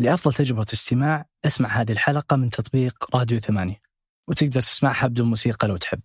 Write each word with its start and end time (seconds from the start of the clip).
لأفضل 0.00 0.34
تجربة 0.34 0.66
استماع 0.72 1.26
أسمع 1.46 1.68
هذه 1.68 1.92
الحلقة 1.92 2.36
من 2.36 2.50
تطبيق 2.50 3.16
راديو 3.16 3.38
ثمانية 3.38 3.80
وتقدر 4.28 4.60
تسمعها 4.60 5.06
بدون 5.06 5.26
موسيقى 5.26 5.68
لو 5.68 5.76
تحب. 5.76 6.00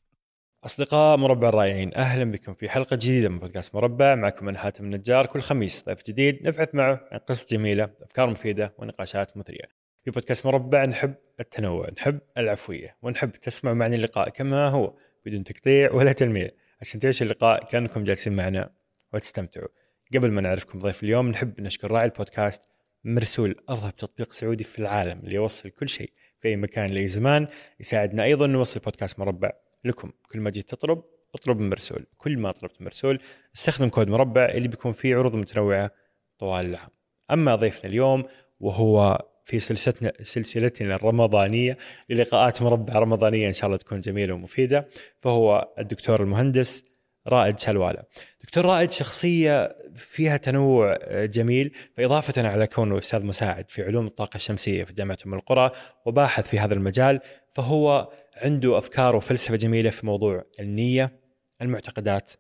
أصدقاء 0.66 1.18
مربع 1.18 1.50
الرائعين 1.50 1.96
أهلا 1.96 2.32
بكم 2.32 2.54
في 2.54 2.70
حلقة 2.70 2.96
جديدة 2.96 3.30
من 3.30 3.40
بودكاست 3.40 3.76
مربع 3.76 4.16
معكم 4.16 4.50
أنا 4.50 4.58
حاتم 4.58 4.86
النجار. 4.86 5.26
كل 5.26 5.42
خميس 5.42 5.86
ضيف 5.86 6.04
جديد 6.08 6.48
نبحث 6.48 6.76
معه 6.76 7.08
عن 7.12 7.20
قصص 7.20 7.52
جميلة 7.52 7.90
أفكار 8.02 8.30
مفيدة 8.30 8.76
ونقاشات 8.78 9.38
مثرية. 9.38 9.70
في 10.04 10.12
بودكاست 10.12 10.46
مربع 10.46 10.86
نحب 10.86 11.16
التنوع 11.40 11.90
نحب 11.98 12.20
العفوية 12.38 12.98
ونحب 13.02 13.32
تسمعوا 13.32 13.76
معنا 13.76 13.96
اللقاء 13.96 14.30
كما 14.30 14.68
هو 14.68 14.98
بدون 15.26 15.44
تقطيع 15.44 15.94
ولا 15.94 16.12
تلميع. 16.12 16.48
عشان 16.82 17.00
تعيشوا 17.00 17.26
اللقاء 17.26 17.66
كأنكم 17.66 18.04
جالسين 18.04 18.36
معنا 18.36 18.70
وتستمتعوا. 19.14 19.68
قبل 20.16 20.32
ما 20.32 20.42
نعرفكم 20.42 20.80
ضيف 20.80 21.04
اليوم 21.04 21.30
نحب 21.30 21.62
نشكر 21.62 21.92
راعي 21.92 22.06
البودكاست 22.06 22.62
مرسول 23.06 23.56
أرهب 23.70 23.96
تطبيق 23.96 24.32
سعودي 24.32 24.64
في 24.64 24.80
العالم 24.80 25.20
اللي 25.20 25.36
يوصل 25.36 25.70
كل 25.70 25.90
شيء 25.90 26.12
في 26.40 26.48
أي 26.48 26.56
مكان 26.56 26.90
لأي 26.90 27.08
زمان 27.08 27.48
يساعدنا 27.80 28.24
أيضا 28.24 28.48
نوصل 28.48 28.80
بودكاست 28.80 29.20
مربع 29.20 29.52
لكم. 29.86 30.12
كل 30.32 30.40
ما 30.40 30.50
جيت 30.50 30.70
تطلب 30.70 31.04
اطلب 31.36 31.60
من 31.60 31.70
مرسول. 31.70 32.06
كل 32.18 32.40
ما 32.40 32.52
طلبت 32.52 32.82
من 32.82 32.86
مرسول 32.86 33.20
استخدم 33.56 33.90
كود 33.90 34.08
مربع 34.08 34.46
اللي 34.46 34.68
بيكون 34.68 34.92
فيه 34.92 35.16
عروض 35.16 35.36
متنوعة 35.36 35.92
طوال 36.40 36.66
العام. 36.66 36.90
أما 37.32 37.56
ضيفنا 37.56 37.90
اليوم 37.90 38.24
وهو 38.60 39.26
في 39.46 39.60
سلسلتنا 39.60 40.14
سلسلتنا 40.22 40.96
الرمضانية 40.96 41.78
للقاءات 42.10 42.62
مربع 42.62 42.94
رمضانية 43.00 43.48
إن 43.48 43.54
شاء 43.54 43.66
الله 43.66 43.78
تكون 43.78 44.00
جميلة 44.00 44.34
ومفيدة 44.34 44.90
فهو 45.22 45.74
الدكتور 45.80 46.24
المهندس 46.24 46.86
رائد 47.28 47.60
شلوالة 47.60 48.04
دكتور 48.44 48.66
رائد 48.66 48.92
شخصية 48.92 49.76
فيها 49.96 50.38
تنوع 50.38 50.98
جميل. 51.26 51.72
فإضافة 51.98 52.48
على 52.48 52.68
كونه 52.68 52.98
أستاذ 52.98 53.26
مساعد 53.26 53.72
في 53.72 53.84
علوم 53.84 54.08
الطاقة 54.08 54.38
الشمسية 54.38 54.84
في 54.84 54.94
جامعة 54.94 55.18
أم 55.26 55.34
القرى 55.34 55.72
وباحث 56.06 56.48
في 56.48 56.60
هذا 56.60 56.74
المجال 56.74 57.20
فهو 57.56 58.10
عنده 58.38 58.78
أفكار 58.78 59.16
وفلسفة 59.16 59.56
جميلة 59.56 59.90
في 59.90 60.06
موضوع 60.06 60.44
النية 60.60 61.20
المعتقدات 61.62 62.32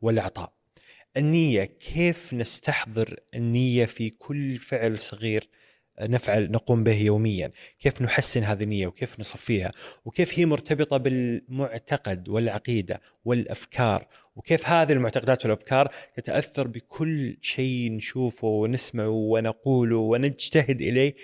والعطاء 0.00 0.52
النية 1.16 1.64
كيف 1.64 2.34
نستحضر 2.34 3.20
النية 3.34 3.84
في 3.84 4.10
كل 4.10 4.58
فعل 4.58 4.98
صغير 4.98 5.48
نفعل 6.02 6.50
نقوم 6.50 6.84
به 6.84 7.02
يوميا؟ 7.02 7.50
كيف 7.78 8.02
نحسن 8.02 8.42
هذه 8.42 8.62
النية 8.62 8.86
وكيف 8.86 9.20
نصفيها؟ 9.20 9.72
وكيف 10.04 10.38
هي 10.38 10.46
مرتبطة 10.46 10.96
بالمعتقد 10.96 12.28
والعقيدة 12.28 13.00
والأفكار 13.24 14.06
وكيف 14.40 14.68
هذه 14.68 14.92
المعتقدات 14.92 15.44
والأفكار 15.44 15.88
تتأثر 16.16 16.68
بكل 16.68 17.36
شيء 17.40 17.92
نشوفه 17.92 18.48
ونسمعه 18.48 19.08
ونقوله 19.08 19.96
ونجتهد 19.96 20.80
إليه 20.80 21.14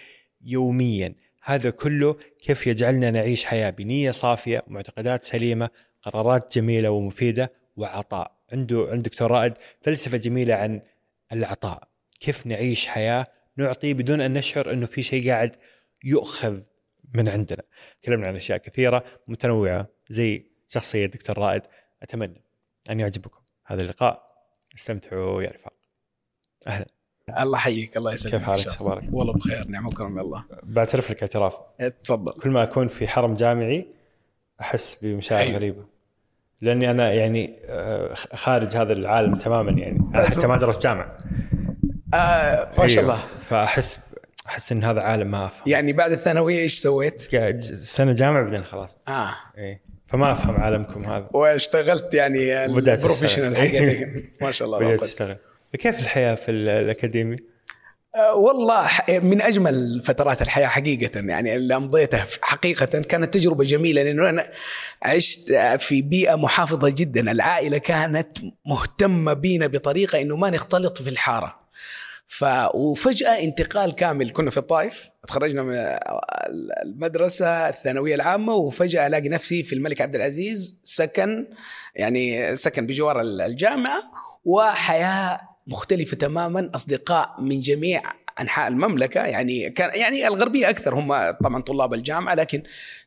يوميا. 0.45 1.15
هذا 1.43 1.71
كله 1.71 2.17
كيف 2.43 2.67
يجعلنا 2.67 3.11
نعيش 3.11 3.45
حياة 3.45 3.71
بنية 3.71 4.11
صافية 4.11 4.65
معتقدات 4.67 5.25
سليمة 5.25 5.71
قرارات 6.03 6.55
جميلة 6.59 6.91
ومفيدة 6.91 7.53
وعطاء. 7.77 8.37
عنده 8.53 8.89
عند 8.91 9.03
دكتور 9.03 9.31
رائد 9.31 9.53
فلسفة 9.83 10.17
جميلة 10.19 10.55
عن 10.55 10.81
العطاء. 11.33 11.89
كيف 12.21 12.47
نعيش 12.47 12.87
حياة 12.87 13.27
نعطي 13.57 13.95
بدون 13.95 14.21
أن 14.21 14.35
نشعر 14.35 14.73
إنه 14.73 14.87
في 14.87 15.03
شيء 15.03 15.31
قاعد 15.31 15.57
يؤخذ 16.05 16.61
من 17.15 17.29
عندنا. 17.29 17.63
تكلمنا 18.03 18.27
عن 18.27 18.37
أشياء 18.37 18.59
كثيرة 18.59 19.05
متنوعة 19.29 19.89
زي 20.09 20.47
شخصية 20.69 21.07
دكتور 21.07 21.39
رائد. 21.39 21.63
أتمنى. 22.03 22.46
أن 22.91 23.01
يعجبكم. 23.01 23.41
هذا 23.67 23.83
اللقاء. 23.83 24.23
استمتعوا 24.75 25.43
يا 25.43 25.51
رفاق. 25.51 25.73
أهلا. 26.67 26.87
الله 27.41 27.59
يحييك. 27.59 27.97
الله 27.97 28.13
يسلمك. 28.13 28.35
كيف 28.35 28.43
حالك؟ 28.43 28.67
أخبارك؟ 28.67 29.05
والله 29.13 29.33
بخير. 29.33 29.69
نعم 29.69 29.87
وكرم 29.87 30.19
الله. 30.19 30.45
بعترف 30.63 31.11
لك 31.11 31.23
اعتراف. 31.23 31.59
تفضل. 32.05 32.33
كل 32.33 32.51
ما 32.51 32.63
أكون 32.63 32.89
في 32.89 33.09
حرم 33.09 33.35
جامعي 33.35 33.87
أحس 34.61 35.05
بمشاعر 35.05 35.43
أيوة. 35.43 35.55
غريبة. 35.55 35.85
لأني 36.61 36.91
أنا 36.91 37.13
يعني 37.13 37.57
آه، 37.65 38.15
خارج 38.15 38.77
هذا 38.77 38.93
العالم 38.93 39.35
تماما 39.35 39.71
يعني. 39.71 39.99
أنا 40.15 40.23
حتى 40.23 40.47
ما 40.47 40.57
درست 40.57 40.83
جامعة. 40.83 41.19
آه 42.15 42.73
ما 42.79 42.89
شاء 42.89 43.05
أيوة. 43.05 43.15
الله. 43.15 43.39
فأحس 43.39 43.99
أحس 44.47 44.73
إن 44.73 44.85
هذا 44.85 45.01
عالم 45.01 45.31
ما 45.31 45.47
أفهم. 45.47 45.63
يعني 45.67 45.93
بعد 45.93 46.13
الثانوية 46.13 46.59
إيش 46.59 46.79
سويت؟ 46.79 47.21
سنة 47.65 48.13
جامعة 48.13 48.43
بعدين 48.43 48.65
خلاص. 48.65 48.99
آه. 49.09 49.35
إيه. 49.59 49.83
فما 50.09 50.33
أفهم 50.33 50.57
عالمكم 50.57 51.05
هذا 51.05 51.29
واشتغلت 51.33 52.15
يعني 52.15 52.65
ال 52.65 52.72
professional. 52.72 53.57
حقتك 53.57 54.25
ما 54.43 54.51
شاء 54.51 54.67
الله 54.67 54.79
قوة. 54.79 55.05
أشتغل 55.05 55.37
كيف 55.79 55.99
الحياة 56.01 56.35
في 56.35 56.51
ال- 56.51 56.69
الأكاديمي؟ 56.69 57.37
آه، 58.17 58.35
والله 58.37 58.89
من 59.09 59.43
أجمل 59.43 60.03
فترات 60.05 60.43
الحياة 60.43 60.67
حقيقة 60.67 61.21
يعني 61.21 61.57
اللي 61.57 61.77
أمضيتها 61.77 62.27
حقيقة 62.43 62.87
كانت 62.87 63.35
تجربة 63.35 63.65
جميلة 63.65 64.03
لأنه 64.03 64.29
أنا 64.29 64.51
عشت 65.03 65.53
في 65.79 66.03
بيئة 66.03 66.35
محافظة 66.35 66.89
جدا 66.97 67.31
العائلة 67.33 67.79
كانت 67.79 68.39
مهتمة 68.67 69.33
بينا 69.33 69.67
بطريقة 69.67 70.21
إنه 70.21 70.37
ما 70.37 70.51
نختلط 70.51 71.03
في 71.03 71.11
الحارة 71.11 71.66
ف 72.27 72.45
وفجأة 72.75 73.39
انتقال 73.39 73.95
كامل 73.95 74.31
كنا 74.31 74.51
في 74.51 74.57
الطائف 74.57 75.09
تخرجنا 75.29 75.63
من 75.63 75.75
المدرسة 76.85 77.69
الثانوية 77.69 78.15
العامة 78.15 78.55
وفجأة 78.55 79.07
ألاقي 79.07 79.29
نفسي 79.29 79.63
في 79.63 79.75
الملك 79.75 80.01
عبد 80.01 80.15
العزيز 80.15 80.81
سكن 80.85 81.47
يعني 81.95 82.57
سكن 82.57 82.87
بجوار 82.87 83.21
الجامعة 83.21 84.03
وحياة 84.45 85.41
مختلفة 85.67 86.17
تماما 86.17 86.71
أصدقاء 86.75 87.41
من 87.41 87.61
جميع 87.61 88.03
أنحاء 88.41 88.69
المملكة 88.69 89.25
يعني 89.25 89.71
كان 89.71 90.01
يعني 90.01 90.27
الغربية 90.27 90.71
أكثر 90.71 90.95
هم 90.95 91.31
طبعا 91.31 91.63
طلاب 91.63 91.95
الجامعة 91.95 92.35
لكن 92.35 92.63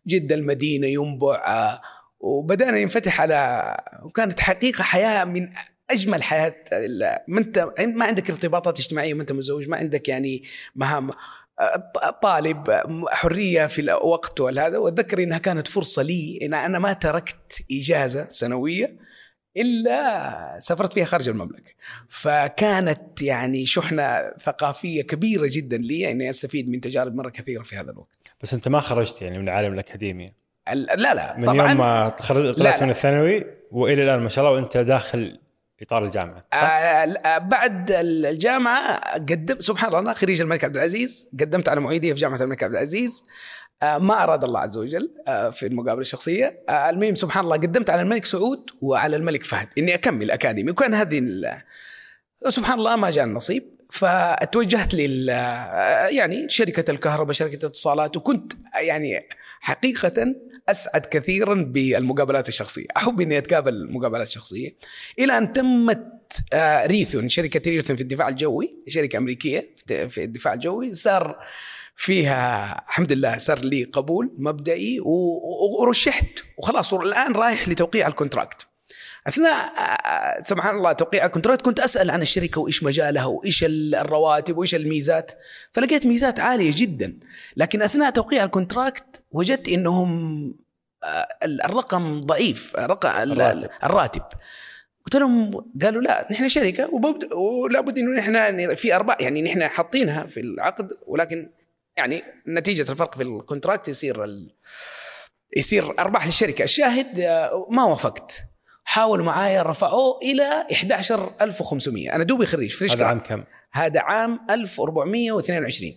جده 0.08 0.36
المدينة 0.36 0.88
ينبع 0.88 1.80
وبدأنا 2.20 2.80
ننفتح 2.80 3.22
على 3.22 3.78
وكانت 4.04 4.40
حقيقة 4.40 4.84
حياة 4.84 5.26
من 5.26 5.50
أجمل 5.90 6.24
حياة 6.24 6.56
ما 7.28 7.40
انت 7.40 7.70
ما 7.80 8.06
عندك 8.06 8.30
ارتباطات 8.30 8.80
اجتماعية 8.80 9.14
ما 9.14 9.22
أنت 9.22 9.32
متزوج 9.32 9.68
ما 9.68 9.78
عندك 9.78 10.10
يعني 10.10 10.44
مهام 10.76 11.12
آه، 11.60 12.20
طالب 12.24 12.64
حرية 13.10 13.66
في 13.66 13.82
الوقت 13.82 14.40
والهذا 14.42 14.78
وأتذكر 14.78 15.24
إنها 15.24 15.38
كانت 15.38 15.68
فرصة 15.68 16.02
لي 16.02 16.40
إن 16.42 16.54
أنا 16.54 16.80
ما 16.80 16.94
تركت 16.94 17.62
إجازة 17.72 18.28
سنوية 18.32 18.98
إلا 19.58 20.60
سافرت 20.60 20.94
فيها 20.94 21.06
خارج 21.06 21.30
المملكة. 21.30 21.72
فكانت 22.08 23.22
يعني 23.22 23.66
شحنة 23.66 24.32
ثقافية 24.44 25.02
كبيرة 25.02 25.48
جدا 25.52 25.78
لي 25.78 26.12
إني 26.12 26.30
أستفيد 26.30 26.70
من 26.70 26.82
تجارب 26.82 27.16
مرة 27.16 27.30
كثيرة 27.30 27.64
في 27.64 27.76
هذا 27.76 27.92
الوقت. 27.92 28.18
بس 28.44 28.54
أنت 28.54 28.68
ما 28.68 28.80
خرجت 28.80 29.22
يعني 29.22 29.38
من 29.38 29.44
العالم 29.44 29.74
الاكاديمي 29.74 30.34
ال- 30.72 30.82
لا 31.02 31.14
لا 31.14 31.38
من 31.38 31.46
طبعا. 31.46 31.70
يوم 31.70 31.78
ما 31.78 32.10
طلعت. 32.10 32.84
من 32.84 32.90
الثانوي 32.90 33.46
وإلى 33.72 34.04
الآن 34.04 34.20
ما 34.20 34.30
شاء 34.30 34.46
الله 34.46 34.56
وأنت 34.60 34.78
داخل 34.78 35.40
إطار 35.82 36.06
الجامعة 36.06 36.46
صح؟ 36.54 36.64
آه 36.64 37.06
لا، 37.06 37.38
بعد 37.38 37.92
الجامعة 37.92 38.98
قدمت 39.16 39.62
سبحان 39.62 39.96
الله 39.96 40.14
خريج 40.14 40.42
الملك 40.42 40.64
عبد 40.64 40.76
العزيز 40.78 41.28
قدمت 41.40 41.70
على 41.70 41.80
معيديه 41.80 42.14
في 42.14 42.20
جامعة 42.20 42.42
الملك 42.42 42.64
عبد 42.64 42.74
العزيز 42.74 43.24
آه 43.84 43.98
ما 43.98 44.24
أراد 44.24 44.44
الله 44.44 44.60
عز 44.60 44.78
وجل 44.78 45.12
آه 45.28 45.50
في 45.50 45.66
المقابلة 45.68 46.02
الشخصية. 46.02 46.64
آه 46.70 46.90
المهم 46.90 47.16
سبحان 47.16 47.44
الله 47.44 47.58
قدمت 47.58 47.90
على 47.90 48.02
الملك 48.02 48.26
سعود 48.26 48.70
وعلى 48.82 49.16
الملك 49.16 49.44
فهد 49.44 49.68
إني 49.78 49.94
أكمل 49.94 50.32
أكاديمي. 50.32 50.72
وكان 50.72 50.94
هذه 50.94 51.24
سبحان 52.50 52.80
الله 52.80 52.96
ما 52.96 53.10
جاء 53.10 53.26
النصيب. 53.26 53.80
فتوجهت 53.92 54.94
لل 54.94 55.28
يعني 56.10 56.50
شركة 56.50 56.92
الكهرباء 56.92 57.34
شركة 57.34 57.56
الاتصالات 57.56 58.18
وكنت 58.18 58.54
يعني 58.88 59.28
حقيقة 59.60 60.36
أسعد 60.72 61.06
كثيرا 61.06 61.54
بالمقابلات 61.54 62.50
الشخصية 62.50 62.88
احب 62.98 63.22
اني 63.22 63.38
أتقابل 63.38 63.92
مقابلات 63.92 64.28
شخصيه 64.28 64.76
إلى 65.20 65.38
أن 65.38 65.54
تمت 65.54 66.20
آه، 66.54 66.86
ريثون 66.86 67.30
شركة 67.30 67.72
ريثون 67.72 67.96
في 67.96 68.02
الدفاع 68.02 68.30
الجوي 68.30 68.78
شركة 68.88 69.18
أمريكية 69.18 69.70
في 69.88 70.24
الدفاع 70.24 70.54
الجوي 70.54 70.94
صار 70.94 71.40
فيها 71.96 72.84
الحمد 72.88 73.12
لله 73.12 73.38
صار 73.38 73.60
لي 73.60 73.84
قبول 73.84 74.32
مبدئي 74.38 75.00
ورشحت 75.80 76.40
وخلاص 76.58 76.94
الان 76.94 77.34
رايح 77.34 77.70
لتوقيع 77.70 78.08
ال 78.08 78.14
contract. 78.14 78.68
أثناء 79.30 79.74
آه، 79.80 80.42
سبحان 80.42 80.76
الله 80.76 80.92
توقيع 80.92 81.26
ال 81.26 81.30
contract 81.30 81.62
كنت 81.62 81.80
أسأل 81.80 82.12
عن 82.12 82.22
الشركة 82.22 82.62
وإيش 82.62 82.84
مجالها 82.84 83.26
وإيش 83.26 83.66
الرواتب 83.68 84.58
وإيش 84.58 84.76
الميزات 84.76 85.32
فلقيت 85.72 86.06
ميزات 86.06 86.40
عالية 86.40 86.72
جدا. 86.76 87.20
لكن 87.58 87.82
أثناء 87.82 88.10
توقيع 88.10 88.44
ال 88.44 88.53
contract 88.53 89.26
وجدت 89.32 89.68
إنهم 89.70 90.10
آه، 91.04 91.28
الرقم 91.44 92.22
ضعيف 92.22 92.76
رقم 92.76 93.10
الراتب. 93.10 93.70
الراتب. 93.84 94.22
قلت 95.06 95.16
لهم 95.16 95.52
قالوا 95.82 96.02
لا 96.02 96.28
نحن 96.32 96.48
شركة 96.50 96.94
وببد- 96.94 97.34
ولا 97.34 97.82
بد 97.82 97.98
إنه 97.98 98.18
نحن 98.20 98.76
في 98.76 98.96
أرباح 98.96 99.22
يعني 99.22 99.42
نحن 99.42 99.68
حاطينها 99.68 100.26
في 100.28 100.40
العقد 100.40 100.90
ولكن 101.08 101.50
يعني 101.98 102.24
نتيجة 102.48 102.92
الفرق 102.92 103.16
في 103.16 103.24
ال 103.24 103.31
contract 103.31 103.88
يصير 103.88 104.24
ال... 104.24 104.52
يصير 105.58 106.00
أرباح 106.00 106.26
للشركة. 106.26 106.64
الشاهد 106.64 107.20
آه، 107.20 107.68
ما 107.70 107.84
وافقت. 107.84 108.42
حاولوا 108.92 109.26
معايا 109.26 109.62
رفعوه 109.64 110.20
إلى 110.24 110.68
11500 110.72 112.16
أنا 112.16 112.24
دوبي 112.24 112.46
خريج 112.46 112.72
fresh 112.76 112.92
هذا 112.96 113.06
عام 113.06 113.20
كم؟ 113.20 113.44
هذا 113.72 114.00
عام 114.02 114.40
1422 114.50 115.94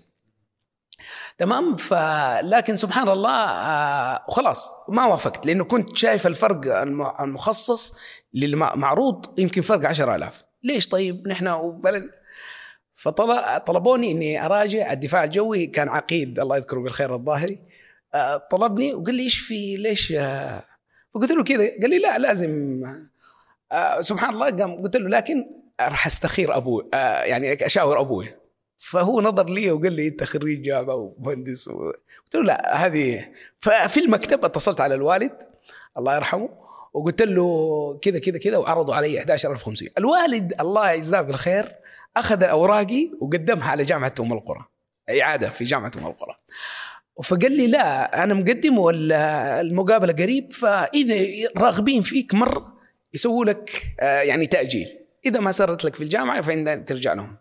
تمام؟ 1.39 1.77
فلكن 1.77 2.77
سبحان 2.77 3.09
الله 3.09 3.31
آه 3.49 4.25
وخلاص 4.29 4.71
ما 4.89 5.07
وافقت 5.07 5.47
لأنه 5.47 5.65
كنت 5.65 5.97
شايف 5.97 6.27
الفرق 6.27 6.81
الم- 6.83 7.13
المخصص 7.21 7.95
للمعروض 8.35 9.39
يمكن 9.41 9.63
فرق 9.63 9.87
10000 9.89 10.45
ليش 10.63 10.89
طيب؟ 10.89 11.29
نحن 11.29 11.49
وبلد. 11.49 12.11
فطلبوني 12.95 14.11
إني 14.13 14.47
أراجع 14.47 14.93
الدفاع 14.93 15.25
الجوي 15.25 15.67
كان 15.67 15.89
عقيد 15.89 16.39
الله 16.41 16.57
يذكره 16.57 16.81
بالخير 16.81 17.15
الظاهري. 17.15 17.59
آه، 18.15 18.37
طلبني 18.51 18.95
وقال 18.95 19.15
لي 19.15 19.23
إيش 19.23 19.39
في 19.39 19.77
ليش 19.77 20.13
آه، 20.13 20.63
فقلت 21.15 21.31
له 21.31 21.45
كذا 21.45 21.71
قال 21.81 21.91
لي 21.91 21.99
لا 21.99 22.19
لازم 22.19 22.83
آه، 23.73 24.01
سبحان 24.01 24.35
الله 24.35 24.51
قام 24.51 24.83
قلت 24.83 24.97
له 24.97 25.09
لكن 25.09 25.47
راح 25.81 26.07
استخير 26.07 26.57
أبوي 26.57 26.89
آه، 26.95 27.23
يعني 27.23 27.67
أشاور 27.67 28.01
أبوي 28.01 28.29
فهو 28.77 29.21
نظر 29.21 29.49
لي 29.51 29.71
وقال 29.71 29.93
لي 29.93 30.09
أنت 30.09 30.25
خريج 30.25 30.63
جامعه 30.63 30.95
ومهندس. 30.95 31.69
قلت 31.69 32.35
له 32.35 32.43
لا 32.43 32.87
هذه 32.87 33.29
ففي 33.61 34.01
المكتب 34.01 34.45
اتصلت 34.45 34.81
على 34.81 34.95
الوالد 34.95 35.33
الله 35.99 36.17
يرحمه 36.17 36.49
وقلت 36.93 37.23
له 37.23 37.99
كذا 38.03 38.19
كذا 38.19 38.39
كذا 38.39 38.57
وعرضوا 38.57 38.95
علي 38.95 39.21
11500 39.21 39.91
الوالد 39.99 40.61
الله 40.61 40.91
يجزاه 40.91 41.21
بالخير 41.21 41.73
أخذ 42.17 42.43
أوراقي 42.45 43.11
وقدمها 43.21 43.71
على 43.71 43.83
جامعة 43.83 44.15
أم 44.21 44.33
القرى 44.33 44.65
إعادة 45.21 45.51
في 45.51 45.65
جامعة 45.65 45.93
أم 45.99 46.07
القرى 46.07 46.37
فقال 47.25 47.53
لي 47.53 47.67
لا 47.67 48.25
أنا 48.25 48.35
مقدم 48.35 48.79
والمقابله 48.79 50.13
قريب 50.13 50.53
فإذا 50.53 51.49
راغبين 51.57 52.03
فيك 52.03 52.35
مره 52.35 52.73
يسووا 53.15 53.45
لك 53.45 53.83
آه، 54.01 54.21
يعني 54.21 54.47
تأجيل. 54.47 54.89
إذا 55.27 55.41
ما 55.41 55.53
سرت 55.53 55.85
لك 55.85 55.95
في 55.95 56.05
الجامعة 56.05 56.41
فإن 56.41 56.85
ترجع 56.85 57.13
لهم. 57.13 57.37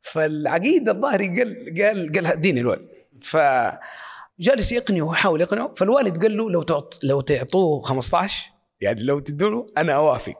فالعقيد 0.00 0.88
الظاهري 0.88 1.26
قال 1.28 1.74
قال 1.82 2.12
قال 2.12 2.26
اديني 2.26 2.60
الولد. 2.60 2.88
فجالس 3.22 4.72
يقنعه 4.72 5.02
ويحاول 5.02 5.40
يقنعه. 5.40 5.74
فالوالد 5.74 6.22
قال 6.22 6.36
له 6.36 6.50
لو 6.50 6.62
تعط 6.62 6.98
لو 7.04 7.20
تعطوه 7.20 7.82
15 7.82 8.50
يعني 8.80 9.02
لو 9.02 9.18
تدوا 9.18 9.50
له 9.50 9.66
أنا 9.78 9.92
أوافق. 9.92 10.36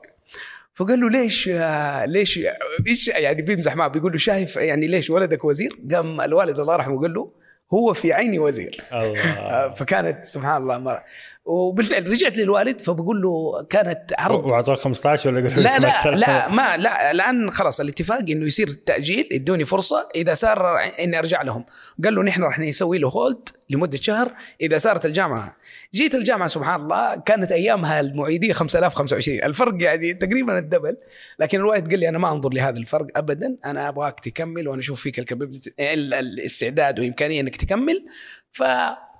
فقال 0.73 0.99
له 0.99 1.09
ليش 1.09 1.49
آه، 1.53 2.05
ليش 2.05 2.39
إيش 2.87 3.07
يعني 3.07 3.41
بيمزح 3.41 3.75
معه؟ 3.75 3.87
بيقول 3.87 4.11
له 4.11 4.17
شايف 4.17 4.55
يعني 4.55 4.87
ليش 4.87 5.09
ولدك 5.09 5.45
وزير؟ 5.45 5.79
قام 5.91 6.21
الوالد 6.21 6.59
الله 6.59 6.73
يرحمه 6.73 7.01
قال 7.01 7.13
له 7.13 7.31
هو 7.73 7.93
في 7.93 8.13
عيني 8.13 8.39
وزير. 8.39 8.81
الله. 8.93 9.69
فكانت 9.77 10.25
سبحان 10.25 10.61
الله 10.61 10.77
مرة. 10.77 11.03
وبالفعل 11.49 12.11
رجعت 12.11 12.37
للوالد 12.37 12.81
فبقول 12.81 13.21
له 13.21 13.63
كانت 13.69 14.13
عرض. 14.17 14.45
واعطوك 14.45 14.77
15 14.77 15.29
ولا 15.29 15.39
لا 15.39 15.79
لا؟ 15.79 16.15
لا 16.15 16.49
ما 16.49 16.77
لا 16.77 17.11
الان 17.11 17.51
خلاص 17.51 17.79
الاتفاق 17.79 18.19
إنه 18.29 18.45
يصير 18.45 18.67
تأجيل 18.67 19.29
ادوني 19.31 19.65
فرصة. 19.65 20.09
إذا 20.15 20.33
صار 20.33 20.79
إني 21.03 21.19
أرجع 21.19 21.41
لهم. 21.41 21.65
قال 22.03 22.15
له 22.15 22.23
نحن 22.23 22.43
راح 22.43 22.59
نسوي 22.59 22.97
له 22.97 23.09
هولد 23.09 23.49
لمدة 23.69 23.97
شهر. 23.97 24.31
إذا 24.61 24.77
صارت 24.77 25.05
الجامعة 25.05 25.55
جيت 25.95 26.15
الجامعة 26.15 26.47
سبحان 26.47 26.81
الله 26.81 27.15
كانت 27.15 27.51
أيامها 27.51 27.99
المعيدية 27.99 28.53
5025 28.53 29.43
الفرق 29.43 29.83
يعني 29.83 30.13
تقريبا 30.13 30.59
الدبل. 30.59 30.97
لكن 31.39 31.59
الوالد 31.59 31.89
قال 31.89 31.99
لي 31.99 32.09
أنا 32.09 32.17
ما 32.17 32.31
أنظر 32.31 32.53
لهذا 32.53 32.77
الفرق 32.77 33.07
ابدا. 33.15 33.57
أنا 33.65 33.89
أبغاك 33.89 34.19
تكمل 34.19 34.67
وأنا 34.67 34.79
أشوف 34.79 35.01
فيك 35.01 35.33
الاستعداد 35.79 36.99
وإمكانية 36.99 37.41
إنك 37.41 37.55
تكمل. 37.55 38.05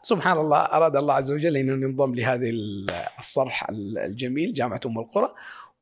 فسبحان 0.04 0.38
الله 0.38 0.58
أراد 0.58 0.96
الله 0.96 1.14
عز 1.14 1.32
وجل 1.32 1.58
انه 1.58 1.74
ننضم 1.88 2.16
لهذه 2.16 2.50
ال- 2.50 2.92
الصرح 3.20 3.68
الجميل 3.70 4.54
جامعة 4.54 4.80
أم 4.86 5.00
القرى 5.00 5.34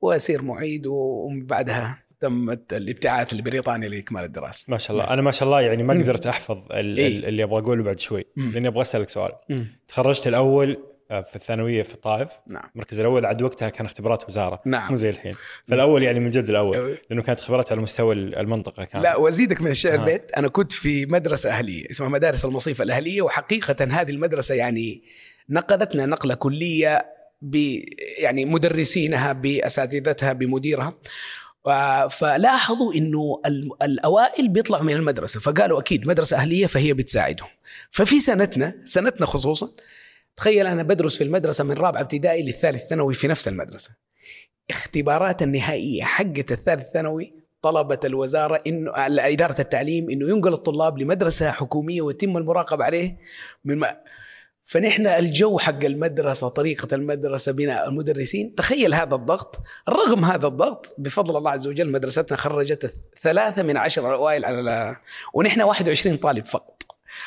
واصير 0.01 0.41
معيد 0.41 0.87
ومن 0.87 1.45
بعدها 1.45 2.03
تمت 2.19 2.73
الابتعاث 2.73 3.33
لبريطانيا 3.33 3.89
لإكمال 3.89 4.23
الدراسة. 4.23 4.65
ما 4.67 4.77
شاء 4.77 4.91
الله 4.97 5.13
أنا 5.13 5.21
ما 5.21 5.31
شاء 5.31 5.45
الله 5.47 5.61
يعني 5.61 5.83
ما. 5.83 5.93
قدرت 5.93 6.27
أحفظ 6.27 6.57
إيه. 6.71 6.79
ال- 6.81 7.25
اللي 7.25 7.43
أبغى 7.43 7.59
أقوله 7.61 7.83
بعد 7.83 7.99
شوي. 7.99 8.25
لأني 8.35 8.67
أبغى 8.67 8.81
أسألك 8.81 9.09
سؤال 9.09 9.31
تخرجت 9.87 10.27
الأول 10.27 10.77
في 11.09 11.35
الثانوية 11.35 11.83
في 11.83 11.93
الطائف 11.93 12.29
نعم. 12.47 12.63
المركز 12.75 12.99
الأول 12.99 13.25
عاد 13.25 13.41
وقتها 13.41 13.69
كان 13.69 13.85
اختبارات 13.85 14.29
وزارة. 14.29 14.61
نعم. 14.65 14.91
مو 14.91 14.95
زي 14.97 15.09
الحين. 15.09 15.35
فالأول 15.67 16.03
يعني 16.03 16.19
من 16.19 16.29
جد 16.29 16.49
الأول 16.49 16.97
لأنه 17.09 17.23
كانت 17.23 17.39
اختبارات 17.39 17.71
على 17.71 17.81
مستوى 17.81 18.13
المنطقة 18.15 18.83
كانت. 18.85 19.03
لا 19.03 19.15
وأزيدك 19.15 19.61
من 19.61 19.71
الشعر 19.71 19.99
ها. 19.99 20.05
بيت 20.05 20.31
أنا 20.31 20.47
كنت 20.47 20.71
في 20.71 21.05
مدرسة 21.05 21.49
أهلية 21.49 21.89
اسمها 21.91 22.09
مدارس 22.09 22.45
المصيفه 22.45 22.83
الأهلية 22.83 23.21
وحقيقة 23.21 23.75
هذه 23.91 24.11
المدرسة 24.11 24.55
يعني 24.55 25.03
نقلتنا 25.49 26.05
نقلة 26.05 26.33
كلية 26.33 27.05
ب 27.41 27.55
يعني 28.17 28.45
مدرسينها 28.45 29.33
بأساتذتها 29.33 30.33
بمديرها. 30.33 30.93
و- 31.65 32.07
فلاحظوا 32.09 32.93
إنه 32.93 33.41
ال- 33.45 33.69
الأوائل 33.83 34.49
بيطلعوا 34.49 34.83
من 34.83 34.93
المدرسة 34.93 35.39
فقالوا 35.39 35.79
أكيد 35.79 36.07
مدرسة 36.07 36.37
أهلية 36.37 36.65
فهي 36.65 36.93
بتساعدهم. 36.93 37.47
ففي 37.91 38.19
سنتنا 38.19 38.73
سنتنا 38.85 39.25
خصوصا 39.25 39.69
تخيل 40.37 40.67
أنا 40.67 40.83
بدرس 40.83 41.17
في 41.17 41.23
المدرسة 41.23 41.63
من 41.63 41.73
رابعة 41.73 42.01
ابتدائي 42.01 42.43
للثالث 42.43 42.87
ثانوي 42.87 43.13
في 43.13 43.27
نفس 43.27 43.47
المدرسة. 43.47 43.91
اختبارات 44.69 45.41
النهائية 45.41 46.03
حقت 46.03 46.51
الثالث 46.51 46.91
ثانوي 46.91 47.33
طلبت 47.61 48.05
الوزارة 48.05 48.61
انه 48.67 48.91
إدارة 48.97 49.61
التعليم 49.61 50.09
إنه 50.09 50.29
ينقل 50.29 50.53
الطلاب 50.53 50.97
لمدرسة 50.97 51.51
حكومية 51.51 52.01
ويتم 52.01 52.37
المراقبة 52.37 52.83
عليه 52.83 53.17
من 53.65 53.77
ما 53.77 53.97
فنحن 54.63 55.07
الجو 55.07 55.57
حق 55.57 55.83
المدرسة 55.83 56.47
طريقة 56.47 56.95
المدرسة 56.95 57.51
بناء 57.51 57.89
المدرسين 57.89 58.55
تخيل 58.55 58.93
هذا 58.93 59.15
الضغط. 59.15 59.59
رغم 59.89 60.25
هذا 60.25 60.47
الضغط 60.47 60.95
بفضل 60.97 61.37
الله 61.37 61.51
عز 61.51 61.67
وجل 61.67 61.91
مدرستنا 61.91 62.37
خرجت 62.37 62.93
ثلاثة 63.21 63.63
من 63.63 63.77
عشر 63.77 64.09
الاوائل 64.09 64.45
على 64.45 64.95
ونحن 65.33 65.61
21 65.61 66.17
طالب 66.17 66.45
فقط. 66.45 66.83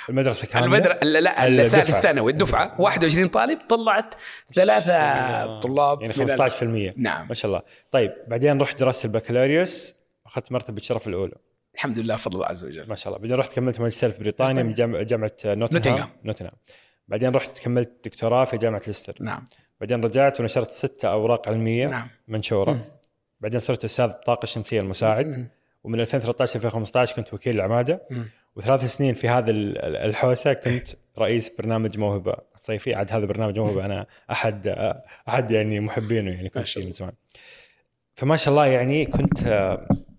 المدرسة 0.08 0.46
كاملة؟ 0.46 0.66
المدرسة 0.66 0.98
لا 1.02 1.20
لا 1.20 1.46
الدفعة. 1.46 1.64
الثالث 1.80 1.94
الثانوي 1.96 2.32
الدفعة. 2.32 2.76
21 2.80 3.28
طالب 3.28 3.58
طلعت 3.68 4.14
ثلاثة 4.54 5.60
طلاب 5.60 6.02
يعني 6.02 6.14
من 6.18 6.30
ال- 6.30 6.50
15% 6.50 6.94
نعم. 6.96 7.28
ما 7.28 7.34
شاء 7.34 7.48
الله. 7.50 7.62
طيب 7.90 8.12
بعدين 8.28 8.60
رحت 8.60 8.80
درست 8.80 9.04
البكالوريوس 9.04 9.96
أخذت 10.26 10.52
مرتبة 10.52 10.76
الشرف 10.78 11.08
الأولى. 11.08 11.34
الحمد 11.74 11.98
لله 11.98 12.16
فضل 12.16 12.34
الله 12.34 12.46
عز 12.46 12.64
وجل. 12.64 12.88
ما 12.88 12.94
شاء 12.94 13.08
الله. 13.08 13.18
بعدين 13.22 13.36
رحت 13.36 13.52
كملت 13.52 13.80
ماجستير 13.80 14.10
في 14.10 14.18
بريطانيا 14.18 14.62
من 14.62 14.74
جامعه 14.74 15.02
جامعة 15.02 15.30
نوتنهام. 15.44 15.58
نوتنغهام. 15.60 16.10
نوتنهام. 16.24 16.52
بعدين 17.08 17.34
رحت 17.34 17.58
كملت 17.64 17.90
دكتوراه 18.04 18.44
في 18.44 18.56
جامعة 18.56 18.82
ليستر. 18.86 19.14
نعم. 19.20 19.44
بعدين 19.80 20.04
رجعت 20.04 20.40
ونشرت 20.40 20.70
ستة 20.70 21.08
أوراق 21.12 21.48
علمية 21.48 21.86
نعم. 21.86 22.08
منشورة. 22.28 22.70
مم. 22.72 22.84
بعدين 23.40 23.60
صرت 23.60 23.84
أستاذ 23.84 24.04
الطاقه 24.04 24.44
الشمسيه 24.44 24.80
المساعد. 24.80 25.26
مم. 25.26 25.48
ومن 25.84 26.00
2013 26.00 26.56
2015 26.56 27.16
كنت 27.16 27.34
وكيل 27.34 27.56
العمادة. 27.56 28.02
مم. 28.10 28.24
وثلاث 28.56 28.84
سنين 28.84 29.14
في 29.14 29.28
هذا 29.28 29.50
ال- 29.50 29.78
ال- 29.78 29.96
الحوسة 29.96 30.52
كنت 30.52 30.88
رئيس 31.18 31.48
برنامج 31.58 31.98
موهبة. 31.98 32.34
صيفي 32.56 32.94
عاد 32.94 33.12
هذا 33.12 33.26
برنامج 33.26 33.58
موهبة. 33.58 33.84
أنا 33.84 34.06
أحد 34.30 34.68
أحد 35.28 35.50
يعني 35.50 35.80
محبينه 35.80 36.30
يعني 36.30 36.48
كنت 36.48 36.68
فيه 36.68 36.76
الله. 36.76 36.86
من 36.86 36.92
زمان. 36.92 37.12
فما 38.14 38.36
شاء 38.36 38.48
الله 38.54 38.66
يعني 38.66 39.06
كنت 39.06 39.42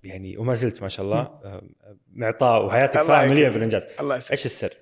يعني 0.04 0.38
وما 0.38 0.54
زلت 0.54 0.82
ما 0.82 0.90
شاء 0.90 1.06
الله 1.06 1.40
معطاء 2.14 2.66
وحياتك 2.66 3.02
صراحة 3.02 3.26
مليئة. 3.26 3.50
بالإنجاز. 3.50 3.86
الله 4.00 4.16
إيش 4.16 4.46
السر؟ 4.46 4.74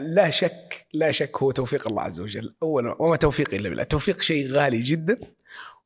لا 0.00 0.30
شك 0.30 0.86
لا 0.92 1.10
شك 1.10 1.36
هو 1.42 1.50
توفيق 1.50 1.88
الله 1.88 2.02
عز 2.02 2.20
وجل. 2.20 2.54
اولا 2.62 3.02
وما 3.02 3.16
توفيق 3.16 3.54
إلا 3.54 3.68
بالله. 3.68 3.82
التوفيق 3.82 4.20
شيء 4.20 4.50
غالي 4.50 4.80
جدا 4.80 5.18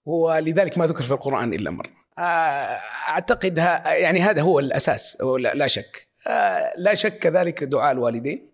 ولذلك 0.05 0.79
ما 0.79 0.87
ذكر 0.87 1.03
في 1.03 1.11
القرآن 1.11 1.55
إلا 1.55 1.71
مرة. 1.71 2.02
أعتقد 2.19 3.59
ها 3.59 3.93
يعني 3.95 4.21
هذا 4.21 4.43
هو 4.43 4.59
الأساس 4.61 5.21
لا 5.55 5.67
شك. 5.67 6.09
آه، 6.27 6.73
لا 6.79 6.95
شك 6.95 7.19
كذلك 7.19 7.65
دعاء 7.65 7.93
الوالدين. 7.93 8.53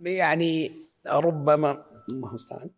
ويعني 0.00 0.72
ربما 1.06 1.84
الله 2.08 2.28
المستعان 2.28 2.70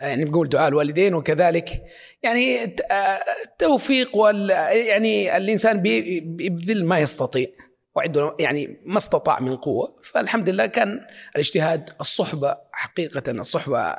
يعني 0.00 0.24
بقول 0.24 0.48
دعاء 0.48 0.68
الوالدين 0.68 1.14
وكذلك 1.14 1.82
يعني 2.22 2.62
آه، 2.64 3.20
التوفيق 3.44 4.16
وال 4.16 4.50
يعني 4.70 5.36
الإنسان 5.36 5.80
بي- 5.82 6.20
بيبذل 6.20 6.84
ما 6.86 6.98
يستطيع. 6.98 7.46
وعنده 7.94 8.36
يعني 8.40 8.80
ما 8.84 8.98
استطاع 8.98 9.40
من 9.40 9.56
قوة. 9.56 9.96
فالحمد 10.02 10.48
لله 10.48 10.66
كان 10.66 11.00
الاجتهاد 11.34 11.90
الصحبة 12.00 12.56
حقيقة 12.72 13.30
الصحبة 13.30 13.96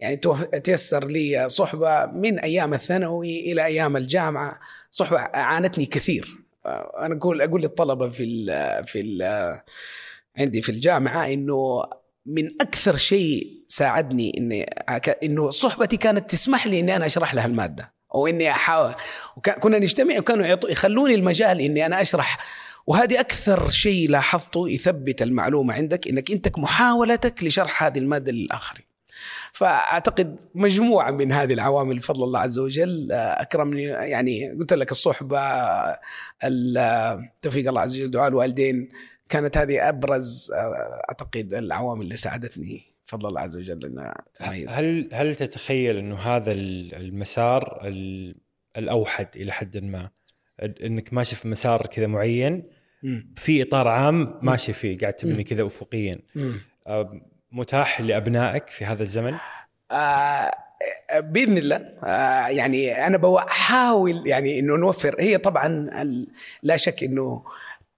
يعني 0.00 0.20
تيسر 0.64 1.06
لي 1.06 1.48
صحبة 1.48 2.06
من 2.06 2.38
أيام 2.38 2.74
الثانوي 2.74 3.52
إلى 3.52 3.64
أيام 3.64 3.96
الجامعة. 3.96 4.60
صحبة 4.90 5.18
عانتني 5.20 5.86
كثير. 5.86 6.28
أنا 6.98 7.14
أقول 7.14 7.42
أقول 7.42 7.62
للطلبة 7.62 8.08
في 8.08 8.24
ال 8.24 8.46
في 8.86 9.00
ال 9.00 9.22
عندي 10.38 10.62
في 10.62 10.68
الجامعة 10.68 11.26
إنه 11.26 11.82
من 12.26 12.48
أكثر 12.60 12.96
شيء 12.96 13.62
ساعدني 13.66 14.32
إني 14.38 14.62
إنه 15.22 15.50
صحبتي 15.50 15.96
كانت 15.96 16.30
تسمح 16.30 16.66
لي 16.66 16.80
إني 16.80 16.96
أنا 16.96 17.06
أشرح 17.06 17.34
لها 17.34 17.46
المادة. 17.46 17.92
أو 18.14 18.26
إني 18.26 18.50
احاول 18.50 18.94
كنا 19.60 19.78
نجتمع 19.78 20.18
وكانوا 20.18 20.46
يعطوا 20.46 20.70
يخلوني 20.70 21.14
المجال 21.14 21.60
إني 21.60 21.86
أنا 21.86 22.00
أشرح 22.00 22.38
وهذه 22.86 23.20
أكثر 23.20 23.70
شيء 23.70 24.10
لاحظته 24.10 24.68
يثبت 24.68 25.22
المعلومة 25.22 25.74
عندك 25.74 26.08
إنك 26.08 26.30
أنت 26.30 26.58
محاولتك 26.58 27.44
لشرح 27.44 27.82
هذه 27.82 27.98
المادة 27.98 28.32
للآخرين 28.32 28.84
فأعتقد 29.52 30.40
مجموعة 30.54 31.10
من 31.10 31.32
هذه 31.32 31.52
العوامل 31.52 31.98
بفضل 31.98 32.24
الله 32.24 32.38
عز 32.40 32.58
وجل 32.58 33.12
آه، 33.12 33.16
أكرمني 33.42 33.82
يعني 33.82 34.50
قلت 34.50 34.72
لك 34.72 34.90
الصحبة 34.90 35.40
ال- 36.44 37.28
توفيق 37.42 37.68
الله 37.68 37.80
عز 37.80 37.96
وجل 38.00 38.10
دعاء 38.10 38.28
الوالدين 38.28 38.88
كانت 39.28 39.56
هذه 39.56 39.88
أبرز 39.88 40.52
آه، 40.52 41.00
أعتقد 41.08 41.54
العوامل 41.54 42.02
اللي 42.02 42.16
ساعدتني 42.16 42.82
بفضل 43.06 43.28
الله 43.28 43.40
عز 43.40 43.56
وجل 43.56 43.84
ان 43.84 44.12
اتميز 44.36 44.68
هل 44.70 45.08
هل 45.12 45.34
تتخيل 45.34 45.96
إنه 45.96 46.16
هذا 46.16 46.52
ال- 46.52 46.94
المسار 46.94 47.80
ال- 47.84 48.34
الأوحد 48.78 49.28
إلى 49.36 49.52
حد 49.52 49.84
ما 49.84 50.10
إنك 50.82 51.12
ماشي 51.12 51.36
في 51.36 51.48
مسار 51.48 51.86
كذا 51.86 52.06
معين. 52.06 52.62
في 53.36 53.62
إطار 53.62 53.88
عام 53.88 54.38
ماشي 54.42 54.72
فيه 54.72 54.98
قاعد 54.98 55.12
تبني. 55.12 55.44
كذا 55.44 55.66
افقيا. 55.66 56.18
آه، 56.86 57.20
متاح 57.52 58.00
لأبنائك 58.00 58.68
في 58.68 58.84
هذا 58.84 59.02
الزمن؟ 59.02 59.34
آه، 59.90 60.50
بإذن 61.18 61.58
الله. 61.58 61.76
آه، 62.04 62.46
يعني 62.48 63.06
أنا 63.06 63.16
بحاول 63.16 64.26
يعني 64.26 64.58
إنه 64.58 64.76
نوفر. 64.76 65.16
هي 65.20 65.38
طبعا 65.38 65.68
لا 66.62 66.76
شك 66.76 67.02
إنه 67.02 67.44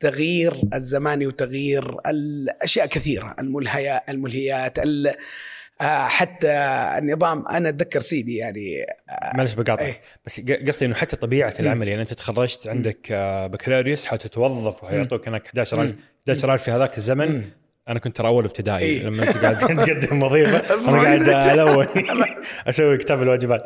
تغيير 0.00 0.54
الزماني 0.74 1.26
وتغيير 1.26 1.96
الأشياء 2.06 2.86
كثيرة 2.86 3.36
الملهيات 3.38 4.02
الملهيات 4.08 4.78
ال- 4.78 5.14
حتى 5.80 6.48
النظام 6.98 7.48
أنا 7.48 7.68
أتذكر 7.68 8.00
سيدي 8.00 8.36
يعني 8.36 8.86
معلش 9.34 9.52
بقاطعك. 9.54 9.80
إيه. 9.80 10.00
بس 10.26 10.40
قصدي 10.68 10.86
إنه 10.86 10.94
حتى 10.94 11.16
طبيعة 11.16 11.54
العمل 11.60 11.88
يعني 11.88 12.02
أنت 12.02 12.12
تخرجت 12.14 12.66
عندك 12.66 12.98
آه، 13.12 13.46
بكالوريوس 13.46 14.06
حتتوظف 14.06 14.84
وحيعطوك 14.84 15.28
هناك 15.28 15.46
11000 15.46 15.90
مم. 15.90 15.96
11000 16.28 16.62
في 16.62 16.70
هذاك 16.70 16.96
الزمن. 16.96 17.32
مم. 17.32 17.42
أنا 17.88 17.98
كنت 17.98 18.16
ترى 18.16 18.28
أول 18.28 18.44
ابتدائي 18.44 18.84
إيه. 18.84 19.02
لما 19.02 19.28
أنت 19.28 19.36
قاعد 19.38 19.58
تقدم 19.76 20.22
وظيفة 20.22 20.88
أنا 20.88 21.02
قاعد 21.02 21.58
ألون. 21.58 21.86
أسوي 22.68 22.96
كتاب 22.96 23.22
الواجبات. 23.22 23.64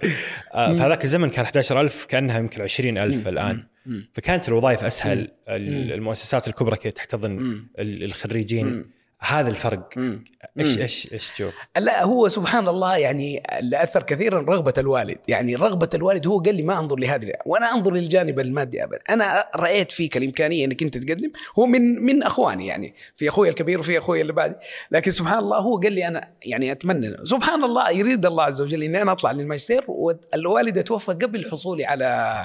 آه، 0.55 0.75
في 0.75 0.81
هذاك 0.83 1.05
الزمن 1.05 1.31
كان 1.31 1.45
11000 1.45 2.07
كأنها 2.07 2.39
يمكن 2.39 2.63
20000 2.63 3.29
الآن. 3.29 3.65
فكانت 4.13 4.49
الوظائف 4.49 4.85
أسهل. 4.85 5.19
ال- 5.49 5.93
المؤسسات 5.93 6.49
الكبرى 6.49 6.77
كانت 6.77 6.97
تحتضن 6.97 7.63
الخريجين. 7.79 8.85
هذا 9.21 9.49
الفرق. 9.49 9.89
مم. 9.97 10.25
إيش. 10.61 10.79
إيش 10.79 11.13
إيش 11.13 11.31
تشوف؟ 11.31 11.55
لا 11.79 12.05
هو 12.05 12.29
سبحان 12.29 12.69
الله 12.69 12.97
يعني 12.97 13.43
اللي 13.59 13.83
أثر 13.83 14.03
كثيرا 14.03 14.41
رغبة 14.41 14.75
الوالد، 14.79 15.19
يعني 15.29 15.57
رغبة 15.57 15.89
الوالد 15.95 16.27
هو 16.27 16.39
قال 16.41 16.55
لي 16.55 16.63
ما 16.63 16.81
أنظر 16.81 16.97
لهذه 16.97 17.33
وأنا 17.47 17.73
أنظر 17.73 17.93
للجانب 17.93 18.41
المادي 18.41 18.85
ابدا، 18.85 18.99
أنا 19.11 19.49
رأيت 19.57 19.93
فيك 19.93 20.17
الإمكانية 20.17 20.65
إنك 20.65 20.83
أنت 20.83 20.99
تقدم. 20.99 21.31
هو 21.59 21.67
من 21.67 22.03
من 22.03 22.23
أخواني 22.23 22.67
يعني 22.67 22.95
في 23.17 23.29
أخوي 23.29 23.49
الكبير 23.49 23.81
وفي 23.81 23.99
أخوي 23.99 24.21
اللي 24.21 24.33
بعدي، 24.33 24.55
لكن 24.91 25.11
سبحان 25.11 25.39
الله 25.39 25.59
هو 25.59 25.79
قال 25.79 25.93
لي 25.93 26.09
أنا 26.09 26.29
يعني 26.43 26.73
أتمنى. 26.73 27.17
سبحان 27.25 27.65
الله 27.65 27.91
يريد 27.91 28.27
الله 28.27 28.45
عز 28.45 28.61
وجل 28.61 28.83
إني 28.83 29.03
أنا 29.03 29.13
أطلع 29.13 29.33
للماجستير 29.33 29.85
والوالده 29.89 30.83
توفى 30.83 31.13
قبل 31.13 31.51
حصولي 31.51 31.85
على 31.85 32.37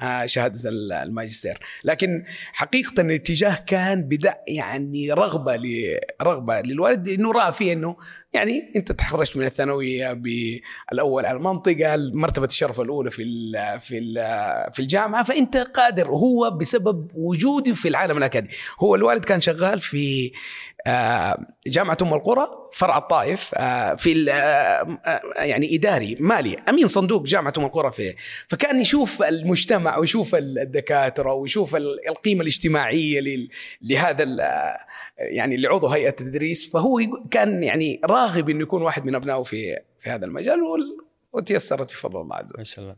آه، 0.00 0.26
شهادة 0.26 0.70
الماجستير، 1.02 1.58
لكن 1.84 2.24
حقيقة 2.52 3.00
الاتجاه 3.00 3.64
كان 3.66 4.02
بدأ 4.02 4.38
يعني 4.48 5.12
رغبة 5.12 5.56
رغبة 6.22 6.60
للوالد 6.60 7.08
إنه 7.08 7.32
رأى 7.32 7.52
فيه 7.52 7.72
إنه 7.72 7.96
يعني 8.32 8.72
انت 8.76 8.92
تخرجت 8.92 9.36
من 9.36 9.46
الثانوية 9.46 10.12
بالأول 10.12 11.26
على 11.26 11.36
المنطقة 11.36 11.96
مرتبة 12.12 12.46
الشرف 12.46 12.80
الأولى 12.80 13.10
في 13.10 13.22
ال 13.22 13.80
في 13.80 13.98
ال 13.98 14.14
في 14.72 14.80
الجامعة 14.80 15.24
فأنت 15.24 15.56
قادر 15.56 16.08
هو 16.08 16.50
بسبب 16.50 17.10
وجودي 17.14 17.74
في 17.74 17.88
العالم 17.88 18.18
الأكاديمي. 18.18 18.54
هو 18.80 18.94
الوالد 18.94 19.24
كان 19.24 19.40
شغال 19.40 19.80
في 19.80 20.32
آه، 20.86 21.46
جامعة 21.66 21.98
أم 22.02 22.14
القرى 22.14 22.48
فرع 22.72 22.98
الطائف 22.98 23.50
آه، 23.54 23.94
في 23.94 24.30
آه، 24.32 24.98
يعني 25.36 25.76
إداري 25.76 26.16
مالي 26.20 26.56
أمين 26.68 26.86
صندوق 26.86 27.22
جامعة 27.22 27.52
أم 27.58 27.64
القرى 27.64 27.92
في 27.92 28.14
فكان 28.48 28.80
يشوف 28.80 29.22
المجتمع 29.22 29.98
ويشوف 29.98 30.34
الدكاترة 30.34 31.32
ويشوف 31.32 31.76
ال- 31.76 32.08
القيمة 32.08 32.40
الاجتماعية 32.42 33.46
لهذا 33.82 34.24
يعني 35.18 35.56
لعضو 35.56 35.88
هيئة 35.88 36.08
التدريس. 36.08 36.70
فهو 36.70 37.00
كان 37.30 37.62
يعني 37.62 38.00
راغب 38.20 38.50
إنه 38.50 38.62
يكون 38.62 38.82
واحد 38.82 39.04
من 39.04 39.14
أبنائه 39.14 39.42
في 39.42 39.78
في 40.00 40.10
هذا 40.10 40.26
المجال 40.26 40.58
وتيسرت 41.32 41.90
بفضل 41.90 42.20
الله 42.20 42.36
عز 42.36 42.50
وجل. 42.50 42.58
ما 42.58 42.64
شاء 42.64 42.84
الله. 42.84 42.96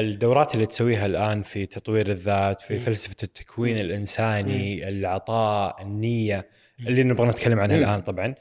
الدورات 0.00 0.54
اللي 0.54 0.66
تسويها 0.66 1.06
الآن 1.06 1.42
في 1.42 1.66
تطوير 1.66 2.08
الذات 2.08 2.60
في. 2.60 2.78
فلسفة 2.78 3.16
التكوين 3.22 3.78
الإنساني 3.78 4.88
العطاء 4.88 5.82
النية 5.82 6.48
اللي 6.80 7.02
نبغى 7.02 7.28
نتكلم 7.28 7.60
عنها. 7.60 7.76
الآن 7.76 8.00
طبعا. 8.00 8.34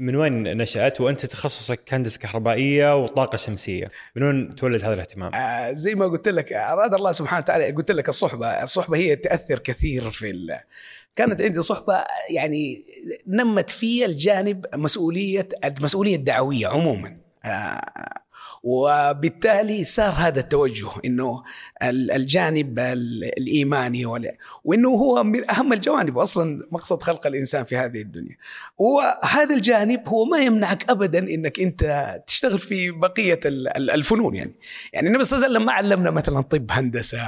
من 0.00 0.16
وين 0.16 0.56
نشأت؟ 0.56 1.00
وأنت 1.00 1.26
تخصصك 1.26 1.94
هندسه 1.94 2.20
كهربائية 2.20 3.02
وطاقة 3.02 3.36
شمسية. 3.36 3.88
من 4.16 4.22
وين 4.22 4.54
تولد 4.54 4.84
هذا 4.84 4.94
الاهتمام؟ 4.94 5.34
آه 5.34 5.72
زي 5.72 5.94
ما 5.94 6.06
قلت 6.06 6.28
لك 6.28 6.52
أراد 6.52 6.94
الله 6.94 7.12
سبحانه 7.12 7.42
وتعالى 7.42 7.70
قلت 7.70 7.90
لك 7.90 8.08
الصحبة، 8.08 8.62
الصحبة 8.62 8.96
هي 8.96 9.16
تأثر 9.16 9.58
كثير 9.58 10.10
في 10.10 10.30
ال... 10.30 10.60
كانت 11.16 11.42
عندي 11.42 11.62
صحبة 11.62 12.04
يعني 12.30 12.84
نمت 13.26 13.70
في 13.70 14.04
الجانب 14.04 14.66
مسؤوليه 14.74 15.48
المسؤوليه 15.64 16.16
الدعويه 16.16 16.66
عموما. 16.66 17.20
وبالتالي 18.62 19.84
صار 19.84 20.10
هذا 20.12 20.40
التوجه 20.40 20.88
إنه 21.04 21.42
ال- 21.82 22.10
الجانب 22.10 22.78
ال- 22.78 23.24
الإيماني 23.38 24.06
وإنه 24.64 24.88
هو 24.88 25.24
من 25.24 25.50
أهم 25.50 25.72
الجوانب 25.72 26.18
أصلا 26.18 26.66
مقصد 26.72 27.02
خلق 27.02 27.26
الإنسان 27.26 27.64
في 27.64 27.76
هذه 27.76 28.00
الدنيا. 28.00 28.36
وهذا 28.78 29.54
الجانب 29.54 30.08
هو 30.08 30.24
ما 30.24 30.38
يمنعك 30.38 30.90
ابدا 30.90 31.18
إنك 31.18 31.60
أنت 31.60 32.14
تشتغل 32.26 32.58
في 32.58 32.90
بقية 32.90 33.40
ال- 33.46 33.76
ال- 33.76 33.90
الفنون 33.90 34.34
يعني. 34.34 34.54
يعني 34.92 35.08
النبي 35.08 35.24
صلى 35.24 35.36
الله 35.36 35.46
عليه 35.46 35.54
وسلم 35.56 35.66
ما 35.66 35.72
علمنا 35.72 36.10
مثلا 36.10 36.40
طب 36.40 36.66
هندسة 36.70 37.18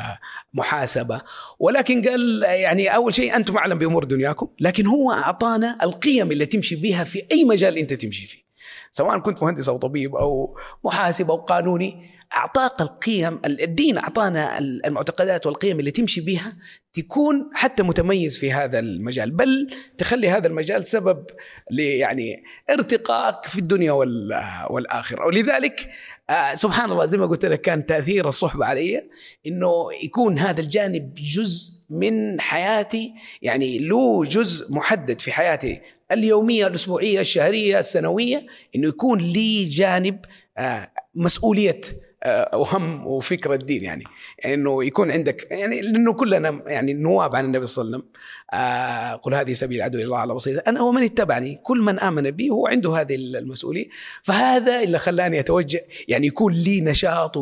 محاسبة 0.55 1.21
ولكن 1.59 2.03
قال 2.03 2.43
يعني 2.43 2.95
أول 2.95 3.15
شيء 3.15 3.37
أنتم 3.37 3.57
أعلم 3.57 3.79
بأمور 3.79 4.05
دنياكم 4.05 4.49
لكن 4.61 4.87
هو 4.87 5.13
أعطانا 5.13 5.79
القيم 5.83 6.33
اللي 6.33 6.47
تمشي 6.47 6.77
بها 6.77 7.05
في 7.05 7.23
أي 7.33 7.45
مجال 7.45 7.79
أنت 7.79 7.93
تمشي 7.93 8.27
فيه. 8.27 8.50
سواء 8.91 9.19
كنت 9.19 9.43
مهندس 9.43 9.69
أو 9.69 9.77
طبيب 9.77 10.17
أو 10.17 10.59
محاسب 10.85 11.31
أو 11.31 11.37
قانوني 11.37 12.11
أعطاك 12.37 12.81
القيم 12.81 13.41
الدين 13.45 13.99
أعطانا 13.99 14.59
المعتقدات 14.59 15.47
والقيم 15.47 15.81
اللي 15.81 15.91
تمشي 15.91 16.21
بها 16.21 16.57
تكون 16.93 17.51
حتى 17.55 17.83
متميز 17.83 18.39
في 18.39 18.53
هذا 18.53 18.79
المجال 18.79 19.31
بل 19.31 19.71
تخلي 19.99 20.29
هذا 20.31 20.47
المجال 20.47 20.89
سبب 20.89 21.25
يعني 21.71 22.45
ارتقائك 22.71 23.45
في 23.45 23.59
الدنيا 23.59 23.93
وال- 23.93 24.67
والآخرة. 24.71 25.27
ولذلك 25.27 25.91
آه، 26.31 26.55
سبحان 26.55 26.91
الله 26.91 27.07
زي 27.07 27.19
ما 27.19 27.27
قلت 27.27 27.45
لك 27.45 27.61
كان 27.61 27.87
تأثير 27.87 28.29
الصحبة 28.29 28.67
علي 28.67 29.09
إنه 29.47 29.89
يكون 30.03 30.39
هذا 30.39 30.61
الجانب 30.61 31.15
جزء 31.15 31.73
من 31.91 32.41
حياتي 32.41 33.13
يعني 33.43 33.79
له 33.79 34.25
جزء 34.25 34.73
محدد 34.73 35.21
في 35.21 35.33
حياتي. 35.33 35.81
اليومية 36.13 36.67
الأسبوعية 36.67 37.21
الشهرية 37.21 37.79
السنوية 37.79 38.47
إنه 38.77 38.89
يكون 38.89 39.19
لي 39.19 39.65
جانب 39.65 40.19
آه، 40.59 40.91
مسؤولية 41.15 41.81
آه، 42.23 42.57
وهم 42.57 43.07
وفكر 43.07 43.55
الدين 43.55 43.85
يعني. 43.85 44.05
إنه 44.45 44.85
يكون 44.85 45.11
عندك 45.11 45.47
يعني 45.51 45.81
لأنه 45.81 46.13
كلنا 46.13 46.63
يعني 46.67 46.93
نواب 46.93 47.37
عن 47.37 47.45
النبي 47.45 47.67
صلى 47.67 47.85
الله 47.85 47.97
عليه 47.97 48.05
وسلم. 48.05 48.13
آه، 48.53 49.15
قل 49.15 49.35
هذه 49.35 49.53
سبيل 49.53 49.83
عدو 49.83 49.99
الله 49.99 50.19
على 50.19 50.35
بسيطه 50.35 50.63
أنا 50.67 50.83
ومن 50.83 51.03
اتبعني 51.03 51.59
كل 51.63 51.79
من 51.79 51.99
آمن 51.99 52.31
بي 52.31 52.51
هو 52.51 52.67
عنده 52.67 53.01
هذه 53.01 53.15
المسؤولية. 53.15 53.89
فهذا 54.23 54.83
اللي 54.83 54.99
خلاني 54.99 55.41
أتوجه 55.41 55.87
يعني 56.09 56.27
يكون 56.27 56.53
لي 56.53 56.81
نشاط 56.81 57.37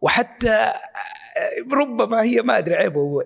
وحتى 0.00 0.72
ربما 1.72 2.22
هي 2.22 2.42
ما 2.42 2.58
أدري 2.58 2.74
عيب 2.74 2.96
هو- 2.96 3.22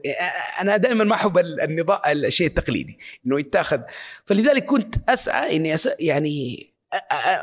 أنا 0.60 0.76
دائما 0.76 1.04
ما 1.04 1.14
أحب 1.14 1.38
النظام 1.38 1.98
الشيء 2.06 2.46
التقليدي 2.46 2.98
إنه 3.26 3.40
يتاخذ 3.40 3.80
فلذلك 4.24 4.64
كنت 4.64 4.94
أسعى 5.10 5.56
إني 5.56 5.74
أس... 5.74 5.88
يعني 6.00 6.66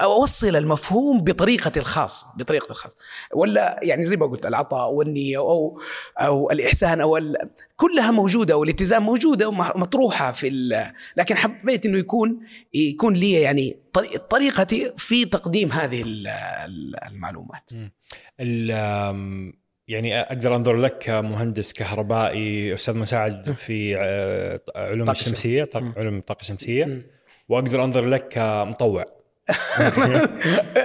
أوصل 0.01 0.55
المفهوم 0.55 1.23
بطريقتي 1.23 1.79
الخاصة 1.79 2.27
بطريقتي 2.37 2.69
الخاصة 2.71 2.95
ولا 3.33 3.79
يعني 3.83 4.03
زي 4.03 4.15
ما 4.17 4.25
قلت 4.25 4.45
العطاء 4.45 4.91
والنية 4.91 5.37
أو 5.37 5.81
أو 6.19 6.51
الإحسان 6.51 7.01
أو. 7.01 7.19
كلها 7.75 8.11
موجودة 8.11 8.57
والالتزام 8.57 9.03
موجودة 9.03 9.47
ومطروحه 9.47 10.31
في. 10.31 10.49
لكن 11.17 11.35
حبيت 11.37 11.85
إنه 11.85 11.97
يكون 11.97 12.39
يكون 12.73 13.13
لي 13.13 13.31
يعني 13.31 13.79
طري- 13.93 14.17
طريقتي 14.17 14.93
في 14.97 15.25
تقديم 15.25 15.71
هذه 15.71 16.01
ال- 16.01 16.27
ال- 16.65 17.03
المعلومات 17.11 17.69
يعني 19.87 20.21
أقدر 20.21 20.55
أنظر 20.55 20.75
لك 20.75 20.97
كمهندس 20.97 21.73
كهربائي 21.73 22.73
أستاذ 22.73 22.97
مساعد 22.97 23.55
في 23.57 23.97
آه، 23.97 24.59
علوم 24.75 25.05
طاقة 25.05 25.11
الشمسية 25.19 25.61
مم. 25.63 25.69
طاق- 25.69 25.97
علوم 25.99 26.17
الطاقة 26.17 26.41
الشمسية. 26.41 27.01
وأقدر 27.49 27.83
أنظر 27.83 28.05
لك 28.05 28.27
كمطوع. 28.27 29.05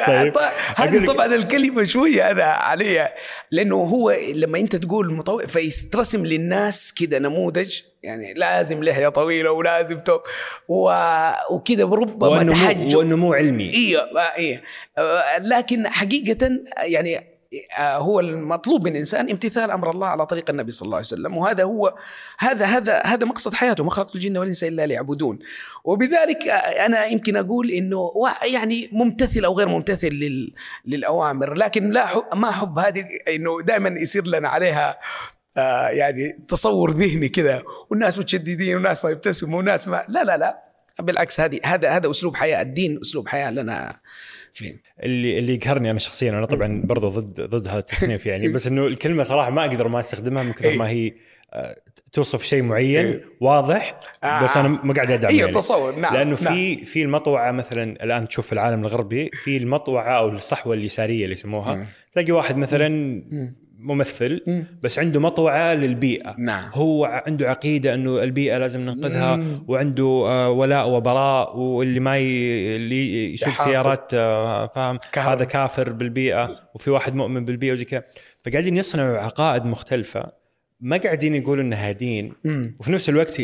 طيب. 0.07 0.37
أقول 0.37 0.49
هذه 0.77 1.07
طبعا 1.07 1.27
الكلمة 1.27 1.85
شوية 1.85 2.31
أنا 2.31 2.45
عليها. 2.45 3.15
لأنه 3.51 3.77
هو 3.77 4.17
لما 4.35 4.59
أنت 4.59 4.77
تقول 4.77 5.15
مطوع 5.15 5.47
فيترسم 5.47 6.27
للناس 6.27 6.93
كده 6.93 7.19
نموذج 7.19 7.81
يعني 8.03 8.35
لازم 8.35 8.85
لحيه 8.85 9.09
طويلة 9.09 9.53
ولازم 9.53 9.99
توب 10.01 10.21
و... 10.69 10.91
وكده 11.51 11.85
ربما 11.85 12.43
تحجب 12.45 12.95
وانه 12.97 13.17
مو 13.17 13.33
علمي. 13.35 13.75
أيوه 13.75 14.03
آه، 14.99 15.39
لكن 15.39 15.89
حقيقة 15.89 16.51
يعني 16.83 17.30
هو 17.79 18.21
المطلوب 18.21 18.85
من 18.85 18.93
الإنسان 18.93 19.31
امتثال 19.31 19.71
أمر 19.71 19.91
الله 19.91 20.07
على 20.07 20.27
طريق 20.27 20.51
النبي 20.51 20.73
صلى 20.73 20.87
الله 20.87 20.97
عليه 20.97 21.07
وسلم 21.07 21.37
وهذا 21.37 21.65
هو 21.65 21.95
هذا 22.39 22.67
هذا 22.67 23.03
هذا 23.07 23.27
مقصد 23.27 23.55
حياته 23.55 23.85
ما 23.85 23.91
خلقت 23.91 24.15
الجن 24.15 24.39
والإنس 24.39 24.65
إلا 24.65 24.87
ليعبدون. 24.87 25.39
وبذلك 25.85 26.49
آه، 26.49 26.87
أنا 26.87 27.07
يمكن 27.07 27.37
أقول 27.37 27.71
إنه 27.71 28.13
يعني 28.53 28.89
ممتثل 28.93 29.45
أو 29.45 29.59
غير 29.59 29.69
ممتثل 29.69 30.09
لل 30.09 30.53
للأوامر 30.87 31.55
لكن 31.55 31.91
لا 31.91 32.07
حب 32.07 32.25
ما 32.35 32.49
احب 32.49 32.79
هذه 32.79 33.05
إنه 33.29 33.63
دائما 33.63 34.01
يصير 34.01 34.27
لنا 34.27 34.49
عليها 34.49 34.99
آه 35.57 35.89
يعني 35.89 36.39
تصور 36.49 36.91
ذهني 36.91 37.29
كذا 37.29 37.63
والناس 37.91 38.19
متشددين 38.19 38.75
والناس 38.75 39.05
ما 39.05 39.11
يبتسموا 39.11 39.57
والناس 39.57 39.89
ما 39.89 40.05
لا 40.09 40.25
لا 40.25 40.37
لا 40.37 40.71
بالعكس 41.01 41.41
هذه 41.41 41.61
هذا 41.65 41.91
هذا 41.91 42.11
أسلوب 42.11 42.37
حياة 42.37 42.63
الدين 42.63 43.01
أسلوب 43.01 43.29
حياة 43.29 43.51
لنا. 43.51 44.01
فيه 44.53 44.81
اللي 45.03 45.39
اللي 45.39 45.55
يقهرني 45.55 45.91
أنا 45.91 45.99
شخصيا 45.99 46.31
أنا 46.31 46.47
طبعا 46.47 46.83
برضه 46.85 47.09
ضد 47.09 47.41
ضد 47.41 47.69
هذا 47.69 47.79
التصنيف 47.79 48.27
يعني 48.27 48.49
بس 48.49 48.67
إنه 48.67 48.87
الكلمة 48.87 49.23
صراحة 49.23 49.51
ما 49.51 49.65
أقدر 49.65 49.89
ما 49.89 49.99
أستخدمها 49.99 50.43
من 50.43 50.53
كثر 50.53 50.69
إيه. 50.69 50.79
ما 50.79 50.89
هي 50.89 51.13
آه، 51.53 51.77
توصف 52.13 52.43
شيء 52.43 52.63
معين 52.63 53.07
إيه. 53.07 53.25
واضح 53.41 54.01
بس 54.43 54.57
آه. 54.57 54.61
أنا 54.61 54.69
ما 54.69 54.95
قاعد 54.95 55.11
أدعم 55.11 55.33
أيوه. 55.33 55.51
تصور 55.51 55.97
نعم 55.97 56.15
لأنه 56.15 56.39
نعم. 56.43 56.55
في 56.55 56.85
في 56.85 57.03
المطوعة 57.03 57.53
مثلا 57.53 58.05
الآن 58.05 58.29
تشوف 58.29 58.47
في 58.47 58.53
العالم 58.53 58.81
الغربي 58.81 59.29
في 59.29 59.57
المطوعة 59.57 60.19
أو 60.19 60.29
الصحوة 60.29 60.75
اليسارية 60.75 61.25
اللي 61.25 61.33
يسموها. 61.33 61.87
تلاقي 62.15 62.33
واحد 62.33 62.57
مثلا 62.57 62.89
مم. 62.89 63.60
ممثل 63.83 64.41
مم. 64.47 64.65
بس 64.83 64.99
عنده 64.99 65.21
مطوعة 65.21 65.75
للبيئة 65.75 66.35
نعم 66.39 66.71
هو 66.75 67.05
عنده 67.05 67.49
عقيدة 67.51 67.95
إنه 67.95 68.23
البيئة 68.23 68.59
لازم 68.59 68.81
ننقذها 68.81 69.37
مم. 69.37 69.45
وعنده 69.69 70.25
آه، 70.27 70.51
ولاء 70.51 70.91
وبراء 70.91 71.57
واللي 71.59 72.01
ما 72.01 72.19
ي... 72.19 72.77
اللي 72.77 73.35
يسوق 73.35 73.49
يحافظ. 73.49 73.71
سيارات 73.71 74.15
آه، 74.15 74.67
فاهم 74.67 74.99
كهرباء. 75.13 75.37
هذا 75.37 75.45
كافر 75.45 75.93
بالبيئة 75.93 76.61
وفي 76.75 76.91
واحد 76.91 77.15
مؤمن 77.15 77.45
بالبيئة 77.45 77.73
وزي 77.73 77.85
كذا 77.85 78.05
فقاعدين 78.45 78.77
يصنعوا 78.77 79.19
عقائد 79.19 79.65
مختلفة 79.65 80.41
ما 80.81 80.97
قاعدين 80.97 81.35
يقولوا 81.35 81.65
إنها 81.65 81.93
دين. 81.93 82.33
وفي 82.81 82.93
نفس 82.93 83.09
الوقت 83.09 83.41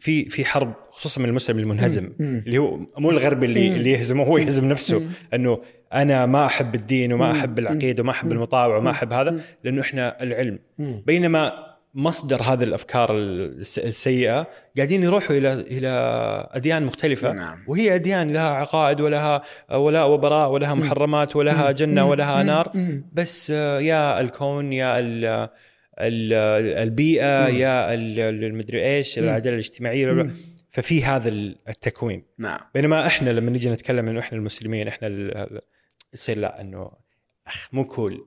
في 0.00 0.24
في 0.24 0.44
حرب 0.44 0.72
خصوصا 0.90 1.20
من 1.20 1.28
المسلم 1.28 1.58
المنهزم. 1.58 2.12
اللي 2.20 2.58
هو 2.58 2.78
مو 2.98 3.10
الغربي 3.10 3.46
اللي. 3.46 3.66
اللي 3.68 3.90
يهزمه 3.92 4.24
هو 4.24 4.38
يهزم 4.38 4.68
نفسه. 4.68 5.02
إنه 5.34 5.60
أنا 5.92 6.26
ما 6.26 6.46
أحب 6.46 6.74
الدين 6.74 7.12
وما. 7.12 7.32
أحب 7.32 7.58
العقيدة 7.58 8.02
وما 8.02 8.10
أحب. 8.10 8.32
المطاوع 8.32 8.76
وما 8.76 8.90
أحب 8.90 9.12
هذا. 9.12 9.40
لأنه 9.64 9.80
إحنا 9.80 10.22
العلم. 10.22 10.58
بينما 11.06 11.52
مصدر 11.94 12.42
هذه 12.42 12.62
الأفكار 12.64 13.08
الس- 13.18 13.78
السيئة 13.78 14.46
قاعدين 14.76 15.02
يروحوا 15.02 15.36
إلى 15.36 15.52
إلى 15.52 15.88
أديان 16.52 16.84
مختلفة 16.84 17.32
نعم. 17.32 17.58
وهي 17.68 17.94
أديان 17.94 18.32
لها 18.32 18.48
عقائد 18.50 19.00
ولها 19.00 19.42
ولاء 19.72 20.10
وبراء 20.10 20.50
ولها 20.50 20.74
محرمات 20.74 21.36
ولها 21.36 21.70
جنة 21.70 22.08
ولها 22.08 22.42
نار. 22.42 22.72
بس 23.12 23.52
آه، 23.54 23.80
يا 23.80 24.20
الكون 24.20 24.72
يا 24.72 25.00
البيئة 25.98 27.50
مم. 27.50 27.56
يا 27.56 27.94
ال- 27.94 28.20
ال- 28.20 28.44
المدري 28.44 28.84
إيش. 28.96 29.18
العدالة 29.18 29.54
الاجتماعية 29.54 30.06
مم. 30.12 30.30
ففي 30.70 31.04
هذا 31.04 31.28
التكوين 31.28 32.22
نعم 32.38 32.58
بينما 32.74 33.06
إحنا 33.06 33.30
لما 33.30 33.50
نجي 33.50 33.70
نتكلم 33.70 34.08
إنه 34.08 34.20
إحنا 34.20 34.38
المسلمين 34.38 34.88
إحنا 34.88 35.08
ال- 35.08 35.36
ال- 35.36 35.60
يصير 36.14 36.38
لا 36.38 36.60
إنه 36.60 36.90
أخ 37.46 37.68
مو 37.72 37.84
كول 37.84 38.24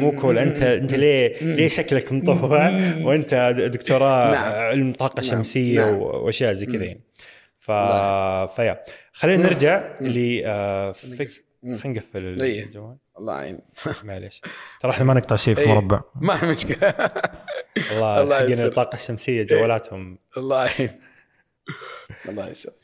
مو 0.00 0.12
كول 0.20 0.38
انت 0.38 0.62
أنت 0.62 0.94
ليه. 0.94 1.34
ليه 1.42 1.68
شكلك 1.68 2.12
مطوع. 2.12 2.68
وأنت 3.02 3.54
دكتوراه 3.72 4.30
نعم. 4.32 4.52
علم 4.52 4.92
طاقة 4.92 5.20
نعم. 5.20 5.30
شمسية 5.30 5.80
نعم. 5.84 5.94
وأشياء 5.98 6.52
زي 6.52 6.66
كذا. 6.66 6.84
يعني 6.84 7.00
ف. 7.58 7.70
فيا 8.56 8.84
خلينا 9.12 9.42
نرجع 9.46 9.94
مم. 10.00 10.08
خلينا 11.62 11.88
نقفل 11.88 12.42
إيه. 12.42 12.64
الجوال. 12.64 12.96
الله 13.18 13.40
يعين. 13.42 13.58
معليش. 14.04 14.40
ترى 14.80 14.90
إحنا 14.90 15.04
ما 15.04 15.14
نقطع 15.14 15.36
شيء 15.36 15.54
في 15.54 15.60
إيه. 15.60 15.68
مربع. 15.68 16.00
ما 16.14 16.36
في 16.36 16.46
مشكلة. 16.46 16.94
والله 17.92 18.20
الله 18.22 18.36
حقين 18.36 18.50
يسر. 18.50 18.66
الطاقة 18.66 18.96
الشمسية 18.96 19.42
جوالاتهم. 19.42 20.18
الله 20.36 20.64
يعين. 20.66 20.90
الله 22.28 22.48
يسلمك. 22.48 22.76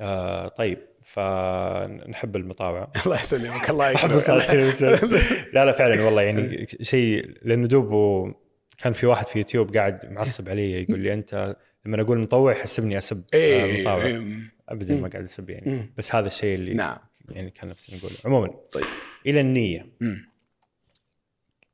آه 0.00 0.48
طيب 0.48 0.78
فنحب 1.04 2.36
المطاوع 2.36 2.90
الله 3.06 3.20
يسلمك. 3.20 3.70
الله 3.70 3.90
والسلام. 3.90 5.10
لا 5.52 5.64
لا. 5.64 5.72
فعلا 5.72 6.02
والله 6.02 6.22
يعني 6.22 6.66
شيء 6.82 7.30
لأنه 7.42 7.66
دوب 7.66 8.34
كان 8.78 8.92
في 8.92 9.06
واحد 9.06 9.26
في 9.26 9.38
يوتيوب 9.38 9.76
قاعد 9.76 10.12
معصب 10.12 10.48
علي 10.48 10.82
يقول 10.82 11.00
لي 11.00 11.12
أنت 11.12 11.56
لما 11.86 12.00
أقول 12.00 12.18
مطوع 12.18 12.52
يحسبني 12.52 12.98
أسب 12.98 13.24
آه، 13.34 13.80
مطاوع 13.80 14.04
إيه. 14.04 14.38
ابدا 14.68 14.96
ما. 14.96 15.08
قاعد 15.08 15.24
أسب 15.24 15.50
يعني. 15.50 15.92
بس 15.98 16.14
هذا 16.14 16.26
الشيء 16.26 16.54
اللي 16.54 16.74
نعم. 16.74 16.98
يعني 17.30 17.50
كان 17.50 17.68
نفسي 17.68 17.96
نقوله 17.96 18.14
عموما 18.24 18.48
طيب. 18.72 18.84
إلى 19.26 19.40
النية. 19.40 19.86
مم. 20.00 20.30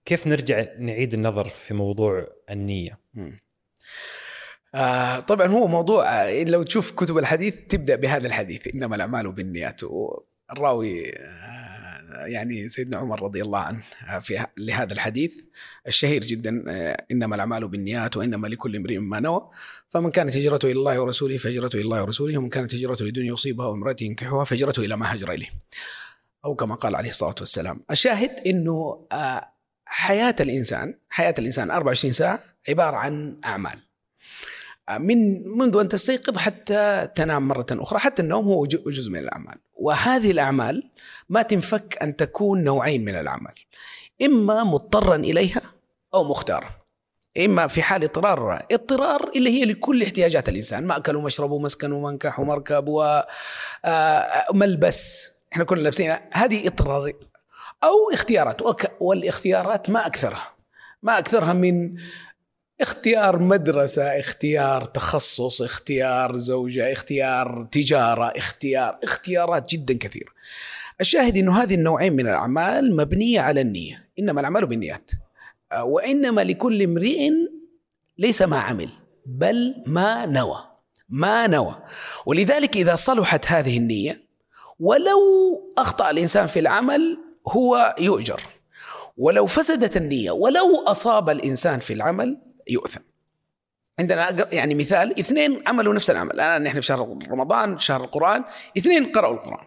كيف 0.04 0.26
نرجع 0.26 0.66
نعيد 0.78 1.14
النظر 1.14 1.48
في 1.48 1.74
موضوع 1.74 2.26
النية؟ 2.50 2.98
مم. 3.14 3.40
آه 4.74 5.20
طبعا 5.20 5.46
هو 5.46 5.66
موضوع 5.66 6.22
آه، 6.22 6.44
لو 6.44 6.62
تشوف 6.62 6.92
كتب 6.92 7.18
الحديث 7.18 7.54
تبدأ 7.68 7.96
بهذا 7.96 8.26
الحديث 8.26 8.74
إنما 8.74 8.96
الأعمال 8.96 9.32
بالنيات. 9.32 9.80
والراوي 9.84 11.18
آه، 11.18 11.61
يعني 12.14 12.68
سيدنا 12.68 12.96
عمر 12.96 13.22
رضي 13.22 13.42
الله 13.42 13.58
عنه 13.58 13.80
آه، 14.08 14.18
في 14.18 14.46
لهذا 14.56 14.92
الحديث 14.92 15.40
الشهير 15.86 16.24
جدا 16.24 16.64
آه، 16.68 17.04
إنما 17.10 17.34
الأعمال 17.34 17.68
بالنيات 17.68 18.16
وإنما 18.16 18.46
لكل 18.46 18.76
امرئ 18.76 18.98
ما 18.98 19.20
نوى. 19.20 19.50
فمن 19.90 20.10
كانت 20.10 20.36
هجرته 20.36 20.66
إلى 20.66 20.78
الله 20.78 21.00
ورسوله 21.00 21.36
فهجرته 21.36 21.76
إلى 21.76 21.84
الله 21.84 22.02
ورسوله 22.02 22.38
ومن 22.38 22.48
كانت 22.48 22.74
هجرته 22.74 23.04
لدنيا 23.04 23.32
يصيبها 23.32 23.66
وامرأة 23.66 23.96
ينكحها 24.00 24.44
فهجرته 24.44 24.84
إلى 24.84 24.96
ما 24.96 25.12
هاجر 25.12 25.32
إليه. 25.32 25.48
أو 26.44 26.54
كما 26.54 26.74
قال 26.74 26.96
عليه 26.96 27.08
الصلاة 27.08 27.34
والسلام. 27.38 27.80
الشاهد 27.90 28.30
إنه 28.46 29.06
آه، 29.12 29.48
حياة 29.84 30.36
الإنسان 30.40 30.94
حياة 31.08 31.34
الإنسان 31.38 31.70
24 31.70 32.12
ساعة 32.12 32.42
عبارة 32.68 32.96
عن 32.96 33.40
أعمال. 33.44 33.78
من 34.90 35.48
منذ 35.48 35.76
أن 35.76 35.88
تستيقظ 35.88 36.36
حتى 36.36 37.08
تنام 37.16 37.48
مرة 37.48 37.66
أخرى 37.70 37.98
حتى 37.98 38.22
النوم 38.22 38.44
هو 38.44 38.66
جزء 38.66 39.10
من 39.10 39.18
الأعمال. 39.18 39.54
وهذه 39.74 40.30
الأعمال 40.30 40.90
ما 41.28 41.42
تنفك 41.42 41.98
أن 42.02 42.16
تكون 42.16 42.64
نوعين 42.64 43.04
من 43.04 43.14
الأعمال. 43.14 43.54
إما 44.22 44.64
مضطرا 44.64 45.16
إليها 45.16 45.62
أو 46.14 46.24
مختارا. 46.24 46.70
إما 47.38 47.66
في 47.66 47.82
حال 47.82 48.02
اضطرار 48.02 48.66
اضطرار 48.72 49.30
اللي 49.36 49.50
هي 49.50 49.64
لكل 49.64 50.02
احتياجات 50.02 50.48
الإنسان. 50.48 50.86
مأكل 50.86 51.16
ومشرب 51.16 51.50
ومسكن 51.50 51.92
ومنكح 51.92 52.40
ومركب 52.40 52.84
وملبس 54.50 55.32
إحنا 55.52 55.64
كلنا 55.64 55.82
لابسين. 55.82 56.16
هذه 56.32 56.66
اضطرار. 56.66 57.12
أو 57.84 58.10
اختيارات. 58.12 58.60
والإختيارات 59.00 59.90
ما 59.90 60.06
أكثرها. 60.06 60.54
ما 61.02 61.18
أكثرها 61.18 61.52
من 61.52 61.94
اختيار 62.82 63.38
مدرسة 63.38 64.02
اختيار 64.02 64.84
تخصص 64.84 65.62
اختيار 65.62 66.36
زوجة 66.36 66.92
اختيار 66.92 67.68
تجارة 67.70 68.32
اختيار 68.36 68.98
اختيارات 69.02 69.70
جدا 69.70 69.98
كثيرة 69.98 70.32
الشاهد 71.00 71.36
أنه 71.36 71.62
هذه 71.62 71.74
النوعين 71.74 72.12
من 72.12 72.26
الأعمال 72.26 72.96
مبنية 72.96 73.40
على 73.40 73.60
النية 73.60 74.08
إنما 74.18 74.40
الأعمال 74.40 74.66
بالنيات. 74.66 75.10
آه، 75.72 75.84
وإنما 75.84 76.40
لكل 76.44 76.82
امرئ 76.82 77.30
ليس 78.18 78.42
ما 78.42 78.58
عمل 78.58 78.88
بل 79.26 79.74
ما 79.86 80.26
نوى 80.26 80.58
ما 81.08 81.46
نوى. 81.46 81.76
ولذلك 82.26 82.76
إذا 82.76 82.94
صلحت 82.94 83.46
هذه 83.46 83.78
النية 83.78 84.22
ولو 84.80 85.20
أخطأ 85.78 86.10
الإنسان 86.10 86.46
في 86.46 86.58
العمل 86.58 87.18
هو 87.48 87.94
يؤجر. 88.00 88.42
ولو 89.16 89.46
فسدت 89.46 89.96
النية 89.96 90.30
ولو 90.30 90.84
أصاب 90.86 91.30
الإنسان 91.30 91.78
في 91.78 91.92
العمل 91.92 92.38
يؤثم. 92.68 93.00
عندنا 93.98 94.54
يعني 94.54 94.74
مثال 94.74 95.20
اثنين 95.20 95.62
عملوا 95.66 95.94
نفس 95.94 96.10
العمل. 96.10 96.30
الآن 96.30 96.62
نحن 96.62 96.80
في 96.80 96.86
شهر 96.86 97.18
رمضان 97.30 97.78
شهر 97.78 98.04
القرآن 98.04 98.44
اثنين 98.78 99.04
قرأوا 99.04 99.34
القرآن. 99.34 99.66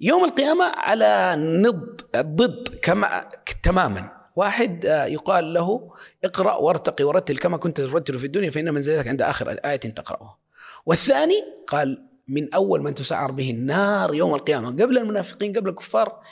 يوم 0.00 0.24
القيامة 0.24 0.64
على 0.64 1.34
نض 1.38 2.00
الضد 2.14 2.78
كما 2.82 3.28
تماما. 3.62 4.22
واحد 4.36 4.86
آه، 4.86 5.04
يقال 5.04 5.54
له 5.54 5.92
اقرأ 6.24 6.54
وارتقي 6.54 7.04
ورتل 7.04 7.38
كما 7.38 7.56
كنت 7.56 7.80
ترتل 7.80 8.18
في 8.18 8.26
الدنيا 8.26 8.50
فإن 8.50 8.74
منزلتك 8.74 9.08
عند 9.08 9.22
آخر 9.22 9.50
آية 9.50 9.76
تقرأها. 9.76 10.38
والثاني 10.86 11.44
قال 11.68 12.08
من 12.28 12.54
أول 12.54 12.82
من 12.82 12.94
تسعر 12.94 13.30
به 13.30 13.50
النار 13.50 14.14
يوم 14.14 14.34
القيامة 14.34 14.68
قبل 14.68 14.98
المنافقين 14.98 15.56
قبل 15.56 15.68
الكفار 15.68 16.22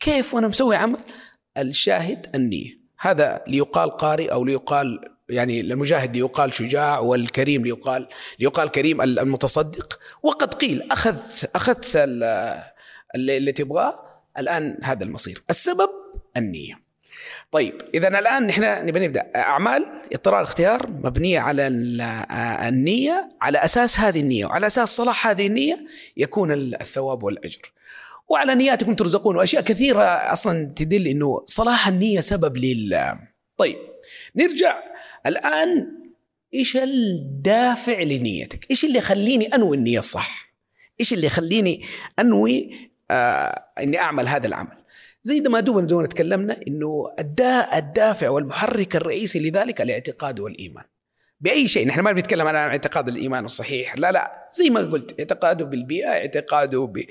كيف 0.00 0.34
وأنا 0.34 0.48
مسوي 0.48 0.76
عمل؟ 0.76 1.00
الشاهد 1.58 2.26
النية. 2.34 2.80
هذا 2.98 3.44
ليقال 3.46 3.90
قارئ 3.90 4.32
أو 4.32 4.44
ليقال 4.44 5.15
يعني 5.28 5.60
المجاهد 5.60 6.16
ليقال 6.16 6.52
شجاع 6.54 6.98
والكريم 6.98 7.64
ليقال 7.64 8.08
ليقال 8.38 8.68
كريم 8.70 9.02
المتصدق. 9.02 9.98
وقد 10.22 10.54
قيل 10.54 10.88
أخذت 11.54 11.92
ال- 11.96 12.62
اللي, 13.14 13.52
تبغاه 13.52 14.22
الآن 14.38 14.78
هذا 14.82 15.04
المصير. 15.04 15.42
السبب 15.50 15.90
النية. 16.36 16.86
طيب 17.50 17.74
اذا 17.94 18.08
الآن 18.08 18.46
نحن 18.46 18.62
نبي 18.86 19.00
نبدأ. 19.06 19.30
أعمال 19.36 19.86
اضطرار 20.12 20.42
اختيار 20.42 20.90
مبنية 20.90 21.40
على 21.40 21.66
ال- 21.66 22.00
النية 22.68 23.30
على 23.40 23.58
أساس 23.64 23.98
هذه 24.00 24.20
النية 24.20 24.46
وعلى 24.46 24.66
أساس 24.66 24.96
صلاح 24.96 25.26
هذه 25.26 25.46
النية 25.46 25.86
يكون 26.16 26.52
الثواب 26.52 27.22
والأجر. 27.22 27.72
وعلى 28.28 28.54
نياتكم 28.54 28.94
ترزقون 28.94 29.36
وأشياء 29.36 29.62
كثيرة 29.62 30.02
أصلا 30.04 30.72
تدل 30.76 31.06
إنه 31.06 31.42
صلاح 31.46 31.88
النية 31.88 32.20
سبب 32.20 32.56
لل 32.56 33.12
طيب 33.56 33.76
نرجع 34.36 34.76
الآن 35.26 35.92
إيش 36.54 36.76
الدافع 36.76 38.00
لنيتك؟ 38.02 38.70
إيش 38.70 38.84
اللي 38.84 38.98
يخليني 38.98 39.46
أنوي 39.46 39.76
النية 39.76 39.98
الصح؟ 39.98 40.52
إيش 41.00 41.12
اللي 41.12 41.26
يخليني 41.26 41.82
أنوي 42.18 42.70
آه 43.10 43.64
إني 43.80 43.98
أعمل 43.98 44.28
هذا 44.28 44.46
العمل؟ 44.46 44.76
زي 45.22 45.40
ما 45.40 45.60
دوبنا 45.60 45.86
دوبنا 45.86 46.06
تكلمنا 46.06 46.60
إنه 46.68 47.14
الدا 47.18 47.78
الدافع 47.78 48.28
والمحرك 48.28 48.96
الرئيسي 48.96 49.38
لذلك 49.50 49.80
الاعتقاد 49.80 50.40
والإيمان. 50.40 50.84
بأي 51.40 51.68
شيء 51.68 51.86
نحن 51.86 52.00
ما 52.00 52.12
بنتكلم 52.12 52.46
عن 52.46 52.54
اعتقاد 52.54 53.08
الإيمان 53.08 53.44
الصحيح 53.44 53.96
لا 53.96 54.12
لا 54.12 54.48
زي 54.52 54.70
ما 54.70 54.80
قلت 54.80 55.20
اعتقاده 55.20 55.64
بالبيئة 55.64 56.08
اعتقاده 56.08 56.78
ب- 56.84 57.04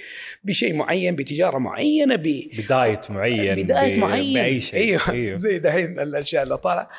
بشيء 0.44 0.76
معين 0.76 1.16
بتجارة 1.16 1.58
معينة 1.58 2.16
ب 2.16 2.22
بداية 2.58 3.02
معين 3.10 3.56
بداية 3.64 3.96
ب- 3.96 4.00
معين 4.00 4.34
بأي 4.34 4.62
شيء 4.62 4.80
أيوه, 4.80 5.02
أيوه. 5.10 5.36
زي 5.36 5.60
دحين 5.60 6.00
الأشياء 6.00 6.44
اللي 6.44 6.58
طالعة 6.58 6.90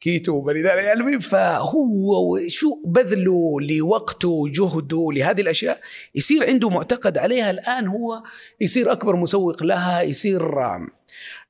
كيتو 0.00 0.32
وبني 0.32 0.62
داري 0.62 0.84
يعني 0.84 1.20
فهو 1.20 2.38
شو 2.46 2.82
بذله 2.84 3.60
لوقته 3.60 4.28
وجهده 4.28 5.08
لهذه 5.12 5.40
الأشياء؟ 5.40 5.80
يصير 6.14 6.46
عنده 6.46 6.68
معتقد 6.68 7.18
عليها 7.18 7.50
الآن 7.50 7.86
هو 7.86 8.22
يصير 8.60 8.92
أكبر 8.92 9.16
مسوق 9.16 9.62
لها 9.62 10.02
يصير 10.02 10.42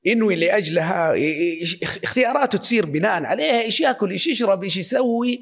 ينوي 0.05 0.35
لأجلها 0.35 1.15
اختياراته 1.83 2.59
تصير 2.59 2.87
بناء 2.87 3.25
عليها 3.25 3.61
إيش 3.61 3.81
يأكل 3.81 4.11
إيش 4.11 4.27
يشرب 4.27 4.65
إيش 4.65 4.77
يسوي 4.77 5.41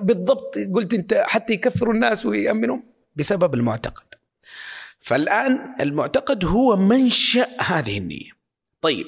بالضبط 0.00 0.58
قلت 0.74 0.94
أنت 0.94 1.24
حتى 1.26 1.52
يكفروا 1.52 1.94
الناس 1.94 2.26
ويامنوا 2.26 2.78
بسبب 3.16 3.54
المعتقد. 3.54 4.14
فالآن 5.00 5.74
المعتقد 5.80 6.44
هو 6.44 6.76
منشأ 6.76 7.48
هذه 7.60 7.98
النية. 7.98 8.30
طيب 8.80 9.06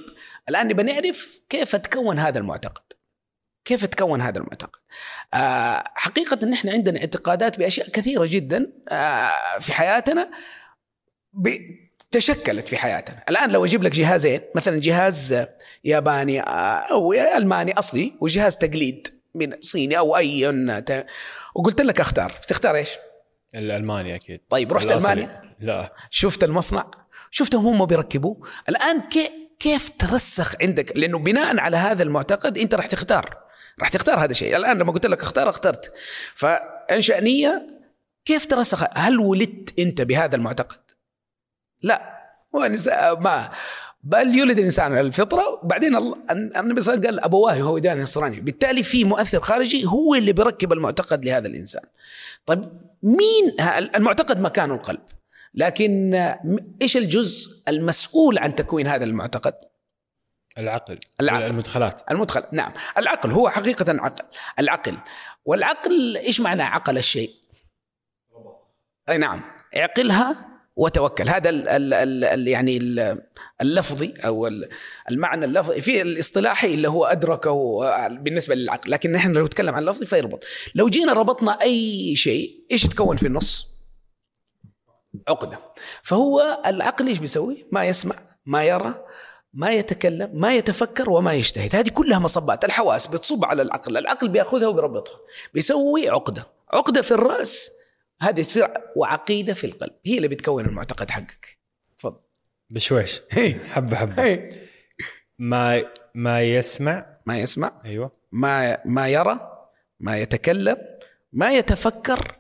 الآن 0.49 0.69
نبى 0.69 0.83
نعرف 0.83 1.41
كيف 1.49 1.77
تكون 1.77 2.19
هذا 2.19 2.39
المعتقد. 2.39 2.83
كيف 3.65 3.85
تكون 3.85 4.21
هذا 4.21 4.39
المعتقد؟ 4.39 4.81
آه 5.35 5.85
حقيقة 5.95 6.47
نحن 6.47 6.69
عندنا 6.69 7.01
اعتقادات 7.01 7.59
بأشياء 7.59 7.89
كثيرة 7.89 8.27
جدا 8.29 8.73
آه 8.89 9.59
في 9.61 9.73
حياتنا 9.73 10.31
تشكلت 12.11 12.69
في 12.69 12.77
حياتنا. 12.77 13.23
الآن 13.29 13.51
لو 13.51 13.65
أجيب 13.65 13.83
لك 13.83 13.93
جهازين 13.93 14.41
مثلا 14.55 14.81
جهاز 14.81 15.45
ياباني 15.85 16.41
آه، 16.41 16.45
أو 16.93 17.13
ألماني 17.13 17.79
أصلي 17.79 18.13
وجهاز 18.21 18.57
تقليد 18.57 19.21
من 19.35 19.53
صيني 19.63 19.99
أو 19.99 20.17
أي 20.17 20.53
ت- 20.87 21.07
وقلت 21.55 21.81
لك 21.81 22.01
أختار 22.01 22.31
تختار 22.49 22.77
إيش؟ 22.77 22.89
الألماني 23.55 24.15
أكيد. 24.15 24.41
طيب 24.51 24.73
رحت 24.73 24.87
الأصلي. 24.87 25.13
ألمانيا؟ 25.13 25.43
لا. 25.61 25.93
شفت 26.11 26.45
المصنع؟ 26.45 26.91
شفتهم 27.31 27.67
هم 27.67 27.87
بيركبوه؟ 27.87 28.49
الآن 28.69 29.01
كي 29.01 29.31
كيف 29.61 29.91
ترسخ 29.99 30.55
عندك؟ 30.63 30.97
لأنه 30.97 31.19
بناء 31.19 31.59
على 31.59 31.77
هذا 31.77 32.03
المعتقد 32.03 32.59
أنت 32.59 32.75
راح 32.75 32.87
تختار. 32.87 33.39
راح 33.81 33.89
تختار 33.89 34.19
هذا 34.19 34.31
الشيء. 34.31 34.57
الآن 34.57 34.79
لما 34.79 34.93
قلت 34.93 35.07
لك 35.07 35.21
اختار 35.21 35.49
اخترت. 35.49 35.93
فانشا 36.35 37.21
نيه 37.21 37.81
كيف 38.25 38.47
ترسخ؟ 38.47 38.85
هل 38.95 39.19
ولدت 39.19 39.79
أنت 39.79 40.03
بهذا 40.03 40.37
المعتقد؟ 40.37 40.81
لا. 41.83 42.21
ما. 43.19 43.51
بل 44.03 44.35
يولد 44.35 44.59
الإنسان 44.59 44.93
على 44.93 45.01
الفطره 45.01 45.61
وبعدين 45.63 45.97
النبي 45.97 46.21
صلى 46.31 46.35
الله 46.35 46.71
عليه 46.71 46.81
وسلم 46.81 47.05
قال 47.05 47.21
أبواه 47.21 47.55
هودان 47.55 48.01
نصراني. 48.01 48.41
بالتالي 48.41 48.83
في 48.83 49.05
مؤثر 49.05 49.41
خارجي 49.41 49.87
هو 49.87 50.15
اللي 50.15 50.33
بيركب 50.33 50.73
المعتقد 50.73 51.25
لهذا 51.25 51.49
الإنسان. 51.49 51.83
طيب 52.47 52.65
مين 53.03 53.55
المعتقد 53.95 54.41
مكانه 54.41 54.75
القلب. 54.75 55.01
لكن 55.55 56.15
إيش 56.83 56.97
الجزء 56.97 57.63
المسؤول 57.69 58.39
عن 58.39 58.55
تكوين 58.55 58.87
هذا 58.87 59.05
المعتقد؟ 59.05 59.55
العقل 60.59 60.99
العقل. 61.21 61.47
المدخلات 61.47 62.03
المدخل 62.11 62.43
نعم. 62.53 62.73
العقل 62.99 63.31
هو 63.31 63.49
حقيقة 63.49 63.85
عقل. 63.89 64.25
العقل. 64.59 64.99
والعقل 65.45 66.17
إيش 66.17 66.41
معنى 66.41 66.63
عقل 66.63 66.99
الشيء؟ 66.99 67.35
أي 69.09 69.19
نعم. 69.19 69.43
اعقلها 69.77 70.47
وتوكل. 70.77 71.29
هذا 71.29 71.49
ال 71.51 71.69
ال 71.69 71.95
ال 71.95 72.25
ال 72.25 72.49
يعني 72.49 72.77
ال- 72.77 73.23
اللفظي 73.61 74.15
أو 74.25 74.47
ال- 74.47 74.69
المعنى 75.11 75.45
اللفظي 75.45 75.81
في 75.81 76.03
الاصطلاحي 76.03 76.75
اللي 76.75 76.89
هو 76.89 77.05
ادركه 77.05 77.79
بالنسبة 78.09 78.55
للعقل. 78.55 78.91
لكن 78.91 79.13
نحن 79.13 79.33
لو 79.33 79.45
نتكلم 79.45 79.75
عن 79.75 79.83
اللفظي 79.83 80.07
فيربط. 80.07 80.45
لو 80.75 80.89
جينا 80.89 81.13
ربطنا 81.13 81.63
أي 81.63 82.17
شيء 82.17 82.65
إيش 82.71 82.85
يتكون 82.85 83.17
في 83.17 83.27
النص؟ 83.27 83.67
عقدة. 85.29 85.59
فهو 86.03 86.63
العقل 86.67 87.07
إيش 87.07 87.19
بيسوي؟ 87.19 87.67
ما 87.73 87.85
يسمع 87.85 88.17
ما 88.47 88.65
يرى 88.65 89.05
ما 89.53 89.71
يتكلم 89.71 90.31
ما 90.33 90.55
يتفكر 90.55 91.11
وما 91.11 91.33
يجتهد. 91.33 91.77
هذه 91.77 91.89
كلها 91.89 92.19
مصبات. 92.19 92.65
الحواس 92.65 93.07
بتصب 93.07 93.45
على 93.45 93.63
العقل 93.63 93.97
العقل 93.97 94.29
بيأخذها 94.29 94.69
وبيربطها 94.69 95.21
بيسوي 95.55 96.09
عقدة. 96.09 96.47
عقدة 96.73 97.03
في 97.03 97.11
الرأس 97.11 97.71
هذه 98.21 98.43
تصير 98.43 98.69
وعقيدة 98.97 99.55
في 99.55 99.65
القلب. 99.65 99.93
هي 100.07 100.17
اللي 100.17 100.29
بتكون 100.29 100.67
المعتقد 100.67 101.11
حقك. 101.11 101.59
تفضل. 101.99 102.21
بشويش. 102.71 103.21
حبة 103.73 103.97
حبة. 103.97 104.49
ما 105.39 105.85
ما 106.15 106.43
يسمع. 106.43 107.07
ما 107.27 107.39
يسمع. 107.39 107.73
أيوه. 107.85 108.13
ما 108.33 108.79
ما 108.85 109.09
يرى 109.09 109.41
ما 110.01 110.19
يتكلم 110.19 110.77
ما 111.33 111.53
يتفكر 111.53 112.37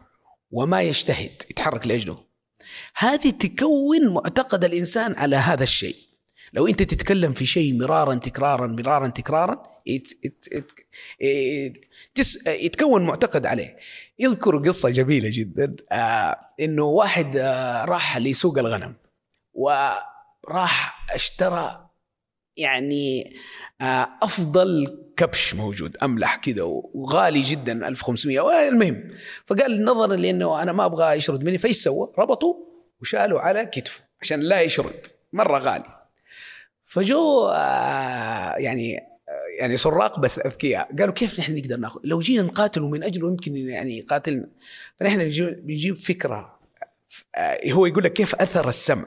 وما 0.51 0.83
يجتهد. 0.83 1.43
يتحرك 1.51 1.87
لأجله. 1.87 2.19
هذه 2.97 3.31
تكون 3.31 4.09
معتقد 4.09 4.65
الإنسان 4.65 5.15
على 5.15 5.37
هذا 5.37 5.63
الشيء. 5.63 6.10
لو 6.53 6.67
انت 6.67 6.83
تتكلم 6.83 7.33
في 7.33 7.47
شيء 7.47 7.79
مرارا 7.79 8.15
تكرارا 8.15 8.67
مرارا 8.67 9.09
تكرارا 9.09 9.63
يتكون 12.47 13.07
معتقد 13.07 13.47
عليه. 13.47 13.77
يذكر 14.19 14.59
قصة 14.59 14.91
جميلة 14.91 15.29
جدا 15.33 15.77
آه 15.93 16.37
إنه 16.61 16.85
واحد 16.85 17.37
آه 17.37 17.85
راح 17.85 18.19
لسوق 18.19 18.59
الغنم 18.59 18.95
وراح 19.55 21.07
اشترى 21.15 21.91
يعني 22.57 23.37
آه، 23.81 24.09
أفضل 24.23 24.99
كبش 25.17 25.55
موجود 25.55 25.97
أملح 25.97 26.37
كذا 26.37 26.63
وغالي 26.63 27.41
جدا 27.41 27.89
1500 27.89 28.69
المهم 28.69 29.11
فقال 29.47 29.85
نظرا 29.85 30.17
لأنه 30.17 30.63
أنا 30.63 30.73
ما 30.73 30.85
أبغى 30.85 31.17
يشرد 31.17 31.45
مني 31.45 31.59
فإيش 31.59 31.77
سوى؟ 31.77 32.13
ربطوا 32.19 32.55
وشالوا 33.01 33.41
على 33.41 33.67
كتفه 33.67 34.01
عشان 34.23 34.41
لا 34.41 34.61
يشرد 34.61 35.07
مرة 35.33 35.59
غالي. 35.59 36.00
فجو 36.91 37.49
آه، 37.49 38.55
يعني 38.57 38.99
آه، 38.99 39.61
يعني 39.61 39.77
سراق 39.77 40.21
بس 40.21 40.39
أذكياء. 40.39 40.97
قالوا 40.97 41.15
كيف 41.15 41.41
نحن 41.41 41.57
نقدر 41.57 41.77
ناخذ؟ 41.77 42.01
لو 42.05 42.19
جينا 42.19 42.43
نقاتله 42.43 42.89
من 42.89 43.03
اجله 43.03 43.29
يمكن 43.29 43.57
يعني 43.57 43.99
يقاتلنا 43.99 44.49
فنحن 44.97 45.21
نجيب 45.21 45.67
بنجيب 45.67 45.97
فكرة 45.97 46.59
آه، 47.35 47.71
هو 47.73 47.87
يقول 47.87 48.05
لك 48.05 48.13
كيف 48.13 48.35
أثر 48.35 48.69
السمع. 48.69 49.07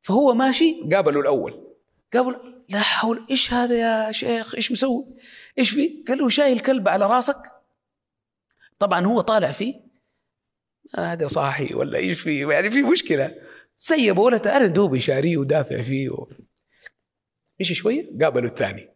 فهو 0.00 0.34
ماشي 0.34 0.80
قابله 0.92 1.20
الأول. 1.20 1.64
قابل 2.12 2.36
لا 2.68 2.80
حول 2.80 3.26
إيش 3.30 3.52
هذا 3.52 3.74
يا 3.74 4.12
شيخ؟ 4.12 4.54
إيش 4.54 4.72
مسوي؟ 4.72 5.06
إيش 5.58 5.70
فيه 5.70 6.04
قال 6.08 6.18
له 6.18 6.28
شايل 6.28 6.60
كلب 6.60 6.88
على 6.88 7.06
راسك. 7.06 7.52
طبعا 8.78 9.06
هو 9.06 9.20
طالع 9.20 9.50
فيه. 9.50 9.74
هذا 10.96 11.26
صاحي 11.26 11.74
ولا 11.74 11.98
إيش 11.98 12.20
فيه 12.20 12.48
يعني 12.48 12.70
في 12.70 12.82
مشكلة. 12.82 13.34
سيبه 13.78 14.22
ولا 14.22 14.56
أنا 14.56 14.66
دوبي 14.66 14.98
شاريه 14.98 15.36
ودافع 15.36 15.82
فيه. 15.82 16.10
مشي 17.60 17.74
شوية 17.74 18.10
قابلوا 18.22 18.50
الثاني. 18.50 18.88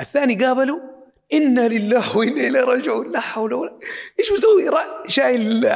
الثاني 0.00 0.44
قابله 0.44 0.80
إنا 1.32 1.68
لله 1.68 2.16
وإنا 2.16 2.48
إليه 2.48 2.60
راجعون. 2.60 3.12
لا 3.12 3.20
حول 3.20 3.54
ولا 3.54 3.78
إيش 4.18 4.32
مسوي؟ 4.32 4.70
شايل 5.06 5.68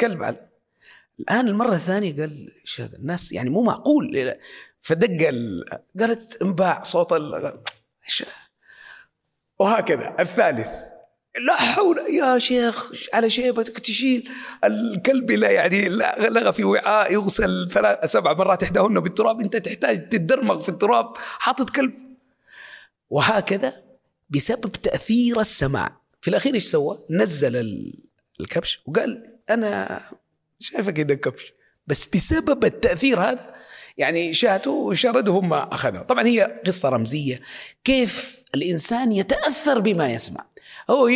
كلب 0.00 0.22
على. 0.22 0.48
الآن 1.20 1.48
المرة 1.48 1.74
الثانية 1.74 2.20
قال 2.20 2.52
إيش 2.60 2.80
هذا 2.80 2.96
الناس 2.96 3.32
يعني 3.32 3.50
مو 3.50 3.62
معقول. 3.62 4.34
فدق 4.80 5.28
ال... 5.28 5.64
قالت 6.00 6.42
انباع 6.42 6.82
صوت 6.82 7.12
ال... 7.12 7.58
إيش- 8.08 8.24
وهكذا. 9.58 10.16
الثالث 10.20 10.68
لا 11.46 11.56
حول 11.56 11.98
يا 11.98 12.38
شيخ 12.38 12.92
على 13.14 13.30
شيبتك 13.30 13.78
تشيل. 13.78 14.28
الكلب 14.64 15.30
لا 15.30 15.50
يعني 15.50 15.88
لغى 16.18 16.52
في 16.52 16.64
وعاء 16.64 17.12
يغسل 17.12 17.68
ثلاث 17.72 18.12
سبع 18.12 18.32
مرات 18.32 18.62
إحداهن 18.62 19.00
بالتراب. 19.00 19.40
أنت 19.40 19.56
تحتاج 19.56 20.08
تتدرمغ 20.08 20.60
في 20.60 20.68
التراب 20.68 21.12
حاطط 21.16 21.70
كلب 21.70 21.94
وهكذا 23.10 23.82
بسبب 24.30 24.72
تأثير 24.72 25.40
السماع. 25.40 26.00
في 26.20 26.28
الأخير 26.28 26.54
إيش 26.54 26.64
سوى؟ 26.64 26.98
نزل 27.10 27.56
ال- 27.56 27.94
الكبش 28.40 28.80
وقال 28.86 29.32
أنا 29.50 30.00
شايفك 30.60 31.00
إنك 31.00 31.20
كبش. 31.20 31.52
بس 31.86 32.06
بسبب 32.06 32.64
التأثير 32.64 33.20
هذا 33.20 33.54
يعني 33.98 34.34
شاتوا 34.34 34.88
وشردوا 34.90 35.40
هم 35.40 35.52
اخذوا 35.52 36.02
طبعا 36.02 36.26
هي 36.26 36.60
قصة 36.66 36.88
رمزية. 36.88 37.40
كيف 37.84 38.42
الإنسان 38.54 39.12
يتأثر 39.12 39.80
بما 39.80 40.12
يسمع. 40.12 40.44
هو 40.90 41.08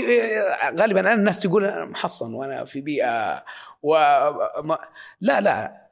غالبا 0.81 1.01
أنا 1.01 1.15
الناس 1.15 1.41
تقول 1.41 1.65
أنا 1.65 1.85
محصن 1.85 2.35
وأنا 2.35 2.65
في 2.65 2.81
بيئة 2.81 3.45
و 3.83 3.97
لا 5.21 5.41
لا 5.41 5.83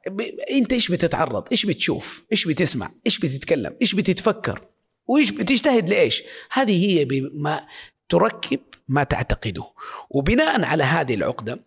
أنت 0.51 0.73
إيش 0.73 0.91
بتتعرض؟ 0.91 1.47
إيش 1.51 1.65
بتشوف؟ 1.65 2.25
إيش 2.31 2.47
بتسمع؟ 2.47 2.91
إيش 3.05 3.19
بتتكلم؟ 3.19 3.75
إيش 3.81 3.95
بتتفكر؟ 3.95 4.61
وإيش 5.07 5.31
بتجتهد 5.31 5.89
لإيش؟ 5.89 6.23
هذه 6.51 6.85
هي 6.85 7.05
بما 7.05 7.67
تركب 8.09 8.59
ما 8.87 9.03
تعتقده 9.03 9.63
وبناء 10.09 10.65
على 10.65 10.83
هذه 10.83 11.13
العقدة 11.13 11.59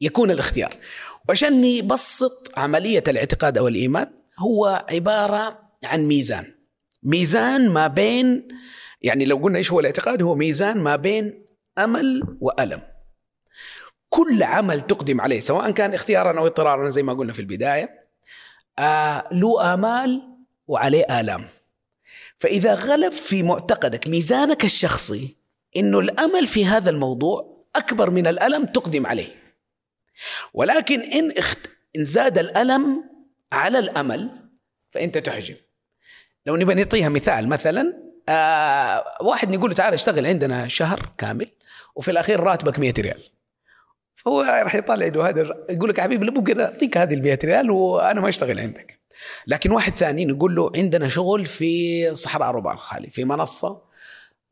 يكون 0.00 0.30
الاختيار 0.30 0.76
وعشان 1.28 1.60
نبسط 1.60 2.52
عملية 2.56 3.04
الاعتقاد 3.08 3.58
أو 3.58 3.68
الايمان 3.68 4.10
هو 4.38 4.86
عبارة 4.90 5.58
عن 5.84 6.02
ميزان 6.02 6.54
ميزان 7.02 7.68
ما 7.68 7.86
بين 7.86 8.48
يعني 9.02 9.24
لو 9.24 9.36
قلنا 9.36 9.58
إيش 9.58 9.72
هو 9.72 9.80
الاعتقاد؟ 9.80 10.22
هو 10.22 10.34
ميزان 10.34 10.78
ما 10.78 10.96
بين 10.96 11.46
أمل 11.78 12.36
وألم. 12.40 12.82
كل 14.08 14.42
عمل 14.42 14.80
تقدم 14.80 15.20
عليه 15.20 15.40
سواء 15.40 15.70
كان 15.70 15.94
اختيارا 15.94 16.38
أو 16.38 16.46
اضطرارا 16.46 16.88
زي 16.88 17.02
ما 17.02 17.12
قلنا 17.12 17.32
في 17.32 17.40
البداية 17.40 18.08
آه 18.78 19.28
له 19.32 19.74
آمال 19.74 20.22
وعليه 20.66 21.20
آلام. 21.20 21.48
فإذا 22.38 22.74
غلب 22.74 23.12
في 23.12 23.42
معتقدك 23.42 24.08
ميزانك 24.08 24.64
الشخصي 24.64 25.36
إنه 25.76 25.98
الأمل 25.98 26.46
في 26.46 26.66
هذا 26.66 26.90
الموضوع 26.90 27.64
أكبر 27.76 28.10
من 28.10 28.26
الألم 28.26 28.66
تقدم 28.66 29.06
عليه. 29.06 29.40
ولكن 30.54 31.00
إن 31.00 31.30
اخت... 31.30 31.58
إن 31.96 32.04
زاد 32.04 32.38
الألم 32.38 33.04
على 33.52 33.78
الأمل 33.78 34.30
فأنت 34.90 35.18
تحجم 35.18 35.56
لو 36.46 36.56
نبغى 36.56 36.74
نعطيها 36.74 37.08
مثال 37.08 37.48
مثلا 37.48 38.09
آه 38.30 39.04
واحد 39.20 39.56
نقول 39.56 39.70
له 39.70 39.76
تعال 39.76 39.94
اشتغل 39.94 40.26
عندنا 40.26 40.68
شهر 40.68 41.00
كامل 41.18 41.46
وفي 41.96 42.10
الأخير 42.10 42.40
راتبك 42.40 42.78
100 42.78 42.92
ريال. 42.98 43.22
فهو 44.14 44.42
راح 44.42 44.74
يطلع 44.74 45.06
إنه 45.06 45.22
هذا 45.28 45.40
يقول 45.70 45.90
لك 45.90 45.98
يا 45.98 46.02
حبيبي 46.02 46.30
ممكن 46.30 46.60
أعطيك 46.60 46.98
هذه 46.98 47.14
ال 47.14 47.22
100 47.22 47.38
ريال 47.44 47.70
وأنا 47.70 48.20
ما 48.20 48.28
أشتغل 48.28 48.60
عندك. 48.60 49.00
لكن 49.46 49.70
واحد 49.70 49.92
ثاني 49.92 50.24
نقول 50.24 50.54
له 50.54 50.70
عندنا 50.74 51.08
شغل 51.08 51.46
في 51.46 52.14
صحراء 52.14 52.50
ربع 52.50 52.72
الخالي 52.72 53.10
في 53.10 53.24
منصة 53.24 53.82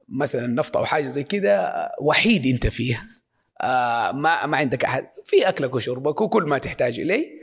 مثلا 0.08 0.46
نفط 0.46 0.76
أو 0.76 0.84
حاجة 0.84 1.06
زي 1.06 1.24
كذا 1.24 1.88
وحيد 2.00 2.46
أنت 2.46 2.66
فيها. 2.66 3.08
آه 3.60 4.12
ما 4.12 4.46
ما 4.46 4.56
عندك 4.56 4.84
أحد. 4.84 5.08
في 5.24 5.48
أكلك 5.48 5.74
وشربك 5.74 6.20
وكل 6.20 6.42
ما 6.42 6.58
تحتاج 6.58 7.00
إليه. 7.00 7.37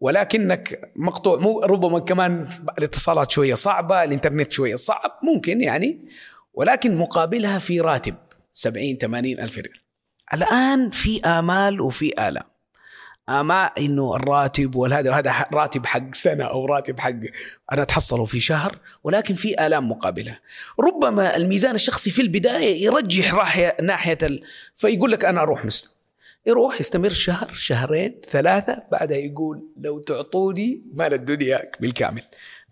ولكنك 0.00 0.92
مقطوع. 0.96 1.38
مو 1.38 1.60
ربما 1.60 1.98
كمان 1.98 2.48
الاتصالات 2.78 3.30
شوية 3.30 3.54
صعبة 3.54 4.04
الإنترنت 4.04 4.52
شوية 4.52 4.76
صعب 4.76 5.18
ممكن 5.22 5.60
يعني 5.60 6.08
ولكن 6.54 6.96
مقابلها 6.96 7.58
في 7.58 7.80
راتب 7.80 8.14
70 8.52 8.96
80 8.96 9.32
ألف 9.40 9.58
ريال. 9.58 9.80
الآن 10.34 10.90
في 10.90 11.20
آمال 11.20 11.80
وفي 11.80 12.28
آلام. 12.28 12.44
ما 13.28 13.64
إنه 13.78 14.16
الراتب 14.16 14.76
وهذا 14.76 15.14
هذا 15.14 15.46
راتب 15.52 15.86
حق 15.86 16.14
سنة 16.14 16.44
أو 16.44 16.66
راتب 16.66 17.00
حق 17.00 17.14
أنا 17.72 17.82
أتحصله 17.82 18.24
في 18.24 18.40
شهر 18.40 18.78
ولكن 19.04 19.34
في 19.34 19.66
آلام 19.66 19.88
مقابله 19.90 20.38
ربما 20.80 21.36
الميزان 21.36 21.74
الشخصي 21.74 22.10
في 22.10 22.22
البداية 22.22 22.84
يرجح 22.84 23.34
ناحية 23.82 24.18
ال... 24.22 24.42
فيقول 24.74 25.12
لك 25.12 25.24
أنا 25.24 25.42
أروح 25.42 25.64
مست 25.64 25.97
يروح 26.46 26.80
يستمر 26.80 27.08
شهر 27.08 27.48
شهرين 27.52 28.20
ثلاثة 28.28 28.82
بعدها 28.92 29.16
يقول 29.16 29.68
لو 29.76 29.98
تعطوني 29.98 30.82
مال 30.92 31.14
الدنيا 31.14 31.70
بالكامل 31.80 32.22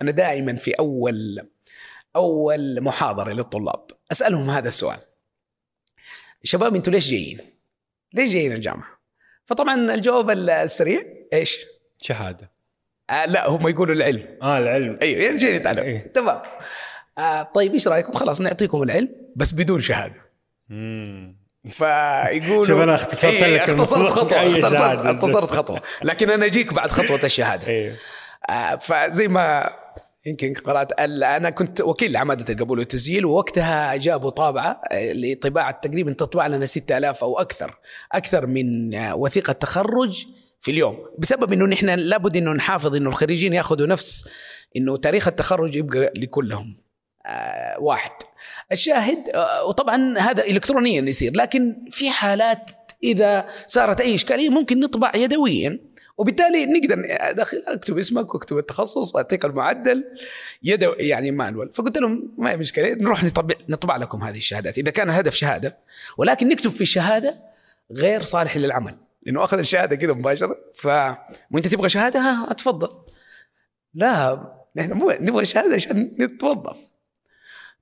أنا 0.03 0.11
دائما 0.11 0.57
في 0.57 0.71
أول 0.71 1.49
أول 2.17 2.81
محاضرة 2.83 3.33
للطلاب 3.33 3.87
أسألهم 4.13 4.51
هذا 4.51 4.69
السؤال 4.69 4.99
شباب 6.43 6.75
أنتوا 6.75 6.93
ليش 6.93 7.11
جايين؟ 7.11 7.39
ليش 8.15 8.33
جايين 8.33 8.53
الجامعة؟ 8.53 8.99
فطبعا 9.45 9.95
الجواب 9.95 10.31
السريع 10.31 11.03
إيش؟ 11.33 11.59
شهادة 12.03 12.53
آه 13.11 13.27
لا 13.27 13.49
هم 13.49 13.69
يقولوا 13.69 13.95
العلم 13.95 14.39
آه 14.43 14.59
العلم 14.59 14.99
أيوه 15.03 15.23
يعني 15.23 15.37
جايين 15.37 15.57
نتعلم 15.57 15.79
أيه. 15.79 16.13
تمام 16.13 16.43
آه 17.19 17.43
طيب 17.43 17.73
إيش 17.73 17.89
رأيكم؟ 17.89 18.13
خلاص 18.13 18.41
نعطيكم 18.41 18.83
العلم 18.83 19.09
بس 19.37 19.53
بدون 19.53 19.81
شهادة 19.81 20.21
مم. 20.69 21.46
فيقولوا 21.71 22.65
شوف 22.65 22.81
أنا 22.81 22.95
اختصرت 22.95 23.43
إيه، 23.43 23.55
لك 23.55 23.61
اختصرت. 23.61 24.11
خطوه 24.11 24.39
اختصرت. 24.39 25.07
اختصرت 25.07 25.51
خطوه 25.51 25.81
لكن 26.03 26.31
أنا 26.31 26.47
أجيك 26.47 26.75
بعد 26.75 26.91
خطوة 26.91 27.21
الشهادة 27.25 27.93
آه، 28.51 28.77
فزي 28.77 29.29
ما 29.29 29.71
يمكن 30.27 30.55
قرأت 30.55 30.93
أنا 31.01 31.51
كنت 31.51 31.81
وكيل 31.81 32.13
لعمادة 32.13 32.55
القبول 32.55 32.79
والتسجيل 32.79 33.27
ووقتها 33.27 33.97
جابوا 33.97 34.31
طابعة 34.31 34.81
آه، 34.93 35.13
لطباعة 35.13 35.81
تقريبا 35.83 36.13
تطبع 36.13 36.47
لنا 36.47 36.65
6000 36.67 37.25
أو 37.25 37.39
أكثر 37.39 37.79
أكثر 38.13 38.47
من 38.47 38.95
آه، 38.95 39.15
وثيقة 39.15 39.53
تخرج 39.53 40.27
في 40.61 40.71
اليوم 40.71 40.99
بسبب 41.19 41.53
إنه 41.53 41.65
نحن 41.65 41.87
لابد 41.91 42.37
إنه 42.37 42.53
نحافظ 42.53 42.97
إنه 42.97 43.11
الخريجين 43.11 43.53
يأخذوا 43.53 43.87
نفس 43.87 44.29
إنه 44.77 44.97
تاريخ 44.97 45.29
التخرج 45.29 45.75
يبقى 45.77 46.13
لكلهم 46.19 46.86
واحد. 47.79 48.11
الشاهد 48.73 49.29
آه، 49.29 49.65
وطبعا 49.65 50.19
هذا 50.19 50.47
الكترونيا 50.47 51.03
يصير 51.03 51.33
لكن 51.37 51.77
في 51.91 52.11
حالات 52.11 52.71
إذا 53.03 53.47
صارت 53.67 54.01
أي 54.01 54.15
إشكالية 54.15 54.49
ممكن 54.49 54.81
نطبع 54.81 55.13
يدويا 55.15 55.81
وبالتالي 56.19 56.67
نقدر 56.67 57.07
ادخل 57.09 57.63
أكتب 57.67 57.99
اسمك 57.99 58.35
واكتب 58.35 58.59
التخصص 58.59 59.15
وأعطيك 59.15 59.45
المعدل 59.45 60.05
يدو 60.63 60.93
يعني 60.93 61.31
مانوال. 61.31 61.73
فقلت 61.73 61.99
لهم 61.99 62.35
ما 62.39 62.51
هي 62.51 62.57
مشكلة 62.57 62.95
نروح 62.95 63.25
نطبع 63.25 63.55
نطبع 63.69 63.97
لكم 63.97 64.23
هذه 64.23 64.37
الشهادات. 64.37 64.79
إذا 64.79 64.91
كان 64.91 65.11
الهدف 65.11 65.35
شهادة 65.35 65.79
ولكن 66.17 66.49
نكتب 66.49 66.71
في 66.71 66.81
الشهادة 66.81 67.35
غير 67.93 68.23
صالح 68.23 68.57
للعمل. 68.57 68.95
لأنه 69.23 69.45
أخذ 69.45 69.59
الشهادة 69.59 69.97
كذا 69.97 70.13
مباشرة 70.13 70.57
ف 70.75 70.87
وإنت 71.51 71.67
تبغى 71.69 71.89
شهادة؟ 71.89 72.21
ها 72.21 72.51
اتفضل 72.51 72.89
لا 73.95 74.43
نحن 74.77 74.93
مو 74.93 75.11
نبغى 75.21 75.45
شهادة 75.45 75.75
عشان 75.75 76.17
نتوظف. 76.21 76.77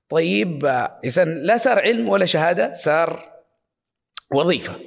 طيب 0.09 0.65
اذا 1.03 1.25
لا 1.25 1.57
صار 1.57 1.79
علم 1.79 2.09
ولا 2.09 2.25
شهادة 2.25 2.73
صار 2.73 3.31
وظيفة. 4.33 4.79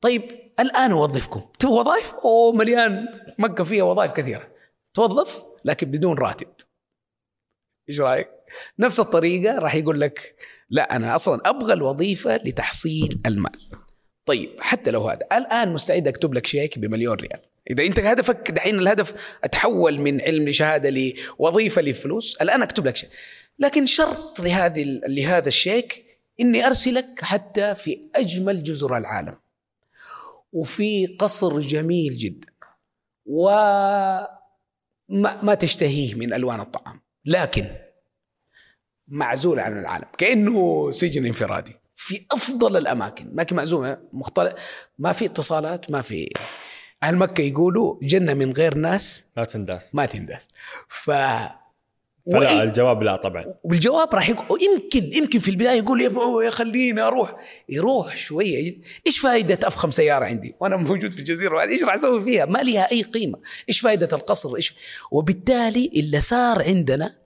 طيب 0.00 0.22
الآن 0.60 0.92
أوظفكم. 0.92 1.42
تبغى 1.58 1.74
وظائف؟ 1.74 2.14
أوه 2.14 2.52
مليان. 2.52 3.08
مكة 3.38 3.64
فيها 3.64 3.84
وظائف 3.84 4.12
كثيرة. 4.12 4.48
توظف 4.94 5.44
لكن 5.64 5.90
بدون 5.90 6.18
راتب. 6.18 6.48
إيش 7.88 8.00
رأيك؟ 8.00 8.28
نفس 8.78 9.00
الطريقة 9.00 9.58
راح 9.58 9.74
يقول 9.74 10.00
لك 10.00 10.36
لا 10.70 10.96
أنا 10.96 11.14
أصلا 11.14 11.40
أبغى 11.44 11.72
الوظيفة 11.72 12.36
لتحصيل 12.36 13.22
المال. 13.26 13.70
طيب 14.26 14.56
حتى 14.60 14.90
لو 14.90 15.08
هذا. 15.08 15.26
الآن 15.32 15.72
مستعد 15.72 16.08
أكتب 16.08 16.34
لك 16.34 16.46
شيك 16.46 16.78
بمليون 16.78 17.16
ريال. 17.16 17.49
إذا 17.70 17.84
أنت 17.84 18.00
هدفك 18.00 18.50
دحين 18.50 18.78
الهدف 18.78 19.36
أتحول 19.44 20.00
من 20.00 20.20
علم 20.20 20.48
لشهادة 20.48 20.90
لوظيفة 20.90 21.82
لفلوس 21.82 22.36
الآن 22.36 22.62
أكتب 22.62 22.86
لك 22.86 22.96
شيك 22.96 23.10
لكن 23.58 23.86
شرط 23.86 24.40
لهذه 24.40 25.00
لهذا 25.08 25.48
الشيك 25.48 26.04
إني 26.40 26.66
أرسلك 26.66 27.20
حتى 27.22 27.74
في 27.74 28.08
أجمل 28.14 28.62
جزر 28.62 28.96
العالم. 28.96 29.36
وفي 30.52 31.06
قصر 31.06 31.60
جميل 31.60 32.12
جدا. 32.16 32.48
وما 33.26 34.28
ما 35.42 35.54
تشتهيه 35.54 36.14
من 36.14 36.32
ألوان 36.32 36.60
الطعام. 36.60 37.00
لكن 37.24 37.76
معزول 39.08 39.58
عن 39.58 39.80
العالم. 39.80 40.06
كأنه 40.18 40.90
سجن 40.90 41.26
انفرادي. 41.26 41.76
في 41.96 42.26
أفضل 42.30 42.76
الأماكن. 42.76 43.32
لكن 43.34 43.56
معزوله 43.56 43.98
مختلف 44.12 44.54
ما 44.98 45.12
في 45.12 45.24
اتصالات 45.24 45.90
ما 45.90 46.02
في 46.02 46.32
أهل 47.02 47.16
مكة 47.16 47.42
يقولوا 47.42 47.96
جنة 48.02 48.34
من 48.34 48.52
غير 48.52 48.74
ناس 48.74 49.24
لا 49.36 49.44
تنداس. 49.44 49.94
ما 49.94 50.06
تنداس. 50.06 50.48
ف 50.88 51.10
فلا 51.10 52.48
وإيه- 52.48 52.60
الجواب 52.60 53.02
لا 53.02 53.16
طبعا. 53.16 53.44
والجواب 53.64 54.14
راح 54.14 54.28
يقول 54.28 54.60
يمكن 54.62 55.12
يمكن 55.12 55.38
في 55.38 55.50
البداية 55.50 55.78
يقول 55.78 56.00
يا 56.44 56.50
خليني 56.50 57.00
أروح. 57.00 57.36
يروح 57.68 58.16
شوية. 58.16 58.78
إيش 59.06 59.18
فائده 59.18 59.68
أفخم 59.68 59.90
سيارة 59.90 60.24
عندي؟ 60.24 60.54
وأنا 60.60 60.76
موجود 60.76 61.10
في 61.10 61.18
الجزيرة. 61.18 61.60
إيش 61.60 61.82
راح 61.82 61.94
أسوي 61.94 62.24
فيها؟ 62.24 62.44
ما 62.44 62.58
لها 62.58 62.90
أي 62.90 63.02
قيمة، 63.02 63.38
إيش 63.68 63.80
فائده 63.80 64.16
القصر؟ 64.16 64.56
إيش 64.56 64.74
وبالتالي 65.10 65.90
اللي 65.96 66.20
صار 66.20 66.62
عندنا 66.62 67.16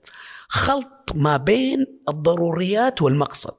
خلط 0.47 1.11
ما 1.15 1.37
بين 1.37 1.99
الضروريات 2.09 3.01
والمقصد. 3.01 3.57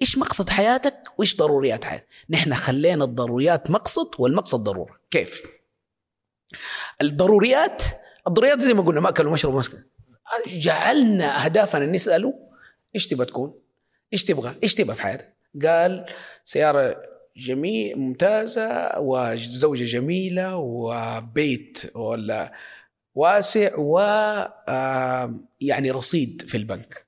إيش 0.00 0.18
مقصد 0.18 0.48
حياتك 0.50 1.02
وإيش 1.18 1.36
ضروريات 1.36 1.84
حياتك؟ 1.84 2.06
نحن 2.30 2.54
خلينا 2.54 3.04
الضروريات 3.04 3.70
مقصد 3.70 4.08
والمقصد 4.18 4.58
ضرورة، 4.64 4.97
كيف؟ 5.10 5.42
الضروريات 7.02 7.82
الضروريات 8.26 8.60
زي 8.60 8.74
ما 8.74 8.82
قلنا 8.82 9.00
ماكل 9.00 9.26
ومشرب 9.26 9.54
ومسكن 9.54 9.84
جعلنا 10.46 11.44
أهدافنا 11.44 11.86
نساله 11.86 12.34
إيش 12.94 13.06
تبغى 13.06 13.26
تكون؟ 13.26 13.54
إيش 14.12 14.24
تبغى؟ 14.24 14.54
إيش 14.62 14.74
تبغى 14.74 14.94
في 14.94 15.02
حياتك؟ 15.02 15.36
قال 15.62 16.06
سيارة 16.44 17.02
جميل 17.36 17.98
ممتازة 17.98 19.00
وزوجة 19.00 19.84
جميلة 19.84 20.56
وبيت 20.56 21.90
ولا 21.94 22.52
واسع 23.14 23.76
و 23.78 23.98
يعني 25.60 25.90
رصيد 25.90 26.42
في 26.46 26.56
البنك 26.56 27.07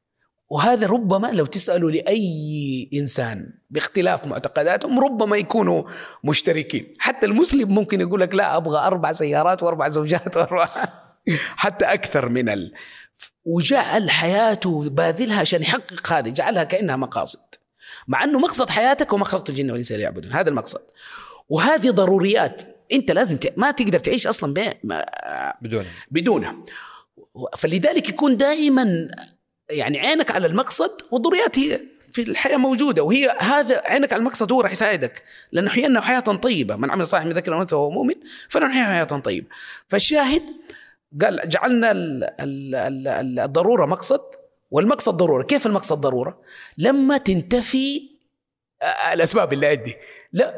وهذا 0.50 0.86
ربما 0.86 1.26
لو 1.26 1.46
تسألوا 1.46 1.90
لأي 1.90 2.90
إنسان 2.94 3.52
باختلاف 3.70 4.26
معتقداتهم 4.26 5.00
ربما 5.00 5.36
يكونوا 5.36 5.82
مشتركين. 6.24 6.94
حتى 6.98 7.26
المسلم 7.26 7.74
ممكن 7.74 8.00
يقول 8.00 8.20
لك 8.20 8.34
لا 8.34 8.56
أبغى 8.56 8.78
أربع 8.78 9.12
سيارات 9.12 9.62
وأربع 9.62 9.88
زوجات 9.88 10.36
وأربع 10.36 10.68
حتى 11.62 11.84
أكثر 11.84 12.28
من 12.28 12.48
ال... 12.48 12.72
وجعل 13.44 14.10
حياته 14.10 14.90
باذلها 14.90 15.40
عشان 15.40 15.62
يحقق 15.62 16.12
هذه 16.12 16.28
جعلها 16.28 16.64
كأنها 16.64 16.96
مقاصد. 16.96 17.54
مع 18.08 18.24
أنه 18.24 18.38
مقصد 18.38 18.70
حياتك 18.70 19.12
وما 19.12 19.24
خلقت 19.24 19.50
الجن 19.50 19.70
والإنس 19.70 19.92
ليعبدون 19.92 20.32
هذا 20.32 20.50
المقصد. 20.50 20.82
وهذه 21.48 21.90
ضروريات. 21.90 22.62
أنت 22.92 23.10
لازم 23.10 23.36
ت... 23.36 23.58
ما 23.58 23.70
تقدر 23.70 23.98
تعيش 23.98 24.26
أصلا 24.26 24.54
ب... 24.54 24.72
ما... 24.84 25.06
بدون 25.62 25.86
بدونها 26.10 26.56
فلذلك 27.56 28.08
يكون 28.08 28.36
دائما 28.36 29.08
يعني 29.70 30.00
عينك 30.00 30.30
على 30.30 30.46
المقصد 30.46 30.90
والضروريات 31.11 31.59
هي 31.59 31.80
في 32.12 32.22
الحياة 32.22 32.56
موجودة 32.56 33.02
وهي 33.02 33.37
هذا 33.38 33.83
عينك 33.85 34.12
على 34.12 34.20
المقصد 34.20 34.52
هو 34.52 34.61
راح 34.61 34.72
يساعدك 34.72 35.22
لأنه 35.52 35.70
حيانا 35.70 36.00
حياة 36.00 36.20
طيبة. 36.20 36.76
من 36.76 36.90
عمل 36.90 37.06
صالح 37.06 37.24
من 37.24 37.33
ذكر 37.33 37.54
وأنثى 37.54 37.74
وهو 37.74 37.90
مؤمن 37.90 38.14
فنحيا 38.48 38.85
حياة 38.85 39.04
طيبة. 39.04 39.46
فالشاهد 39.88 40.42
قال 41.22 41.48
جعلنا 41.48 41.90
ال 41.90 42.24
ال 42.40 42.74
ال 43.06 43.38
الضرورة 43.38 43.87
مقصد 43.87 44.20
والمقصد 44.70 45.14
ضرورة. 45.14 45.42
كيف 45.42 45.66
المقصد 45.66 46.00
ضرورة؟ 46.00 46.40
لما 46.78 47.18
تنتفي 47.18 48.11
الأسباب 49.12 49.52
اللي 49.52 49.66
عندي. 49.66 49.96
لا 50.33 50.54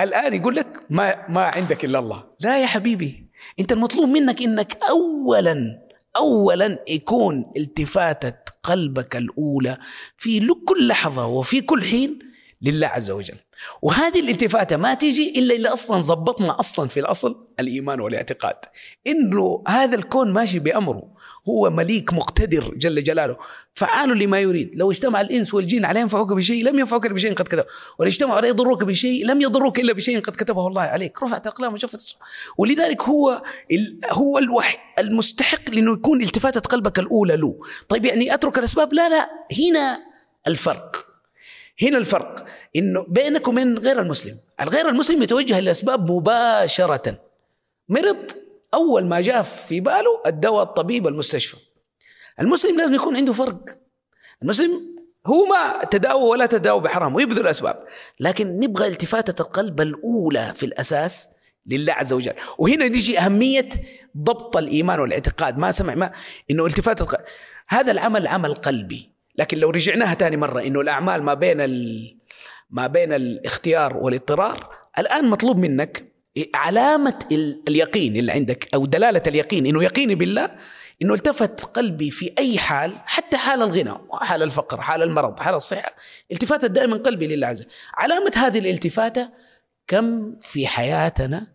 الآن 0.00 0.34
يقول 0.34 0.56
لك 0.56 0.80
ما 0.90 1.28
ما 1.28 1.42
عندك 1.42 1.84
إلا 1.84 1.98
الله. 1.98 2.24
لا 2.40 2.62
يا 2.62 2.66
حبيبي 2.66 3.26
أنت 3.60 3.72
المطلوب 3.72 4.08
منك 4.08 4.42
إنك 4.42 4.78
اولا 4.82 5.82
اولا 6.16 6.78
يكون 6.88 7.52
التفاته 7.56 8.51
قلبك 8.62 9.16
الأولى 9.16 9.78
في 10.16 10.48
كل 10.64 10.88
لحظة 10.88 11.26
وفي 11.26 11.60
كل 11.60 11.82
حين 11.84 12.18
لله 12.62 12.86
عز 12.86 13.10
وجل. 13.10 13.36
وهذه 13.82 14.20
الالتفاته 14.20 14.76
ما 14.76 14.94
تيجي 14.94 15.38
إلا 15.38 15.54
إذا 15.54 15.72
أصلا 15.72 15.98
ظبطنا 15.98 16.60
أصلا 16.60 16.88
في 16.88 17.00
الأصل 17.00 17.46
الإيمان 17.60 18.00
والاعتقاد. 18.00 18.56
إنه 19.06 19.64
هذا 19.68 19.96
الكون 19.96 20.32
ماشي 20.32 20.58
بأمره. 20.58 21.12
هو 21.48 21.70
مليك 21.70 22.12
مقتدر 22.12 22.74
جل 22.74 23.02
جلاله. 23.02 23.36
فعال 23.74 24.18
لما 24.18 24.40
يريد. 24.40 24.70
لو 24.74 24.90
اجتمع 24.90 25.20
الإنس 25.20 25.54
والجن 25.54 25.84
على 25.84 26.00
ينفعوك 26.00 26.32
بشيء 26.32 26.64
لم 26.64 26.78
ينفعوك 26.78 27.06
بشيء 27.06 27.34
قد 27.34 27.44
كتب. 27.44 27.64
ولا 27.98 28.08
اجتمعوا 28.08 28.36
على 28.36 28.48
يضروك 28.48 28.84
بشيء 28.84 29.26
لم 29.26 29.40
يضروك 29.40 29.78
إلا 29.80 29.92
بشيء 29.92 30.20
قد 30.20 30.36
كتبه 30.36 30.66
الله 30.66 30.82
عليك. 30.82 31.22
رفعت 31.22 31.46
الاقلام 31.46 31.74
وجفت 31.74 31.94
الصحف. 31.94 32.18
ولذلك 32.58 33.02
هو 33.02 33.42
ال 33.72 33.98
هو 34.10 34.38
الوحي 34.38 34.78
المستحق 34.98 35.70
لأنه 35.70 35.92
يكون 35.92 36.22
التفاته 36.22 36.60
قلبك 36.60 36.98
الأولى 36.98 37.36
له. 37.36 37.60
طيب 37.88 38.04
يعني 38.04 38.34
أترك 38.34 38.58
الأسباب؟ 38.58 38.92
لا 38.92 39.08
لا. 39.08 39.30
هنا 39.58 39.98
الفرق. 40.46 41.06
هنا 41.82 41.98
الفرق. 41.98 42.44
إنه 42.76 43.06
بينك 43.08 43.48
وبين 43.48 43.78
غير 43.78 44.00
المسلم. 44.00 44.36
الغير 44.60 44.88
المسلم 44.88 45.22
يتوجه 45.22 45.60
للأسباب 45.60 46.10
مباشرة. 46.10 47.18
مرض. 47.88 48.30
أول 48.74 49.06
ما 49.06 49.20
جاء 49.20 49.42
في 49.42 49.80
باله 49.80 50.22
الدواء 50.26 50.62
الطبيب 50.62 51.06
المستشفى. 51.06 51.56
المسلم 52.40 52.78
لازم 52.78 52.94
يكون 52.94 53.16
عنده 53.16 53.32
فرق. 53.32 53.60
المسلم 54.42 54.92
هو 55.26 55.46
ما 55.46 55.84
تداوى 55.84 56.22
ولا 56.22 56.46
تداوى 56.46 56.80
بحرام 56.80 57.14
ويبذل 57.14 57.40
الأسباب. 57.40 57.84
لكن 58.20 58.60
نبغى 58.60 58.86
التفاته 58.86 59.42
القلب 59.42 59.80
الأولى 59.80 60.52
في 60.56 60.66
الأساس 60.66 61.28
لله 61.66 61.92
عز 61.92 62.12
وجل. 62.12 62.34
وهنا 62.58 62.88
نجي 62.88 63.18
أهمية 63.18 63.68
ضبط 64.16 64.56
الإيمان 64.56 65.00
والاعتقاد. 65.00 65.58
ما 65.58 65.70
سمع 65.70 65.94
ما 65.94 66.12
إنه 66.50 66.66
التفاته 66.66 67.02
القلب. 67.02 67.24
هذا 67.68 67.92
العمل 67.92 68.26
عمل 68.26 68.54
قلبي. 68.54 69.12
لكن 69.36 69.58
لو 69.58 69.70
رجعناها 69.70 70.14
ثاني 70.14 70.36
مرة 70.36 70.62
إنه 70.62 70.80
الأعمال 70.80 71.22
ما 71.22 71.34
بين 71.34 71.60
ال... 71.60 72.16
ما 72.70 72.86
بين 72.86 73.12
الاختيار 73.12 73.96
والاضطرار 73.96 74.74
الآن 74.98 75.28
مطلوب 75.28 75.56
منك 75.58 76.11
علامة 76.54 77.18
اليقين 77.68 78.16
اللي 78.16 78.32
عندك 78.32 78.68
أو 78.74 78.86
دلالة 78.86 79.22
اليقين 79.26 79.66
إنه 79.66 79.84
يقيني 79.84 80.14
بالله 80.14 80.50
إنه 81.02 81.14
التفت 81.14 81.64
قلبي 81.64 82.10
في 82.10 82.32
أي 82.38 82.58
حال 82.58 82.92
حتى 83.04 83.36
حال 83.36 83.62
الغنى 83.62 83.94
حال 84.12 84.42
الفقر 84.42 84.80
حال 84.80 85.02
المرض 85.02 85.40
حال 85.40 85.54
الصحة 85.54 85.94
التفاتت 86.32 86.64
دائما 86.64 86.96
قلبي 86.96 87.26
لله 87.26 87.46
عز 87.46 87.60
وجل. 87.60 87.70
علامة 87.94 88.32
هذه 88.36 88.58
الالتفاتة 88.58 89.30
كم 89.86 90.36
في 90.40 90.66
حياتنا 90.66 91.46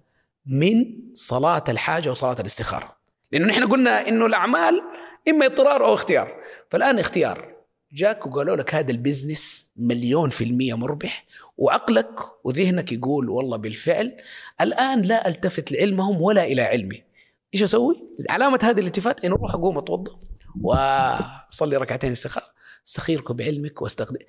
من 0.45 0.85
صلاة 1.13 1.63
الحاجة 1.69 2.09
وصلاة 2.09 2.35
الاستخارة؟ 2.39 2.97
لأنه 3.31 3.47
نحن 3.47 3.67
قلنا 3.67 4.07
إنه 4.07 4.25
الأعمال 4.25 4.81
إما 5.29 5.45
اضطرار 5.45 5.85
أو 5.85 5.93
اختيار. 5.93 6.35
فالآن 6.69 6.99
اختيار. 6.99 7.56
جاك 7.91 8.25
وقالوا 8.25 8.55
لك 8.55 8.75
هذا 8.75 8.91
البزنس 8.91 9.71
مليون 9.77 10.29
في 10.29 10.43
المية 10.43 10.77
مربح 10.77 11.25
وعقلك 11.57 12.19
وذهنك 12.43 12.91
يقول 12.91 13.29
والله 13.29 13.57
بالفعل 13.57 14.17
الآن 14.61 15.01
لا 15.01 15.27
ألتفت 15.27 15.71
لعلمهم 15.71 16.21
ولا 16.21 16.43
إلى 16.43 16.61
علمي. 16.61 17.03
إيش 17.53 17.63
أسوي؟ 17.63 17.95
علامة 18.29 18.59
هذه 18.63 18.79
الالتفات 18.79 19.25
إنه 19.25 19.35
أروح 19.35 19.53
أقوم 19.53 19.77
أتوضأ 19.77 20.19
وأصلي 20.61 21.77
ركعتين 21.77 22.11
استخارة 22.11 22.45
استخيرك 22.87 23.31
بعلمك 23.31 23.81
واستخدم 23.81 24.19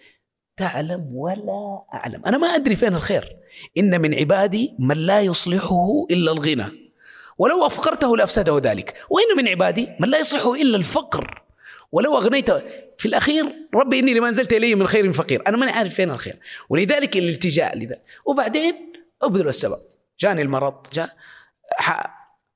تعلم 0.56 1.08
ولا 1.12 1.82
أعلم. 1.94 2.22
أنا 2.26 2.38
ما 2.38 2.46
أدري 2.46 2.76
فين 2.76 2.94
الخير. 2.94 3.36
إن 3.78 4.00
من 4.00 4.14
عبادي 4.14 4.74
من 4.78 4.96
لا 4.96 5.20
يصلحه 5.20 6.06
إلا 6.10 6.32
الغنى. 6.32 6.92
ولو 7.38 7.66
أفقرته 7.66 8.16
لأفسده 8.16 8.58
ذلك. 8.58 8.94
وإن 9.10 9.36
من 9.36 9.48
عبادي 9.48 9.88
من 10.00 10.08
لا 10.08 10.18
يصلحه 10.18 10.54
إلا 10.54 10.76
الفقر. 10.76 11.47
ولو 11.92 12.16
أغنيت 12.16 12.50
في 12.98 13.06
الأخير 13.06 13.44
ربي 13.74 13.98
إني 13.98 14.14
لما 14.14 14.28
أنزلت 14.28 14.52
إلي 14.52 14.74
من 14.74 14.86
خير 14.86 15.12
فقير. 15.12 15.42
أنا 15.46 15.56
ماني 15.56 15.72
عارف 15.72 15.94
فين 15.94 16.10
الخير. 16.10 16.36
ولذلك 16.68 17.16
الالتجاء 17.16 17.78
لذا. 17.78 18.00
وبعدين 18.24 18.92
ابذل 19.22 19.48
السبب. 19.48 19.78
جاني 20.20 20.42
المرض 20.42 20.74
جاء 20.92 21.16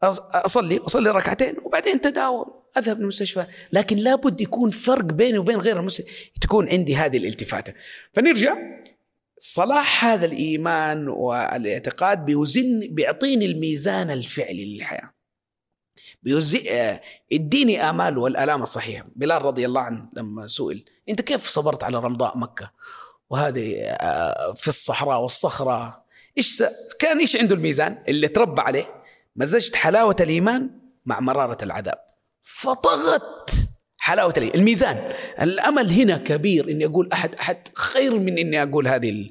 أصلي 0.03 0.79
أصلي 0.79 1.11
ركعتين 1.11 1.55
وبعدين 1.63 2.01
تداول. 2.01 2.47
أذهب 2.77 3.01
للمستشفى. 3.01 3.47
لكن 3.73 3.97
لابد 3.97 4.41
يكون 4.41 4.71
فرق 4.71 5.05
بيني 5.05 5.39
وبين 5.39 5.59
غير 5.59 5.81
المسلم 5.81 6.07
تكون 6.41 6.69
عندي 6.69 6.97
هذه 6.97 7.17
الالتفاته 7.17 7.75
فنرجع. 8.13 8.57
صلاح 9.39 10.05
هذا 10.05 10.27
الإيمان 10.27 11.09
والاعتقاد 11.09 12.25
بيوزن 12.25 12.81
بيعطيني 12.91 13.47
الميزان 13.47 14.11
الفعلي 14.11 14.75
للحياة. 14.75 15.12
بيوزع 16.23 16.99
اديني 17.33 17.91
آمال 17.91 18.19
والآلام 18.19 18.63
الصحيحة. 18.63 19.07
بلال 19.17 19.43
رضي 19.43 19.67
الله 19.67 19.81
عنه 19.81 20.09
لما 20.13 20.47
سئل 20.47 20.85
أنت 21.09 21.21
كيف 21.21 21.47
صبرت 21.47 21.85
على 21.85 21.99
رمضاء 21.99 22.39
مكة؟ 22.39 22.71
وهذه 23.31 23.75
آه، 23.81 24.53
في 24.53 24.69
الصحراء 24.69 25.21
والصخرة. 25.21 26.05
إيش 26.39 26.63
كان 26.99 27.19
إيش 27.19 27.37
عنده 27.37 27.55
الميزان؟ 27.55 27.99
اللي 28.09 28.29
تربى 28.29 28.61
عليه 28.61 29.03
مزجت 29.37 29.77
حلاوة 29.77 30.17
الإيمان 30.21 30.71
مع 31.07 31.21
مرارة 31.21 31.59
العذاب. 31.63 31.99
فطغت 32.43 33.51
حلاوة 33.99 34.35
الإيمان. 34.37 34.59
الميزان 34.59 35.13
الأمل 35.41 35.91
هنا 35.91 36.17
كبير 36.17 36.69
إني 36.69 36.87
أقول 36.87 37.13
أحد 37.13 37.35
أحد 37.35 37.69
خير 37.75 38.19
من 38.19 38.39
إني 38.39 38.63
أقول 38.63 38.89
هذه 38.89 39.31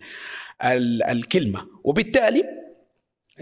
الكلمة. 1.12 1.68
وبالتالي 1.84 2.61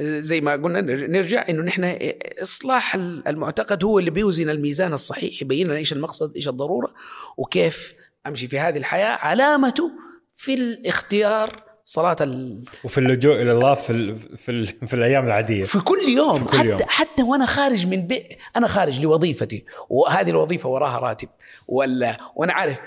زي 0.02 0.42
ما 0.42 0.52
قلنا 0.52 0.82
نرجع 1.08 1.46
إنه 1.50 1.62
نحن 1.62 1.98
إصلاح 2.42 2.96
المعتقد 2.96 3.84
هو 3.84 4.00
اللي 4.00 4.12
بيوزن 4.12 4.50
الميزان 4.50 4.94
الصحيح 4.94 5.42
يبين 5.42 5.68
لنا 5.68 5.78
إيش 5.78 5.94
المقصد 5.94 6.36
إيش 6.36 6.48
الضرورة 6.48 6.94
وكيف 7.38 7.94
أمشي 8.28 8.48
في 8.48 8.60
هذه 8.60 8.78
الحياة. 8.78 9.16
علامته 9.16 9.92
في 10.36 10.54
الاختيار 10.54 11.64
صلاة 11.84 12.16
ال... 12.22 12.64
وفي 12.84 12.98
اللجوء 12.98 13.42
إلى 13.42 13.52
الله 13.52 13.76
في 13.76 13.90
ال... 13.90 14.18
في, 14.38 14.52
ال... 14.52 14.68
في 14.68 14.94
الأيام 14.94 15.26
العادية. 15.26 15.64
في 15.64 15.80
كل 15.80 16.00
يوم 16.18 16.40
في 16.40 16.46
كل 16.46 16.58
حتى 16.58 16.68
يوم. 16.68 16.80
حتى 16.88 17.24
وأنا 17.24 17.46
خارج 17.46 17.88
من 17.88 18.08
بيت 18.08 18.28
أنا 18.56 18.68
خارج 18.68 19.00
لوظيفتي 19.00 19.66
وهذه 19.90 20.30
الوظيفة 20.30 20.70
وراها 20.70 21.00
راتب 21.00 21.30
ولا 21.68 22.18
وأنا 22.36 22.54
عارف 22.54 22.78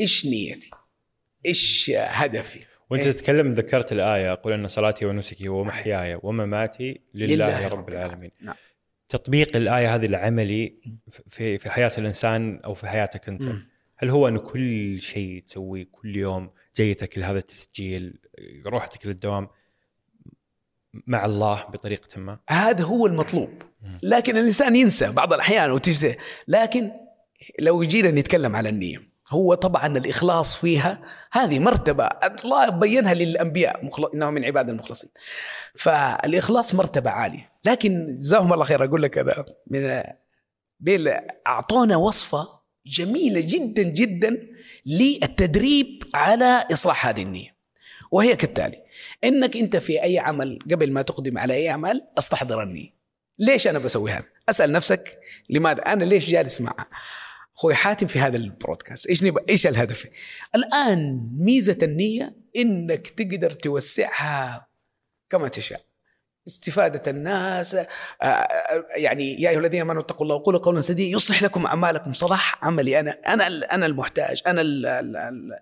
إيش 0.00 0.26
نيتي 0.26 0.70
إيش 1.46 1.92
هدفي. 1.96 2.60
وانت 2.92 3.06
إيه؟ 3.06 3.12
تتكلم 3.12 3.54
ذكرت 3.54 3.92
الآية 3.92 4.34
قل 4.34 4.52
أن 4.52 4.68
صلاتي 4.68 5.06
ونسكي 5.06 5.48
ومحياي 5.48 6.18
ومماتي 6.22 7.00
لله, 7.14 7.34
لله 7.34 7.68
رب 7.68 7.88
العالمين. 7.88 8.30
نعم. 8.40 8.54
تطبيق 9.08 9.56
الآية 9.56 9.94
هذه 9.94 10.06
العملي 10.06 10.80
في 11.28 11.58
في 11.58 11.70
حياة 11.70 11.92
الإنسان 11.98 12.60
أو 12.64 12.74
في 12.74 12.86
حياتك 12.86 13.28
أنت. 13.28 13.46
م. 13.46 13.62
هل 13.96 14.10
هو 14.10 14.28
انه 14.28 14.38
كل 14.38 15.00
شيء 15.00 15.42
تسويه 15.46 15.88
كل 15.92 16.16
يوم 16.16 16.50
جيتك 16.76 17.18
لهذا 17.18 17.38
التسجيل 17.38 18.18
روحتك 18.66 19.06
للدوام 19.06 19.48
مع 21.06 21.24
الله 21.24 21.64
بطريقة 21.64 22.20
ما؟ 22.20 22.38
هذا 22.48 22.84
هو 22.84 23.06
المطلوب. 23.06 23.62
لكن 24.02 24.36
الإنسان 24.36 24.76
ينسى 24.76 25.12
بعض 25.12 25.32
الأحيان 25.32 25.70
وتجد 25.70 26.16
لكن 26.48 26.90
لو 27.60 27.82
جينا 27.82 28.10
نتكلم 28.10 28.56
على 28.56 28.68
النية 28.68 29.11
هو 29.32 29.54
طبعا 29.54 29.86
الإخلاص 29.86 30.56
فيها. 30.56 31.02
هذه 31.32 31.58
مرتبة 31.58 32.04
الله 32.04 32.68
بينها 32.68 33.14
للأنبياء 33.14 33.84
مخل... 33.84 34.10
إنه 34.14 34.30
من 34.30 34.44
عباد 34.44 34.68
المخلصين. 34.70 35.10
فالإخلاص 35.74 36.74
مرتبة 36.74 37.10
عالية. 37.10 37.52
لكن 37.64 38.14
جزاهم 38.14 38.52
الله 38.52 38.64
خير 38.64 38.84
أقول 38.84 39.02
لك 39.02 39.18
أنا 39.18 39.44
من 39.66 40.02
بيل 40.80 41.08
أعطونا 41.46 41.96
وصفة 41.96 42.48
جميلة 42.86 43.40
جدا 43.44 43.82
جدا 43.82 44.46
للتدريب 44.86 46.02
على 46.14 46.66
إصلاح 46.72 47.06
هذه 47.06 47.22
النية. 47.22 47.56
وهي 48.10 48.36
كالتالي 48.36 48.82
إنك 49.24 49.56
أنت 49.56 49.76
في 49.76 50.02
أي 50.02 50.18
عمل 50.18 50.58
قبل 50.70 50.92
ما 50.92 51.02
تقدم 51.02 51.38
على 51.38 51.54
أي 51.54 51.68
عمل 51.68 52.08
أستحضر 52.18 52.62
النية. 52.62 52.94
ليش 53.38 53.68
أنا 53.68 53.78
بسوي 53.78 54.10
هذا؟ 54.10 54.24
أسأل 54.48 54.72
نفسك 54.72 55.18
لماذا؟ 55.50 55.82
أنا 55.82 56.04
ليش 56.04 56.30
جالس 56.30 56.60
مع 56.60 56.74
أخوي 57.56 57.74
حاتم 57.74 58.06
في 58.06 58.18
هذا 58.18 58.36
البرودكاست. 58.36 59.06
إيش 59.06 59.24
إيش 59.48 59.66
الهدف؟ 59.66 60.06
الآن 60.54 61.28
ميزة 61.38 61.78
النية 61.82 62.36
إنك 62.56 63.08
تقدر 63.08 63.50
توسعها 63.50 64.68
كما 65.30 65.48
تشاء. 65.48 65.80
استفادة 66.46 67.10
الناس 67.10 67.74
آه، 67.74 67.86
آه، 68.22 68.84
يعني 68.96 69.42
يا 69.42 69.50
أيها 69.50 69.58
الذين 69.58 69.80
آمنوا 69.80 70.02
اتقوا 70.02 70.22
الله 70.22 70.34
وقولوا 70.34 70.60
قولا 70.60 70.80
سديدا 70.80 71.16
يصلح 71.16 71.42
لكم 71.42 71.66
أعمالكم. 71.66 72.12
صلاح 72.12 72.64
عملي. 72.64 73.00
أنا 73.00 73.10
أنا 73.10 73.74
أنا 73.74 73.86
المحتاج. 73.86 74.42
أنا 74.46 74.60
ال 74.60 74.86
ال 74.86 75.16
ال 75.16 75.58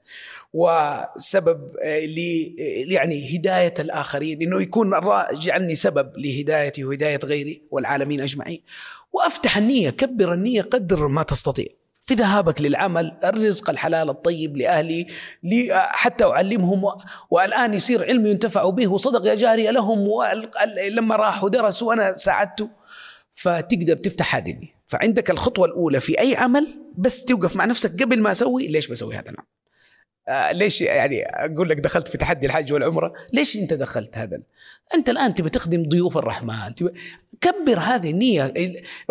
وسبب 0.53 1.77
آه، 1.83 1.99
لي 1.99 2.55
يعني 2.95 3.37
هداية 3.37 3.75
الآخرين 3.79 4.43
إنه 4.43 4.63
يكون 4.63 4.91
جعلني 5.33 5.75
سبب 5.75 6.17
لهدايتي 6.17 6.85
وهداية 6.85 7.21
غيري 7.25 7.63
والعالمين 7.71 8.21
أجمعين. 8.21 8.63
وأفتح 9.13 9.57
النية 9.57 9.91
كبر 9.91 10.33
النية 10.35 10.63
قدر 10.63 11.09
ما 11.09 11.23
تستطيع. 11.23 11.80
في 12.11 12.17
ذهابك 12.17 12.61
للعمل 12.61 13.17
الرزق 13.25 13.71
الحلال 13.71 14.11
الطيب 14.11 14.57
لأهلي 14.57 15.07
لي 15.43 15.89
حتى 15.91 16.25
أعلمهم 16.25 16.85
والآن 17.31 17.75
يصير 17.75 18.05
علم 18.05 18.27
ينتفع 18.27 18.71
به 18.71 18.89
وصدقة 18.89 19.35
جارية 19.35 19.71
لهم 19.71 20.09
لما 20.91 21.17
راحوا 21.17 21.49
درسوا 21.49 21.89
وأنا 21.89 22.15
ساعدته. 22.15 22.71
فتقدر 23.33 23.97
تفتح 23.97 24.37
هذه. 24.37 24.57
فعندك 24.87 25.31
الخطوة 25.31 25.67
الأولى 25.67 26.01
في 26.01 26.21
أي 26.21 26.37
عمل 26.37 26.69
بس 26.99 27.25
توقف 27.25 27.57
مع 27.57 27.65
نفسك 27.65 28.03
قبل 28.03 28.21
ما 28.21 28.31
أسوي 28.31 28.67
ليش 28.67 28.89
بسوي 28.89 29.15
هذا؟ 29.15 29.31
العمل 29.31 29.47
آه 30.29 30.53
ليش 30.53 30.81
يعني 30.81 31.23
أقول 31.25 31.69
لك 31.69 31.81
دخلت 31.81 32.09
في 32.09 32.19
تحدي 32.19 32.47
الحج 32.47 32.73
والعمرة؟ 32.73 33.13
ليش 33.33 33.57
أنت 33.57 33.73
دخلت 33.73 34.19
هذا؟ 34.19 34.41
أنت 34.95 35.09
الآن 35.09 35.35
تبي 35.35 35.51
تخدم 35.51 35.83
ضيوف 35.89 36.19
الرحمن 36.19 36.75
كبر 37.41 37.79
هذه 37.79 38.11
النية. 38.11 38.55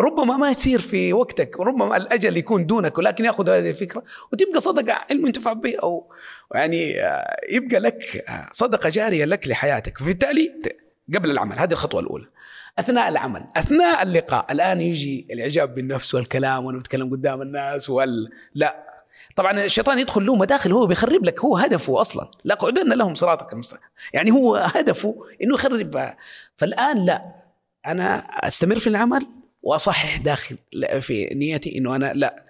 ربما 0.00 0.36
ما 0.36 0.50
يصير 0.50 0.80
في 0.80 1.12
وقتك 1.12 1.60
ربما 1.60 1.96
الأجل 1.96 2.36
يكون 2.36 2.66
دونك 2.66 2.98
ولكن 2.98 3.24
يأخذ 3.24 3.50
هذه 3.50 3.70
الفكرة 3.70 4.02
وتبقى 4.32 4.60
صدقة 4.60 4.92
علم 5.10 5.26
ينتفع 5.26 5.52
به 5.52 5.76
أو 5.82 6.12
يعني 6.54 7.00
آه، 7.00 7.36
يبقى 7.50 7.80
لك 7.80 8.24
آه، 8.28 8.48
صدقة 8.52 8.88
جارية 8.88 9.24
لك 9.24 9.48
لحياتك. 9.48 9.98
فبالتالي 9.98 10.52
قبل 11.14 11.30
العمل 11.30 11.58
هذه 11.58 11.72
الخطوة 11.72 12.00
الأولى. 12.00 12.26
أثناء 12.78 13.08
العمل 13.08 13.44
أثناء 13.56 14.02
اللقاء 14.02 14.52
الآن 14.52 14.80
يجي 14.80 15.26
الإعجاب 15.30 15.74
بالنفس 15.74 16.14
والكلام 16.14 16.64
وأنا 16.64 16.78
بتكلم 16.78 17.10
قدام 17.10 17.42
الناس 17.42 17.90
وال 17.90 18.28
لا. 18.54 18.90
طبعا 19.36 19.64
الشيطان 19.64 19.98
يدخل 19.98 20.26
له 20.26 20.36
مداخل 20.36 20.72
هو 20.72 20.86
بيخرب 20.86 21.24
لك 21.24 21.40
هو 21.40 21.56
هدفه 21.56 22.00
أصلا. 22.00 22.30
لا 22.44 22.54
قعدن 22.54 22.92
لهم 22.92 23.14
صراطك 23.14 23.52
المستقيم. 23.52 23.88
يعني 24.14 24.30
هو 24.30 24.56
هدفه 24.56 25.24
إنه 25.42 25.54
يخرب 25.54 26.14
فالآن 26.56 27.04
لا. 27.04 27.39
أنا 27.86 28.18
أستمر 28.18 28.78
في 28.78 28.86
العمل 28.86 29.26
وأصحح 29.62 30.16
داخل 30.16 30.56
في 31.00 31.24
نيتي 31.34 31.78
إنه 31.78 31.96
أنا 31.96 32.12
لا 32.12 32.44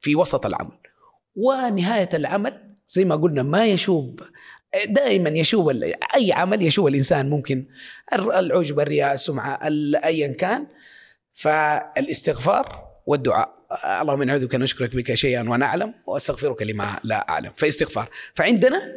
في 0.00 0.16
وسط 0.16 0.46
العمل. 0.46 0.76
ونهاية 1.36 2.08
العمل 2.14 2.74
زي 2.88 3.04
ما 3.04 3.16
قلنا 3.16 3.42
ما 3.42 3.66
يشوب 3.66 4.20
دائما 4.86 5.28
يشوب 5.28 5.70
أي 6.14 6.32
عمل 6.32 6.62
يشوب 6.62 6.86
الإنسان 6.86 7.30
ممكن. 7.30 7.66
العجب 8.12 8.80
الرياء 8.80 9.12
السمعة 9.14 9.60
ايا 10.04 10.28
كان. 10.32 10.66
فالاستغفار 11.32 12.84
والدعاء. 13.06 13.58
اللهم 14.02 14.22
نعوذ 14.22 14.46
بك 14.46 14.54
نشكرك 14.54 14.96
بك 14.96 15.14
شيئا 15.14 15.40
ونعلم 15.40 15.94
وأستغفرك 16.06 16.62
لما 16.62 17.00
لا 17.04 17.28
أعلم. 17.28 17.52
فاستغفار. 17.56 18.10
فعندنا 18.34 18.92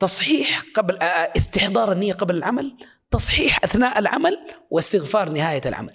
تصحيح 0.00 0.62
قبل 0.74 0.98
استحضار 1.36 1.92
النية 1.92 2.12
قبل 2.12 2.36
العمل 2.36 2.76
تصحيح 3.10 3.64
أثناء 3.64 3.98
العمل 3.98 4.38
واستغفار 4.70 5.30
نهاية 5.30 5.62
العمل. 5.66 5.92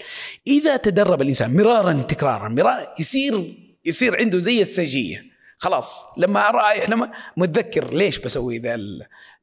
إذا 0.48 0.78
تدرب 0.78 1.22
الإنسان 1.22 1.58
مرارا 1.58 1.94
تكرارا 1.94 2.50
مرارا 2.50 2.88
يصير 3.00 3.58
يصير 3.86 4.18
عنده 4.20 4.40
زي 4.40 4.62
السجية. 4.62 5.30
خلاص 5.62 5.98
لما 6.18 6.52
رايح 6.52 6.90
لما 6.90 7.12
متذكر 7.38 7.94
ليش 7.94 8.20
بسوي 8.20 8.58
ذا 8.58 8.78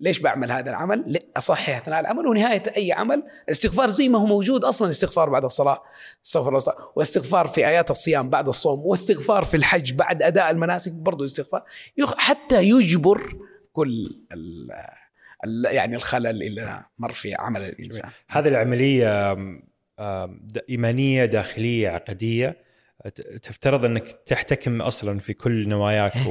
ليش 0.01 0.19
بعمل 0.19 0.53
هذا 0.53 0.71
العمل 0.71 1.19
أصحح 1.37 1.77
أثناء 1.77 2.01
العمل 2.01 2.27
ونهاية 2.27 2.62
أي 2.77 2.93
عمل. 2.93 3.23
استغفار 3.51 3.91
زي 3.91 4.09
ما 4.09 4.19
هو 4.19 4.27
موجود 4.27 4.64
أصلا 4.64 4.91
استغفار 4.91 5.29
بعد 5.29 5.45
الصلاة 5.45 5.83
استغفر 6.27 6.49
الله 6.49 6.75
واستغفار 6.97 7.47
في 7.47 7.67
آيات 7.67 7.91
الصيام 7.91 8.31
بعد 8.31 8.49
الصوم 8.49 8.81
واستغفار 8.81 9.45
في 9.45 9.57
الحج 9.57 9.93
بعد 9.93 10.23
أداء 10.23 10.51
المناسك 10.51 10.93
برضه 10.93 11.25
استغفار. 11.25 11.62
حتى 12.17 12.62
يجبر 12.62 13.37
كل 13.73 14.21
يعني 15.64 15.97
الخلل 15.97 16.42
اللي 16.42 16.84
مر 16.99 17.12
في 17.12 17.34
عمل 17.34 17.62
الإنسان. 17.62 18.11
هذه 18.28 18.49
العملية 18.49 19.36
إيمانية 20.70 21.24
داخلية 21.24 21.88
عقدية. 21.88 22.66
تفترض 23.42 23.84
أنك 23.84 24.09
تحتكم 24.26 24.82
أصلا 24.82 25.18
في 25.18 25.32
كل 25.32 25.68
نواياك 25.68 26.16
إيه. 26.16 26.26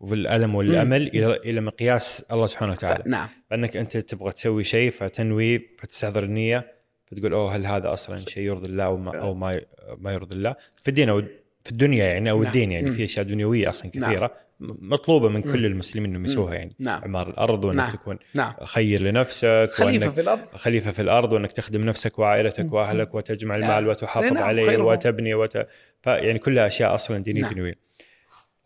وفي 0.00 0.14
الالم 0.14 0.54
والأمل 0.54 1.06
إلى 1.06 1.36
إلى 1.36 1.60
مقياس 1.60 2.26
الله 2.32 2.46
سبحانه 2.46 2.72
وتعالى. 2.72 3.04
نعم. 3.06 3.28
فأنك 3.50 3.76
أنت 3.76 3.96
تبغى 3.96 4.32
تسوي 4.32 4.64
شيء 4.64 4.90
فتنوي 4.90 5.58
فتستحضر 5.58 6.22
النية 6.24 6.72
فتقول 7.06 7.32
أوه 7.32 7.56
هل 7.56 7.66
هذا 7.66 7.92
أصلا 7.92 8.16
شيء 8.16 8.42
يرضي 8.42 8.70
الله 8.70 8.84
أو 8.84 8.96
ما, 8.96 9.18
أو 9.18 9.34
ما 9.34 9.60
ما 9.98 10.12
يرضي 10.12 10.36
الله؟ 10.36 10.56
في 10.82 10.88
الدين 10.88 11.08
أو 11.08 11.22
في 11.66 11.72
الدنيا 11.72 12.04
يعني 12.04 12.30
أو 12.30 12.38
نعم. 12.38 12.46
الدين 12.46 12.72
يعني 12.72 12.90
في 12.90 13.04
أشياء 13.04 13.24
دنيوية 13.24 13.70
أصلا 13.70 13.90
نعم. 13.94 14.10
كثيرة 14.10 14.32
نعم. 14.60 14.78
مطلوبة 14.80 15.28
من 15.28 15.42
كل 15.42 15.66
المسلمين 15.66 16.10
إنهم 16.10 16.24
يسووها 16.24 16.54
يعني 16.54 16.76
نعم. 16.78 17.04
عمار 17.04 17.30
الأرض 17.30 17.64
وإنك 17.64 17.76
نعم. 17.76 17.90
تكون 17.90 18.18
نعم. 18.34 18.54
خير 18.64 19.02
لنفسك 19.02 19.68
خليفة 19.72 20.10
في 20.10 20.20
الأرض 20.20 20.40
خليفة 20.54 20.90
في 20.90 21.02
الأرض 21.02 21.32
وإنك 21.32 21.52
تخدم 21.52 21.84
نفسك 21.84 22.18
وعائلتك 22.18 22.72
وأهلك 22.72 23.14
وتجمع 23.14 23.54
المال 23.54 23.88
وتحافظ 23.88 24.32
نعم. 24.32 24.42
عليه 24.42 24.78
وتبني 24.78 25.34
وت... 25.34 25.66
يعني 26.06 26.38
كلها 26.38 26.66
أشياء 26.66 26.94
أصلا 26.94 27.18
دينية 27.18 27.42
نعم. 27.42 27.52
دنيوية 27.52 27.78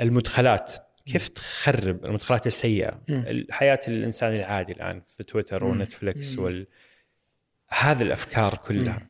المدخلات 0.01 0.73
كيف 1.07 1.29
تخرب 1.29 2.05
المدخلات 2.05 2.47
السيئة 2.47 3.01
مم. 3.09 3.47
حياه 3.51 3.81
الإنسان 3.89 4.35
العادي 4.35 4.73
الآن 4.73 5.03
في 5.17 5.25
تويتر 5.25 5.65
ونتفلكس 5.65 6.39
وال 6.39 6.67
هذه 7.79 8.03
الأفكار 8.03 8.55
كلها 8.55 8.99
مم. 8.99 9.10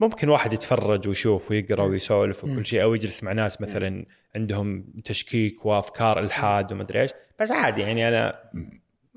ممكن 0.00 0.28
واحد 0.28 0.52
يتفرج 0.52 1.08
ويشوف 1.08 1.50
ويقرأ 1.50 1.82
ويسولف 1.82 2.44
وكل 2.44 2.66
شيء 2.66 2.82
أو 2.82 2.94
يجلس 2.94 3.24
مع 3.24 3.32
ناس 3.32 3.60
مثلا 3.60 4.06
عندهم 4.36 4.84
تشكيك 5.04 5.66
وأفكار 5.66 6.18
إلحاد 6.18 6.72
وما 6.72 6.82
ادري 6.82 7.02
إيش. 7.02 7.10
بس 7.40 7.50
عادي 7.50 7.80
يعني 7.80 8.08
أنا 8.08 8.50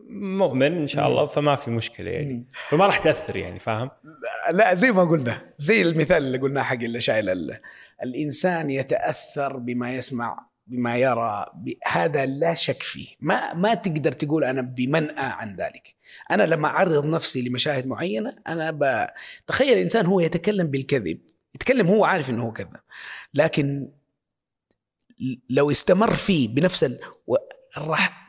مؤمن 0.09 0.77
إن 0.77 0.87
شاء 0.87 1.07
الله 1.07 1.27
فما 1.27 1.55
في 1.55 1.71
مشكلة 1.71 2.11
يعني. 2.11 2.45
فما 2.69 2.85
راح 2.85 2.97
تأثر 2.97 3.35
يعني 3.35 3.59
فاهم؟ 3.59 3.89
لا 4.51 4.75
زي 4.75 4.91
ما 4.91 5.03
قلنا 5.03 5.41
زي 5.57 5.81
المثال 5.81 6.17
اللي 6.17 6.37
قلناه 6.37 6.63
حق 6.63 6.73
اللي 6.73 7.01
شايل 7.01 7.29
الإنسان 8.03 8.69
يتأثر 8.69 9.57
بما 9.57 9.93
يسمع 9.93 10.52
بما 10.67 10.97
يرى 10.97 11.45
هذا 11.85 12.25
لا 12.25 12.53
شك 12.53 12.83
فيه. 12.83 13.07
ما 13.19 13.53
ما 13.53 13.73
تقدر 13.73 14.11
تقول 14.11 14.43
أنا 14.43 14.61
بمنأى 14.61 15.25
عن 15.25 15.55
ذلك. 15.55 15.95
أنا 16.31 16.43
لما 16.43 16.67
أعرض 16.67 17.05
نفسي 17.05 17.41
لمشاهد 17.41 17.87
معينة 17.87 18.35
أنا 18.47 18.71
ب... 18.71 19.07
تخيل 19.47 19.73
الانسان 19.73 20.05
هو 20.05 20.19
يتكلم 20.19 20.67
بالكذب. 20.67 21.19
يتكلم 21.55 21.87
هو 21.87 22.05
عارف 22.05 22.29
إنه 22.29 22.43
هو 22.43 22.51
كذب 22.51 22.77
لكن 23.33 23.91
لو 25.49 25.71
استمر 25.71 26.13
فيه 26.13 26.47
بنفس 26.47 26.83
ال... 26.83 26.99
راح 27.77 28.27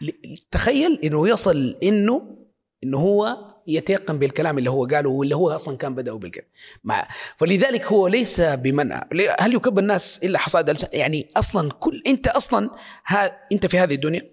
تخيل 0.51 1.01
إنه 1.05 1.28
يصل 1.28 1.78
إنه 1.82 2.47
إنه 2.85 2.99
هو 2.99 3.53
يتيقن 3.66 4.18
بالكلام 4.18 4.58
اللي 4.58 4.70
هو 4.70 4.86
قاله 4.86 5.10
واللي 5.10 5.36
هو 5.36 5.50
أصلا 5.50 5.76
كان 5.76 5.94
بدأوا 5.94 6.18
بالكذب 6.18 6.44
مع 6.84 7.08
فلذلك 7.36 7.86
هو 7.86 8.08
ليس 8.08 8.40
بمنع. 8.40 9.06
هل 9.40 9.54
يكب 9.54 9.78
الناس 9.78 10.20
إلا 10.22 10.38
حصاد 10.38 10.78
يعني 10.92 11.28
أصلا 11.36 11.70
كل 11.70 12.02
أنت 12.06 12.26
أصلا 12.26 12.70
ها 13.06 13.38
أنت 13.52 13.66
في 13.66 13.78
هذه 13.78 13.94
الدنيا 13.94 14.30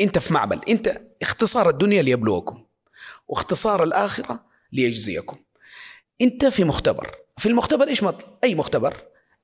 أنت 0.00 0.18
في 0.18 0.34
معبل 0.34 0.60
أنت 0.68 1.00
اختصار 1.22 1.68
الدنيا 1.68 2.02
ليبلوكم 2.02 2.64
واختصار 3.28 3.82
الآخرة 3.82 4.44
ليجزيكم. 4.72 5.36
أنت 6.20 6.44
في 6.44 6.64
مختبر. 6.64 7.10
في 7.38 7.48
المختبر 7.48 7.88
إيش 7.88 8.02
مطلب 8.02 8.30
أي 8.44 8.54
مختبر؟ 8.54 8.94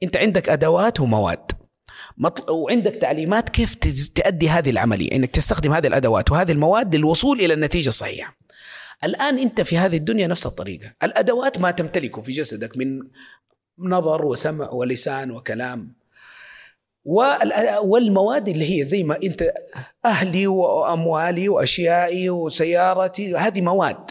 أنت 0.03 0.17
عندك 0.17 0.49
أدوات 0.49 1.01
ومواد. 1.01 1.53
وعندك 2.49 2.95
تعليمات 2.95 3.49
كيف 3.49 3.75
تؤدي 4.15 4.49
هذه 4.49 4.71
العملية 4.71 5.13
إنك 5.13 5.31
تستخدم 5.31 5.73
هذه 5.73 5.87
الأدوات 5.87 6.31
وهذه 6.33 6.53
المواد 6.53 6.97
للوصول 6.97 7.41
إلى 7.41 7.55
النتيجة 7.55 7.89
الصحيحة. 7.89 8.37
الآن 9.05 9.39
أنت 9.39 9.61
في 9.61 9.79
هذه 9.79 9.97
الدنيا 9.97 10.27
نفس 10.27 10.47
الطريقة 10.47 10.93
الأدوات 11.03 11.59
ما 11.59 11.71
تمتلكه 11.71 12.23
في 12.23 12.33
جسدك 12.33 12.77
من 12.77 13.01
نظر 13.79 14.25
وسمع 14.27 14.71
ولسان 14.71 15.31
وكلام 15.31 15.93
وال- 17.05 17.77
والمواد 17.79 18.49
اللي 18.49 18.81
هي 18.81 18.85
زي 18.85 19.03
ما 19.03 19.23
أنت 19.23 19.53
أهلي 20.05 20.47
وأموالي 20.47 21.49
وأشيائي 21.49 22.31
وسيارتي 22.31 23.37
هذه 23.37 23.61
مواد 23.61 24.11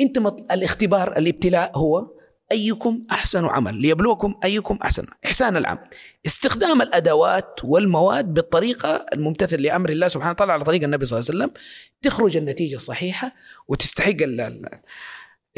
أنت. 0.00 0.18
الاختبار 0.52 1.16
الابتلاء 1.16 1.78
هو 1.78 2.06
أيكم 2.52 3.04
أحسن 3.10 3.44
عمل 3.44 3.74
ليبلوكم 3.74 4.34
أيكم 4.44 4.78
أحسن 4.82 5.06
إحسان 5.24 5.56
العمل 5.56 5.88
استخدام 6.26 6.82
الأدوات 6.82 7.60
والمواد 7.64 8.34
بالطريقة 8.34 9.06
الممتثل 9.12 9.62
لأمر 9.62 9.90
الله 9.90 10.08
سبحانه 10.08 10.30
وتعالى 10.30 10.52
على 10.52 10.64
طريق 10.64 10.82
النبي 10.82 11.04
صلى 11.04 11.18
الله 11.18 11.30
عليه 11.30 11.38
وسلم 11.38 11.62
تخرج 12.02 12.36
النتيجة 12.36 12.74
الصحيحة 12.74 13.32
وتستحق 13.68 14.16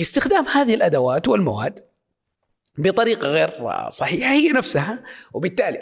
استخدام 0.01 0.47
هذه 0.47 0.75
الأدوات 0.75 1.29
والمواد 1.29 1.81
بطريقة 2.79 3.29
غير 3.29 3.51
صحيحة 3.89 4.33
هي 4.33 4.49
نفسها 4.49 5.05
وبالتالي 5.33 5.79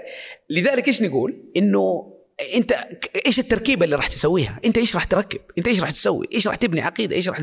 لذلك 0.50 0.88
إيش 0.88 1.02
نقول؟ 1.02 1.42
إنه 1.56 2.14
أنت 2.54 2.72
إيش 3.26 3.38
التركيبة 3.38 3.84
اللي 3.84 3.96
راح 3.96 4.08
تسويها؟ 4.08 4.60
أنت 4.64 4.78
إيش 4.78 4.94
راح 4.94 5.04
تركب؟ 5.04 5.40
أنت 5.58 5.68
إيش 5.68 5.80
راح 5.80 5.90
تسوي؟ 5.90 6.28
إيش 6.32 6.48
راح 6.48 6.56
تبني 6.56 6.80
عقيدة؟ 6.80 7.16
إيش 7.16 7.28
راح 7.28 7.40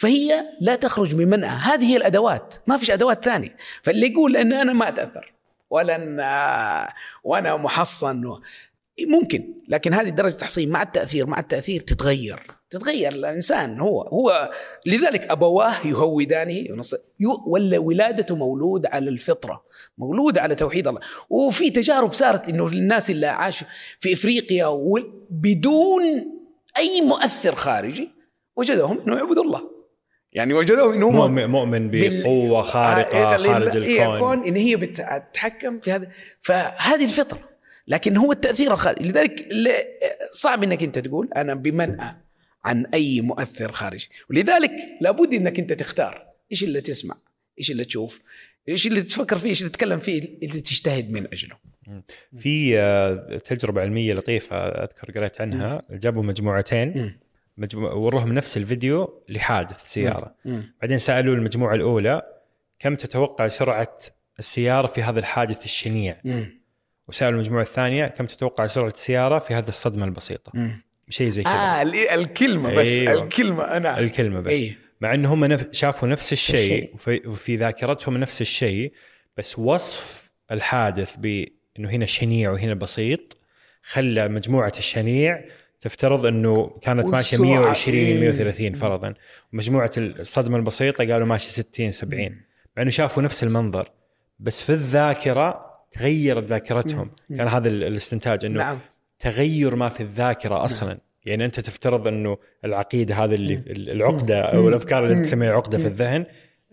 فهي 0.00 0.44
لا 0.60 0.76
تخرج 0.76 1.14
من 1.14 1.28
منها، 1.28 1.74
هذه 1.74 1.84
هي 1.84 1.96
الأدوات، 1.96 2.54
ما 2.66 2.76
فيش 2.76 2.90
أدوات 2.90 3.24
ثانية، 3.24 3.56
فاللي 3.82 4.06
يقول 4.06 4.36
أن 4.36 4.52
أنا 4.52 4.72
ما 4.72 4.88
أتأثر 4.88 5.32
ولا 5.70 5.96
أن 5.96 6.18
وأنا 7.24 7.56
محصن. 7.56 8.22
ممكن 9.06 9.54
لكن 9.68 9.94
هذه 9.94 10.08
درجة 10.08 10.34
تحصين 10.34 10.68
مع 10.68 10.82
التأثير 10.82 11.26
مع 11.26 11.40
التأثير 11.40 11.80
تتغير 11.80 12.40
تتغير 12.70 13.12
الإنسان 13.12 13.80
هو 13.80 14.02
هو 14.02 14.50
لذلك 14.86 15.30
أبواه 15.30 15.86
يهودانه. 15.86 16.82
ولا 17.46 17.78
ولادته 17.78 18.36
مولود 18.36 18.86
على 18.86 19.10
الفطرة 19.10 19.64
مولود 19.98 20.38
على 20.38 20.54
توحيد 20.54 20.88
الله 20.88 21.00
وفي 21.30 21.70
تجارب 21.70 22.12
صارت 22.12 22.48
إنه 22.48 22.66
الناس 22.66 23.10
اللي 23.10 23.26
عاشوا 23.26 23.66
في 23.98 24.12
إفريقيا. 24.12 24.66
بدون 25.30 26.02
أي 26.76 27.00
مؤثر 27.00 27.54
خارجي 27.54 28.10
وجدوهم 28.56 29.00
إنه 29.00 29.16
يعبدوا 29.16 29.44
الله 29.44 29.79
يعني 30.32 30.54
وجدوهم 30.54 30.92
إنه 30.92 31.08
هم 31.08 31.16
مؤمن, 31.16 31.46
مؤمن 31.46 31.90
بقوة 31.90 32.62
خارقة 32.62 33.34
آه، 33.34 33.36
خارج 33.36 33.76
هي 33.84 34.02
الكون. 34.02 34.14
الكون 34.14 34.44
إن 34.48 34.56
هي 34.56 34.76
بتتحكم 34.76 35.80
في 35.80 35.92
هذا. 35.92 36.10
فهذه 36.40 37.04
الفطرة 37.04 37.50
لكن 37.88 38.16
هو 38.16 38.32
التأثير 38.32 38.72
الخارجي. 38.72 39.08
لذلك 39.08 39.48
صعب 40.32 40.62
إنك 40.62 40.82
أنت 40.82 40.98
تقول 40.98 41.28
أنا 41.36 41.54
بمنأى 41.54 42.16
عن 42.64 42.86
أي 42.94 43.20
مؤثر 43.20 43.72
خارجي. 43.72 44.08
ولذلك 44.30 44.72
لابد 45.00 45.34
إنك 45.34 45.58
أنت 45.58 45.72
تختار. 45.72 46.26
إيش 46.52 46.64
اللي 46.64 46.80
تسمع؟ 46.80 47.16
إيش 47.58 47.70
اللي 47.70 47.84
تشوف؟ 47.84 48.20
إيش 48.68 48.86
اللي 48.86 49.02
تفكر 49.02 49.36
فيه؟ 49.36 49.48
إيش 49.48 49.60
اللي 49.60 49.70
تتكلم 49.70 49.98
فيه؟ 49.98 50.20
اللي 50.42 50.60
تجتهد 50.60 51.10
من 51.10 51.26
أجله. 51.32 51.56
في 52.38 52.78
آه، 52.78 53.36
تجربة 53.36 53.80
علمية 53.80 54.14
لطيفة 54.14 54.56
أذكر 54.56 55.10
قريت 55.10 55.40
عنها. 55.40 55.78
جابوا 55.90 56.22
مجموعتين. 56.22 57.16
مجموع 57.60 57.92
وروهم 57.92 58.32
نفس 58.32 58.56
الفيديو 58.56 59.22
لحادث 59.28 59.86
سياره 59.86 60.34
بعدين 60.82 60.98
سألوا 60.98 61.34
المجموعة 61.34 61.74
الأولى 61.74 62.22
كم 62.78 62.94
تتوقع 62.94 63.48
سرعة 63.48 63.98
السيارة 64.38 64.86
في 64.86 65.02
هذا 65.02 65.18
الحادث 65.18 65.64
الشنيع؟ 65.64 66.16
وسألوا 67.08 67.40
المجموعة 67.40 67.62
الثانية 67.62 68.06
كم 68.06 68.26
تتوقع 68.26 68.66
سرعة 68.66 68.88
السيارة 68.88 69.38
في 69.38 69.54
هذه 69.54 69.68
الصدمة 69.68 70.04
البسيطة؟ 70.04 70.52
شيء 71.08 71.28
زي 71.28 71.42
كذا. 71.42 71.82
ال- 71.82 71.94
الكلمة 71.94 72.74
بس 72.74 72.86
أيوة. 72.88 73.22
الكلمة 73.22 73.64
أنا. 73.64 73.98
الكلمة 73.98 74.40
بس. 74.40 74.52
أي. 74.56 74.76
مع 75.00 75.14
إن 75.14 75.26
هم 75.26 75.44
نف... 75.44 75.72
شافوا 75.72 76.08
نفس 76.08 76.32
الشيء 76.32 76.56
الشيء. 76.60 76.94
وفي... 76.94 77.28
وفي 77.28 77.56
ذاكرتهم 77.56 78.16
نفس 78.16 78.40
الشيء 78.40 78.92
بس 79.36 79.58
وصف 79.58 80.30
الحادث 80.50 81.16
بإنه 81.16 81.90
هنا 81.90 82.06
شنيع 82.06 82.50
وهنا 82.50 82.74
بسيط 82.74 83.36
خلى 83.82 84.28
مجموعة 84.28 84.72
الشنيع 84.78 85.44
تفترض 85.80 86.26
إنه 86.26 86.78
كانت 86.82 87.08
ماشية 87.08 87.38
والسرعة. 87.38 87.60
120 87.60 87.96
إيه. 87.98 88.20
130 88.20 88.74
فرضا 88.74 89.14
ومجموعة 89.52 89.90
الصدمة 89.96 90.56
البسيطة 90.56 91.12
قالوا 91.12 91.26
ماشي 91.26 91.50
60 91.50 91.90
70 91.90 92.36
مع 92.76 92.82
إنه 92.82 92.90
شافوا 92.90 93.22
نفس 93.22 93.42
المنظر 93.42 93.90
بس 94.40 94.62
في 94.62 94.70
الذاكرة 94.72 95.70
تغيرت 95.92 96.44
ذاكرتهم. 96.44 97.10
كان 97.36 97.48
هذا 97.48 97.68
ال- 97.68 97.84
الاستنتاج 97.84 98.44
إنه 98.44 98.58
نعم. 98.58 98.78
تغير 99.20 99.76
ما 99.76 99.88
في 99.88 100.00
الذاكرة 100.02 100.64
أصلا. 100.64 100.98
يعني 101.24 101.44
أنت 101.44 101.60
تفترض 101.60 102.08
إنه 102.08 102.38
العقيدة 102.64 103.14
هذه 103.14 103.34
اللي 103.34 103.62
العقدة 103.92 104.40
أو 104.40 104.68
الأفكار 104.68 105.06
اللي 105.06 105.22
تسميها 105.22 105.52
عقدة 105.52 105.78
في 105.78 105.86
الذهن 105.86 106.26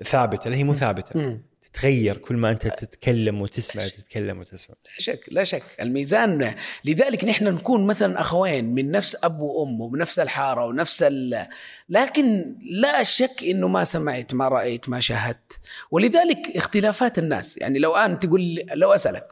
ثابتة 0.03 0.49
لا 0.49 0.55
هي 0.55 0.63
مو 0.63 0.73
ثابتة. 0.73 1.19
مم. 1.19 1.41
تتغير 1.77 2.17
كل 2.17 2.35
ما 2.35 2.51
أنت 2.51 2.67
تتكلم 2.67 3.41
وتسمع 3.41 3.87
تتكلم 3.87 4.39
وتسمع. 4.39 4.75
لا 4.85 4.99
شك 4.99 5.25
لا 5.27 5.43
شك. 5.43 5.63
الميزان 5.79 6.55
لذلك 6.85 7.25
نحن 7.25 7.43
نكون 7.43 7.87
مثلا 7.87 8.19
أخوين 8.19 8.65
من 8.65 8.91
نفس 8.91 9.17
أب 9.23 9.39
وأم 9.39 9.81
ومن 9.81 9.99
نفس 9.99 10.19
الحارة 10.19 10.65
ونفس 10.65 11.03
ال... 11.03 11.47
لكن 11.89 12.55
لا 12.61 13.03
شك 13.03 13.43
إنه 13.43 13.67
ما 13.67 13.83
سمعت 13.83 14.33
ما 14.33 14.47
رأيت 14.47 14.89
ما 14.89 14.99
شاهدت. 14.99 15.59
ولذلك 15.91 16.57
اختلافات 16.57 17.17
الناس. 17.17 17.57
يعني 17.57 17.79
لو 17.79 17.95
ان 17.95 18.19
تقول 18.19 18.65
لو 18.73 18.93
أسألك 18.93 19.27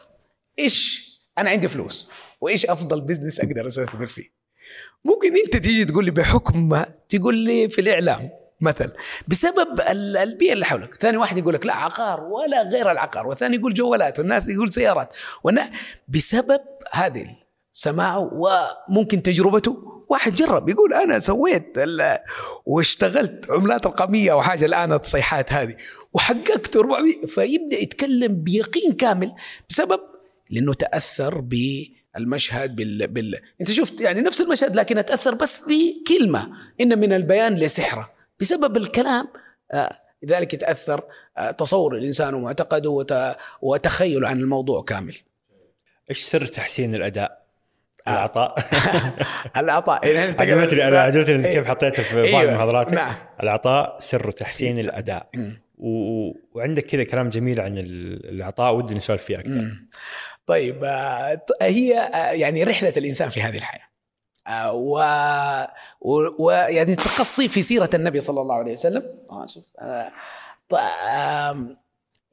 إيش 0.60 1.06
أنا 1.38 1.50
عندي 1.50 1.68
فلوس 1.68 2.10
وإيش 2.42 2.66
أفضل 2.66 3.02
business 3.02 3.40
أقدر 3.40 3.68
استثمر 3.68 4.06
فيه؟ 4.06 4.36
ممكن 5.06 5.38
أنت 5.46 5.58
تيجي 5.58 5.86
تقول 5.86 6.06
لي 6.06 6.12
بحكم 6.12 6.70
ما 6.70 6.96
تقول 7.10 7.38
لي 7.38 7.70
في 7.70 7.82
الإعلام. 7.82 8.30
مثلا. 8.62 8.92
بسبب 9.28 9.80
ال- 9.90 10.18
البيئة 10.18 10.54
اللي 10.54 10.66
حولك، 10.66 10.96
ثاني 11.02 11.18
واحد 11.18 11.38
يقول 11.38 11.54
لك 11.54 11.66
لا 11.66 11.74
عقار 11.76 12.24
ولا 12.24 12.62
غير 12.64 12.92
العقار، 12.92 13.28
والثاني 13.28 13.56
يقول 13.56 13.74
جوالات، 13.74 14.20
والناس 14.20 14.48
يقول 14.48 14.74
سيارات، 14.74 15.14
والنا 15.44 15.72
بسبب 16.08 16.62
هذه 16.92 17.28
سماعه 17.74 18.30
وممكن 18.90 19.24
تجربته 19.24 19.78
واحد 20.10 20.34
جرب 20.36 20.70
يقول 20.70 20.94
أنا 20.94 21.20
سويت 21.20 21.78
واشتغلت 22.66 23.52
عملات 23.52 23.88
رقمية 23.88 24.32
أو 24.32 24.42
حاجة 24.42 24.66
الان 24.66 24.94
التصيحات 24.94 25.54
هذه. 25.54 25.76
وحققت 26.14 26.76
400 26.76 27.26
فيبدأ 27.28 27.78
يتكلم 27.78 28.44
بيقين 28.44 28.92
كامل 28.94 29.34
بسبب 29.70 30.00
لأنه 30.50 30.74
تأثر 30.74 31.42
بالمشهد 31.42 32.76
بال... 32.76 33.08
بال... 33.08 33.36
أنت 33.62 33.72
شفت 33.72 34.02
يعني 34.02 34.22
نفس 34.22 34.42
المشهد 34.42 34.76
لكن 34.76 34.98
أتأثر 34.98 35.36
بس 35.36 35.62
بكلمة. 35.68 36.50
إن 36.82 37.00
من 37.00 37.14
البيان 37.14 37.54
لسحرة. 37.54 38.15
بسبب 38.40 38.78
الكلام 38.78 39.28
آه 39.72 40.00
لذلك 40.24 40.54
يتأثر 40.54 41.04
آه 41.38 41.52
تصور 41.52 41.96
الإنسان 41.98 42.34
ومعتقده 42.34 42.90
وت... 42.90 43.14
وتخيله 43.62 44.28
عن 44.28 44.40
الموضوع 44.40 44.84
كامل. 44.84 45.16
إيش 46.10 46.20
سر 46.24 46.46
تحسين 46.46 46.96
الأداء؟ 46.96 47.46
العطاء. 48.08 48.56
العطاء 49.58 50.08
يعني 50.08 50.36
عجبتني 50.42 50.88
أنا 50.88 51.00
عجبتني 51.02 51.36
انت 51.36 51.46
إيه. 51.46 51.54
كيف 51.54 51.68
حطيته 51.68 52.04
في 52.04 52.16
بعض 52.32 52.42
أيوة. 52.42 52.54
محاضراتك 52.54 52.94
نعم. 52.94 53.16
العطاء 53.44 53.98
سر 54.00 54.32
تحسين 54.32 54.80
الأداء. 54.80 55.30
و... 55.78 55.90
وعندك 56.54 56.86
كذا 56.86 57.04
كلام 57.04 57.30
جميل 57.30 57.62
عن 57.62 57.78
ال- 57.78 58.30
العطاء 58.30 58.76
ودي 58.76 58.94
نسولف 58.94 59.24
فيه 59.24 59.40
أكثر. 59.40 59.72
طيب 60.46 60.84
آه، 60.84 61.42
هي 61.62 62.10
يعني 62.34 62.64
رحلة 62.64 62.94
الإنسان 62.98 63.30
في 63.30 63.42
هذه 63.42 63.58
الحياة. 63.58 63.82
آه، 63.82 63.95
و 64.50 65.00
و- 66.02 66.46
ويعني 66.46 66.96
تقصي 66.96 67.48
في 67.48 67.62
سيرة 67.62 67.90
النبي 67.94 68.20
صلى 68.20 68.42
الله 68.42 68.56
عليه 68.56 68.72
وسلم. 68.72 69.04
آه، 69.32 69.46
شوف 69.46 69.64
آه، 69.80 70.12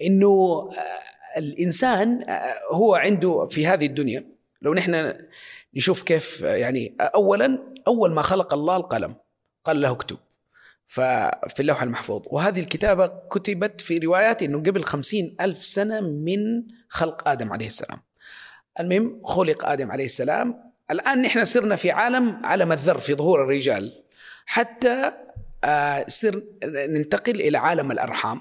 إنه 0.02 0.70
آه، 0.72 1.38
الإنسان 1.38 2.22
آه، 2.30 2.54
هو 2.72 2.94
عنده 2.94 3.46
في 3.46 3.66
هذه 3.66 3.86
الدنيا 3.86 4.24
لو 4.62 4.74
نحن 4.74 5.14
نشوف 5.74 6.02
كيف 6.02 6.40
يعني 6.42 6.96
أولا 7.00 7.58
أول 7.86 8.12
ما 8.12 8.22
خلق 8.22 8.54
الله 8.54 8.76
القلم 8.76 9.14
قال 9.64 9.80
له 9.80 9.90
اكتب. 9.90 10.16
ففي 10.86 11.60
اللوح 11.60 11.82
المحفوظ. 11.82 12.22
وهذه 12.26 12.60
الكتابة 12.60 13.06
كتبت 13.06 13.80
في 13.80 13.98
روايات 13.98 14.42
أنه 14.42 14.58
قبل 14.58 14.82
خمسين 14.84 15.36
ألف 15.40 15.64
سنة 15.64 16.00
من 16.00 16.62
خلق 16.88 17.28
آدم 17.28 17.52
عليه 17.52 17.66
السلام. 17.66 17.98
المهم 18.80 19.20
خلق 19.24 19.66
آدم 19.66 19.90
عليه 19.92 20.04
السلام 20.04 20.71
الآن 20.90 21.22
نحن 21.22 21.44
صرنا 21.44 21.76
في 21.76 21.90
عالم 21.90 22.46
عالم 22.46 22.72
الذر 22.72 22.98
في 22.98 23.14
ظهور 23.14 23.44
الرجال. 23.44 24.02
حتى 24.46 25.12
آه، 25.64 26.04
سر 26.08 26.42
ننتقل 26.64 27.40
إلى 27.40 27.58
عالم 27.58 27.92
الأرحام. 27.92 28.40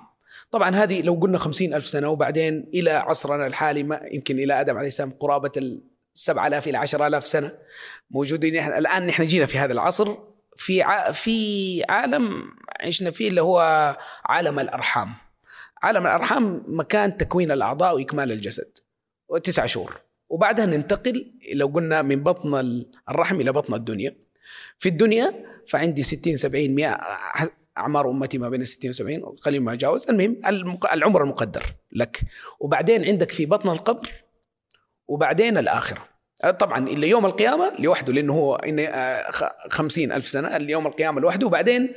طبعا 0.52 0.76
هذه 0.76 1.02
لو 1.02 1.14
قلنا 1.14 1.38
خمسين 1.38 1.74
ألف 1.74 1.88
سنة 1.88 2.10
وبعدين 2.10 2.70
إلى 2.74 2.92
عصرنا 2.92 3.48
الحالي 3.48 3.84
ما 3.84 4.02
يمكن 4.12 4.39
إلى 4.39 4.62
آدم 4.62 4.78
عليه 4.78 4.88
السلام 4.88 5.12
قرابة 5.12 5.52
السبع 6.16 6.48
آلاف 6.48 6.68
إلى 6.68 6.78
عشر 6.78 7.08
آلاف 7.08 7.28
سنة 7.28 7.52
موجودين 8.12 8.56
نحن 8.56 8.74
الآن 8.74 9.08
نحن 9.08 9.26
جينا 9.26 9.46
في 9.46 9.58
هذا 9.58 9.74
العصر 9.74 10.18
في 10.58 10.82
ع... 10.82 11.12
في 11.12 11.84
عالم 11.89 12.44
عشنا 12.80 13.12
فيه 13.12 13.28
اللي 13.28 13.42
هو 13.42 13.60
عالم 14.26 14.60
الأرحام. 14.60 15.14
عالم 15.84 16.08
الأرحام 16.08 16.64
مكان 16.68 17.18
تكوين 17.18 17.52
الأعضاء 17.52 17.96
وإكمال 17.96 18.32
الجسد. 18.32 18.78
وتسعة 19.30 19.66
شهور. 19.66 20.02
وبعدها 20.32 20.65
ننتقل 20.65 21.32
لو 21.53 21.67
قلنا 21.67 22.01
من 22.01 22.23
بطن 22.23 22.84
الرحم 23.09 23.41
إلى 23.41 23.51
بطن 23.51 23.73
الدنيا. 23.73 24.15
في 24.77 24.89
الدنيا 24.89 25.34
فعندي 25.67 26.03
60 26.03 26.38
70 26.38 26.75
100 26.75 26.97
أعمار 27.77 28.11
أمتي 28.11 28.38
ما 28.38 28.49
بين 28.49 28.63
60 28.63 28.89
و 28.89 28.93
70 28.93 29.21
قليل 29.21 29.61
ما 29.61 29.75
جاوز. 29.75 30.09
المهم 30.09 30.41
العمر 30.93 31.23
المقدر 31.23 31.63
لك. 31.91 32.21
وبعدين 32.59 33.05
عندك 33.05 33.32
في 33.32 33.45
بطن 33.45 33.69
القبر 33.69 34.09
وبعدين 35.07 35.57
الآخرة. 35.57 36.07
طبعا 36.59 36.88
اللي 36.88 37.09
يوم 37.09 37.25
القيامة 37.25 37.73
لوحده 37.79 38.13
لأنه 38.13 38.34
هو 38.34 38.55
إن 38.55 38.79
آه، 38.79 39.29
خمسين 39.69 40.11
ألف 40.11 40.27
سنة 40.27 40.55
اليوم 40.55 40.88
القيامة 40.88 41.21
لوحده. 41.21 41.47
وبعدين 41.47 41.93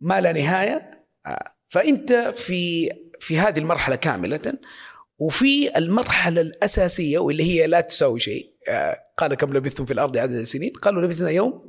ما 0.00 0.20
لا 0.20 0.32
نهاية. 0.32 1.04
آه، 1.26 1.52
فأنت 1.68 2.12
في 2.36 2.90
في 3.20 3.38
هذه 3.38 3.58
المرحلة 3.58 3.96
كاملة 3.96 4.52
وفي 5.18 5.78
المرحلة 5.78 6.40
الأساسية 6.40 7.18
واللي 7.18 7.42
هي 7.42 7.66
لا 7.66 7.80
تساوي 7.80 8.20
شيء 8.20 8.50
آه، 8.68 8.98
قال 9.16 9.34
كم 9.34 9.52
لبثتم 9.52 9.84
في 9.84 9.92
الأرض 9.92 10.16
عدد 10.16 10.32
السنين 10.34 10.72
قالوا 10.82 11.02
لبثنا 11.02 11.30
يوم 11.30 11.66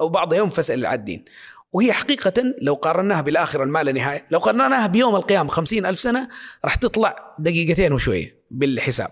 أو 0.00 0.08
بعض 0.08 0.34
يوم 0.34 0.50
فاسأل 0.50 0.78
العادين 0.78 1.24
وهي 1.72 1.92
حقيقة 1.92 2.54
لو 2.62 2.74
قارناها 2.74 3.20
بالآخرة 3.20 3.64
ما 3.64 3.82
لا 3.82 3.92
نهاية 3.92 4.26
لو 4.30 4.38
قارناها 4.38 4.86
بيوم 4.86 5.16
القيامة 5.16 5.48
خمسين 5.48 5.86
ألف 5.86 6.00
سنة 6.00 6.28
راح 6.64 6.74
تطلع 6.74 7.36
دقيقتين 7.38 7.92
وشوية 7.92 8.38
بالحساب. 8.50 9.10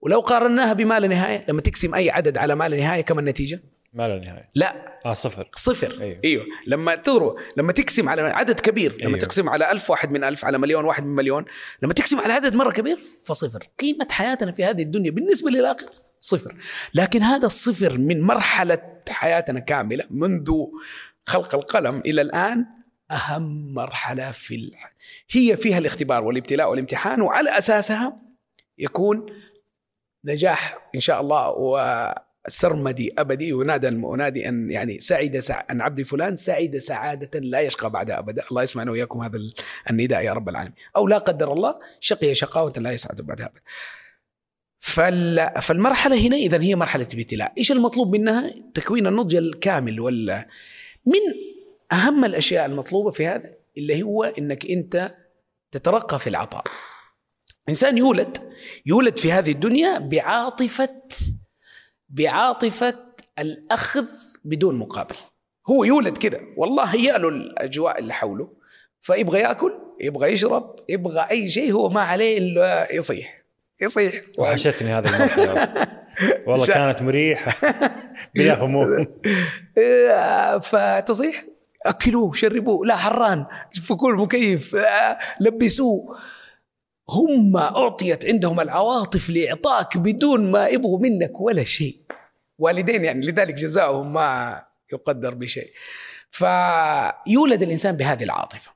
ولو 0.00 0.20
قارناها 0.20 0.72
بما 0.72 1.00
لا 1.00 1.06
نهاية 1.06 1.44
لما 1.48 1.60
تقسم 1.60 1.94
أي 1.94 2.10
عدد 2.10 2.38
على 2.38 2.54
ما 2.54 2.68
لا 2.68 2.76
نهاية 2.76 3.00
كم 3.00 3.18
النتيجة؟ 3.18 3.62
ما 3.92 4.08
لا 4.08 4.18
نهاية. 4.18 4.50
لا. 4.54 4.98
آه 5.06 5.12
صفر. 5.12 5.48
صفر. 5.54 6.00
أيوه. 6.00 6.20
أيوه. 6.24 6.44
لما 6.66 6.94
تضرب 6.96 7.36
لما 7.56 7.72
تقسم 7.72 8.08
على 8.08 8.22
عدد 8.22 8.60
كبير 8.60 8.92
لما 8.92 9.06
أيوه. 9.08 9.18
تقسم 9.18 9.48
على 9.48 9.70
ألف 9.70 9.90
واحد 9.90 10.10
من 10.10 10.24
ألف 10.24 10.44
على 10.44 10.58
مليون 10.58 10.84
واحد 10.84 11.04
من 11.04 11.14
مليون 11.14 11.44
لما 11.82 11.94
تقسم 11.94 12.18
على 12.20 12.32
عدد 12.32 12.54
مرة 12.54 12.72
كبير 12.72 12.98
فصفر. 13.24 13.68
قيمة 13.80 14.06
حياتنا 14.10 14.52
في 14.52 14.64
هذه 14.64 14.82
الدنيا 14.82 15.10
بالنسبة 15.10 15.50
للآخرة 15.50 15.92
صفر. 16.20 16.56
لكن 16.94 17.22
هذا 17.22 17.46
الصفر 17.46 17.98
من 17.98 18.20
مرحلة 18.20 18.78
حياتنا 19.08 19.60
كاملة 19.60 20.04
منذ 20.10 20.52
خلق 21.24 21.54
القلم 21.54 22.02
إلى 22.06 22.22
الآن 22.22 22.66
أهم 23.10 23.74
مرحلة 23.74 24.30
في 24.30 24.54
الح... 24.54 24.92
هي 25.30 25.56
فيها 25.56 25.78
الاختبار 25.78 26.24
والابتلاء 26.24 26.70
والامتحان 26.70 27.20
وعلى 27.20 27.58
أساسها 27.58 28.22
يكون 28.78 29.26
نجاح 30.24 30.90
إن 30.94 31.00
شاء 31.00 31.20
الله 31.20 31.48
وسرمدي 32.46 33.14
أبدي 33.18 33.52
ونادى 33.52 33.88
المنادي 33.88 34.48
أن 34.48 34.70
يعني 34.70 35.00
سعد 35.00 35.38
سع... 35.38 35.64
أن 35.70 35.80
عبد 35.80 36.02
فلان 36.02 36.36
سعد 36.36 36.78
سعادة 36.78 37.40
لا 37.40 37.60
يشقى 37.60 37.90
بعدها 37.90 38.18
أبدا. 38.18 38.42
الله 38.50 38.62
يسمعنا 38.62 38.90
وإياكم 38.90 39.20
هذا 39.20 39.40
النداء 39.90 40.24
يا 40.24 40.32
رب 40.32 40.48
العالمين. 40.48 40.74
أو 40.96 41.08
لا 41.08 41.18
قدر 41.18 41.52
الله 41.52 41.74
شقي 42.00 42.34
شقاوة 42.34 42.72
لا 42.76 42.92
يسعد 42.92 43.20
بعدها 43.20 43.46
أبدا. 43.46 43.60
فال... 44.80 45.50
فالمرحلة 45.62 46.26
هنا 46.26 46.36
إذا 46.36 46.62
هي 46.62 46.74
مرحلة 46.74 47.08
ابتلاء. 47.14 47.52
إيش 47.58 47.72
المطلوب 47.72 48.16
منها؟ 48.16 48.54
تكوين 48.74 49.06
النضج 49.06 49.36
الكامل 49.36 50.00
وال 50.00 50.44
من 51.06 51.34
أهم 51.92 52.24
الأشياء 52.24 52.66
المطلوبة 52.66 53.10
في 53.10 53.26
هذا 53.26 53.50
اللي 53.78 54.02
هو 54.02 54.24
أنك 54.24 54.70
أنت 54.70 55.14
تترقى 55.70 56.18
في 56.18 56.26
العطاء. 56.26 56.64
إنسان 57.68 57.98
يولد 57.98 58.38
يولد 58.86 59.18
في 59.18 59.32
هذه 59.32 59.50
الدنيا 59.50 59.98
بعاطفة 59.98 61.02
بعاطفة 62.10 62.94
الأخذ 63.38 64.04
بدون 64.44 64.74
مقابل. 64.78 65.16
هو 65.70 65.84
يولد 65.84 66.18
كده. 66.18 66.40
والله 66.56 66.84
هي 66.84 67.18
له 67.18 67.28
الأجواء 67.28 67.98
اللي 67.98 68.12
حوله. 68.12 68.52
فيبغى 69.00 69.40
يأكل 69.40 69.72
يبغى 70.00 70.32
يشرب 70.32 70.76
يبغى 70.88 71.26
أي 71.30 71.50
شيء 71.50 71.72
هو 71.72 71.88
ما 71.88 72.00
عليه 72.02 72.38
إلا 72.38 72.94
يصيح. 72.94 73.42
يصيح. 73.80 74.14
وحشتني 74.38 74.92
هذه 74.92 75.14
المرحله 75.16 75.76
والله 76.46 76.66
شا- 76.66 76.74
كانت 76.74 77.02
مريحة. 77.02 77.52
بلا 78.34 78.64
هموم. 78.64 79.06
إيه، 79.78 80.58
فتصيح. 80.58 81.44
أكلوه 81.86 82.32
شربوه. 82.32 82.86
لا 82.86 82.96
حران. 82.96 83.46
فكوا 83.88 84.10
المكيف 84.10 84.76
آه، 84.76 85.18
لبسوه. 85.40 86.18
هم 87.10 87.56
أعطيت 87.56 88.26
عندهم 88.26 88.60
العواطف 88.60 89.30
لإعطاك 89.30 89.98
بدون 89.98 90.50
ما 90.50 90.66
يبغوا 90.66 90.98
منك 90.98 91.40
ولا 91.40 91.64
شيء. 91.64 91.96
والدين 92.58 93.04
يعني 93.04 93.26
لذلك 93.26 93.54
جزاؤهم 93.54 94.12
ما 94.12 94.62
يقدر 94.92 95.34
بشيء. 95.34 95.70
فيولد 96.30 97.62
الإنسان 97.62 97.96
بهذه 97.96 98.24
العاطفة. 98.24 98.72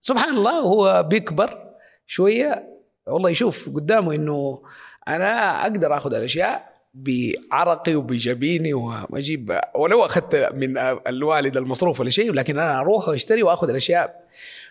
سبحان 0.00 0.34
الله 0.36 0.60
هو 0.60 1.02
بيكبر 1.02 1.74
شوية. 2.06 2.68
والله 3.06 3.30
يشوف 3.30 3.68
قدامه 3.74 4.14
إنه 4.14 4.62
أنا 5.08 5.62
أقدر 5.62 5.96
آخذ 5.96 6.14
الأشياء 6.14 6.74
بعرقي 6.94 7.94
وبجبيني 7.94 8.74
وأجيب 8.74 9.60
ولو 9.74 10.04
أخذت 10.04 10.34
من 10.54 10.78
الوالد 11.06 11.56
المصروف 11.56 12.00
ولا 12.00 12.10
شيء 12.10 12.32
لكن 12.32 12.58
أنا 12.58 12.78
أروح 12.78 13.08
واشتري 13.08 13.42
وأخذ 13.42 13.70
الأشياء. 13.70 14.28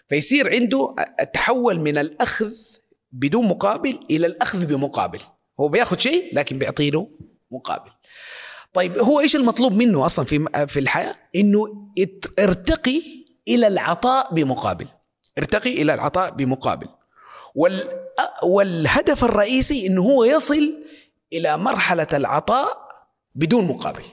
فيصير 0.08 0.50
عنده 0.50 0.96
التحول 1.20 1.80
من 1.80 1.98
الأخذ 1.98 2.54
بدون 3.14 3.46
مقابل 3.48 4.00
إلى 4.12 4.28
الأخذ 4.28 4.66
بمقابل. 4.66 5.20
هو 5.60 5.68
بياخذ 5.68 5.98
شيء 5.98 6.36
لكن 6.36 6.60
بيعطي 6.60 6.90
له 6.90 7.08
مقابل. 7.52 7.92
طيب 8.74 8.98
هو 8.98 9.20
إيش 9.20 9.36
المطلوب 9.36 9.74
منه 9.74 10.06
أصلا 10.06 10.26
في 10.26 10.66
في 10.68 10.80
الحياة؟ 10.80 11.16
إنه 11.36 11.88
ارتقي 12.40 13.02
إلى 13.48 13.68
العطاء 13.68 14.34
بمقابل. 14.34 14.88
ارتقي 15.38 15.82
إلى 15.82 15.94
العطاء 15.94 16.32
بمقابل. 16.32 16.88
وال 17.56 17.90
والهدف 18.44 19.24
الرئيسي 19.24 19.88
إنه 19.88 20.02
هو 20.02 20.24
يصل 20.24 20.84
إلى 21.34 21.58
مرحلة 21.58 22.08
العطاء 22.14 22.78
بدون 23.36 23.66
مقابل. 23.66 24.04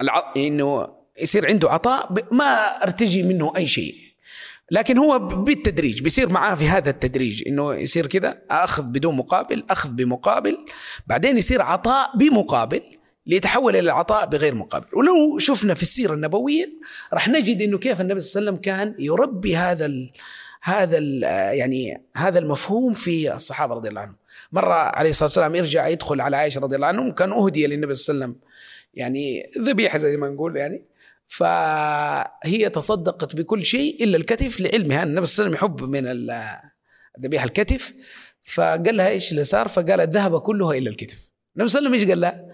الع... 0.00 0.32
إنه 0.36 0.88
يصير 1.20 1.46
عنده 1.46 1.70
عطاء. 1.70 2.12
ما 2.30 2.82
أرتجي 2.82 3.22
منه 3.22 3.52
أي 3.56 3.66
شيء. 3.66 4.13
لكن 4.70 4.98
هو 4.98 5.18
بالتدريج 5.18 6.02
بيصير 6.02 6.28
معاه 6.28 6.54
في 6.54 6.68
هذا 6.68 6.90
التدريج 6.90 7.48
إنه 7.48 7.74
يصير 7.74 8.06
كذا 8.06 8.42
أخذ 8.50 8.82
بدون 8.82 9.16
مقابل 9.16 9.64
أخذ 9.70 9.90
بمقابل 9.90 10.58
بعدين 11.06 11.38
يصير 11.38 11.62
عطاء 11.62 12.16
بمقابل 12.16 12.82
ليتحول 13.26 13.76
إلى 13.76 13.80
العطاء 13.80 14.26
بغير 14.26 14.54
مقابل. 14.54 14.86
ولو 14.92 15.38
شفنا 15.38 15.74
في 15.74 15.82
السيرة 15.82 16.14
النبوية 16.14 16.66
راح 17.12 17.28
نجد 17.28 17.62
إنه 17.62 17.78
كيف 17.78 18.00
النبي 18.00 18.20
صلى 18.20 18.40
الله 18.40 18.50
عليه 18.50 18.60
وسلم 18.60 18.62
كان 18.62 18.94
يربي 19.04 19.56
هذا 19.56 19.86
ال 19.86 20.12
هذا 20.62 20.98
ال 20.98 21.22
يعني 21.58 22.02
هذا 22.16 22.38
المفهوم 22.38 22.92
في 22.92 23.34
الصحابة 23.34 23.74
رضي 23.74 23.88
الله 23.88 24.00
عنهم. 24.00 24.16
مرة 24.52 24.74
عليه 24.74 25.10
الصلاة 25.10 25.26
والسلام 25.26 25.54
يرجع 25.54 25.88
يدخل 25.88 26.20
على 26.20 26.36
عائشة 26.36 26.60
رضي 26.60 26.76
الله 26.76 26.86
عنهم 26.86 27.12
كان 27.12 27.32
أهدي 27.32 27.66
للنبي 27.66 27.94
صلى 27.94 28.14
الله 28.14 28.24
عليه 28.24 28.34
وسلم. 28.34 28.50
يعني 28.94 29.50
ذبيحة 29.58 29.98
زي 29.98 30.16
ما 30.16 30.28
نقول 30.28 30.56
يعني. 30.56 30.84
فهي 31.26 32.68
تصدقت 32.72 33.36
بكل 33.36 33.64
شيء 33.64 34.04
إلا 34.04 34.16
الكتف 34.16 34.60
لعلمها 34.60 35.02
أن 35.02 35.08
النبي 35.08 35.26
صلى 35.26 35.46
الله 35.46 35.58
عليه 35.58 35.66
وسلم 35.66 35.78
يحب 35.78 35.90
من 35.90 36.30
الذبيحه 37.18 37.44
الكتف. 37.44 37.94
فقال 38.42 38.96
لها 38.96 39.08
إيش 39.08 39.32
اللي 39.32 39.44
صار؟ 39.44 39.68
فقالت 39.68 40.14
ذهب 40.14 40.40
كلها 40.40 40.74
إلا 40.74 40.90
الكتف. 40.90 41.30
النبي 41.56 41.68
صلى 41.70 41.78
الله 41.78 41.90
عليه 41.90 41.98
وسلم 41.98 42.08
إيش 42.08 42.08
قال 42.08 42.20
لها؟ 42.20 42.52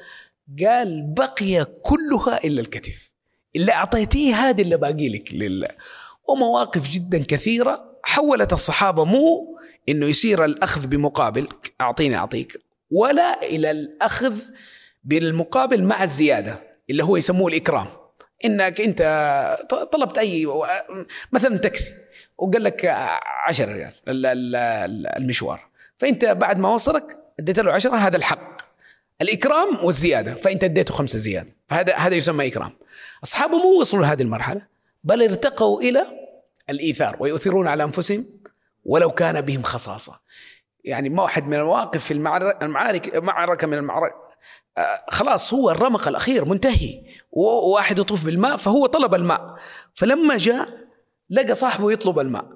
قال 0.69 1.15
بقي 1.17 1.65
كلها 1.83 2.45
إلا 2.45 2.61
الكتف. 2.61 3.11
اللي 3.57 3.73
أعطيتيه 3.73 4.35
هذه 4.35 4.63
اللي 4.63 4.77
باقي 4.77 5.09
لك 5.09 5.35
لله 5.35 5.69
ومواقف 6.29 6.91
جدا 6.91 7.25
كثيرة 7.29 8.01
حولت 8.03 8.53
الصحابة 8.53 9.05
مو 9.05 9.59
إنه 9.89 10.07
يصير 10.07 10.45
الأخذ 10.45 10.87
بمقابل 10.87 11.49
أعطيني 11.81 12.17
أعطيك 12.17 12.61
ولا 12.91 13.43
إلى 13.43 13.71
الأخذ 13.71 14.39
بالمقابل 15.05 15.83
مع 15.83 16.03
الزيادة 16.03 16.61
اللي 16.91 17.05
هو 17.05 17.17
يسموه 17.17 17.49
الإكرام. 17.49 17.87
إنك 18.45 18.81
أنت 18.81 19.03
طلبت 19.93 20.19
أي 20.19 20.47
مثلا 21.33 21.59
تاكسي 21.59 21.93
وقال 22.39 22.65
لك 22.65 22.85
10 23.47 23.73
ريال 23.73 23.93
ال- 24.09 24.27
ال- 24.27 25.07
المشوار. 25.17 25.67
فأنت 25.99 26.25
بعد 26.25 26.59
ما 26.59 26.69
وصلك 26.69 27.19
اديت 27.41 27.59
له 27.61 27.73
10 27.73 27.97
هذا 27.97 28.17
الحق. 28.17 28.61
الإكرام 29.23 29.85
والزيادة 29.85 30.35
فأنت 30.35 30.65
اديته 30.65 30.95
خمسة 30.95 31.19
زيادة. 31.19 31.53
فهذا 31.69 31.95
هذا 31.97 32.15
يسمى 32.15 32.47
إكرام. 32.47 32.73
أصحابه 33.25 33.59
مو 33.59 33.81
وصلوا 33.81 34.03
لهذه 34.03 34.23
المرحلة 34.23 34.63
بل 35.05 35.23
ارتقوا 35.23 35.81
إلى 35.81 36.07
الإيثار 36.71 37.17
ويؤثرون 37.21 37.69
على 37.69 37.85
أنفسهم 37.85 38.25
ولو 38.85 39.11
كان 39.11 39.41
بهم 39.41 39.63
خصاصة. 39.63 40.21
يعني 40.85 41.09
ما 41.09 41.23
واحد 41.23 41.47
من 41.47 41.55
المواقف 41.55 42.05
في 42.05 42.11
المعر- 42.11 42.63
المعارك 42.63 43.17
معركة 43.17 43.67
من 43.67 43.75
المعارك 43.79 44.13
خلاص 45.09 45.55
هو 45.55 45.71
الرمق 45.71 46.09
الأخير 46.09 46.45
منتهي. 46.45 47.03
وواحد 47.31 47.99
يطوف 47.99 48.25
بالماء 48.25 48.57
فهو 48.57 48.87
طلب 48.87 49.15
الماء. 49.15 49.57
فلما 49.95 50.37
جاء 50.37 50.69
لقى 51.31 51.55
صاحبه 51.55 51.93
يطلب 51.93 52.19
الماء. 52.19 52.47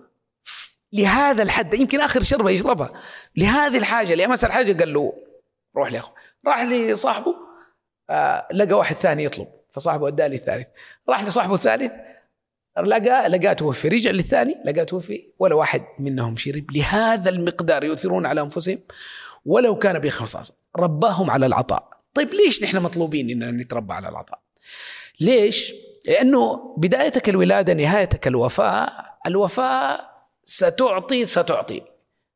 لهذا 0.92 1.42
الحد 1.42 1.74
يمكن 1.74 2.00
آخر 2.00 2.22
شربة 2.22 2.50
يشربها. 2.50 2.92
لهذه 3.36 3.78
الحاجة 3.78 4.14
لأمس 4.14 4.44
الحاجة 4.44 4.78
قال 4.78 4.92
له 4.92 5.12
روح 5.76 5.92
لاخو 5.92 6.12
راح 6.46 6.62
لصاحبه 6.62 7.34
آه 8.10 8.48
لقى 8.52 8.74
واحد 8.74 8.96
ثاني 8.96 9.24
يطلب. 9.24 9.48
فصاحبه 9.70 10.08
أداه 10.08 10.28
للثالث. 10.28 10.66
راح 11.08 11.24
لصاحبه 11.24 11.54
الثالث 11.54 11.92
لقى 12.78 13.28
لقاه 13.28 13.52
توفي 13.52 13.88
رجع 13.88 14.10
للثاني 14.10 14.56
لقاه 14.64 14.84
توفي 14.84 15.32
ولا 15.38 15.54
واحد 15.54 15.82
منهم 15.98 16.36
شرب. 16.36 16.70
لهذا 16.76 17.30
المقدار 17.30 17.84
يؤثرون 17.84 18.26
على 18.26 18.40
أنفسهم. 18.40 18.78
ولو 19.44 19.78
كان 19.78 19.98
بخصاصه 19.98 20.54
رباهم 20.76 21.30
على 21.30 21.46
العطاء. 21.46 21.88
طيب 22.14 22.34
ليش 22.34 22.62
نحن 22.62 22.76
مطلوبين 22.76 23.42
ان 23.42 23.56
نتربى 23.56 23.92
على 23.92 24.08
العطاء؟ 24.08 24.40
ليش؟ 25.20 25.74
لأنه 26.06 26.74
بدايتك 26.78 27.28
الولادة 27.28 27.74
نهايتك 27.74 28.26
الوفاة 28.26 28.90
الوفاة 29.26 30.10
ستعطي 30.44 31.24
ستعطي. 31.24 31.82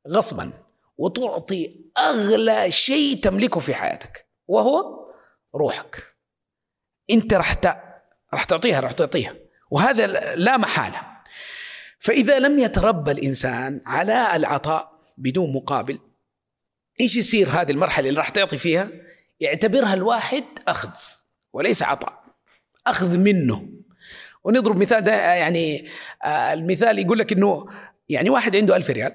غصبا. 0.09 0.53
وتعطي 0.99 1.81
أغلى 1.99 2.71
شيء 2.71 3.21
تملكه 3.21 3.61
في 3.61 3.75
حياتك. 3.75 4.27
وهو 4.49 4.85
روحك. 5.55 6.03
أنت 7.11 7.35
راح 7.35 7.57
راح 8.33 8.45
تعطيها 8.45 8.81
راح 8.81 8.93
تعطيها. 8.93 9.35
وهذا 9.71 10.07
لا 10.37 10.57
محالة. 10.57 11.01
فإذا 11.99 12.39
لم 12.39 12.59
يتربى 12.59 13.11
الإنسان 13.11 13.81
على 13.87 14.37
العطاء 14.37 14.93
بدون 15.17 15.53
مقابل 15.53 15.99
إيش 17.01 17.17
يصير 17.17 17.49
هذه 17.49 17.71
المرحلة 17.71 18.09
اللي 18.09 18.19
راح 18.21 18.29
تعطي 18.29 18.59
فيها؟ 18.59 18.91
يعتبرها 19.41 19.95
الواحد 19.95 20.45
أخذ 20.69 20.91
وليس 21.53 21.83
عطاء 21.83 22.25
أخذ 22.87 23.19
منه. 23.19 23.69
ونضرب 24.45 24.77
مثال 24.77 25.01
ده 25.05 25.13
يعني 25.13 25.89
آه 26.25 26.53
المثال 26.53 26.99
يقول 26.99 27.19
لك 27.19 27.33
إنه 27.33 27.67
يعني 28.09 28.31
واحد 28.31 28.57
عنده 28.57 28.77
ألف 28.77 28.91
ريال 28.91 29.15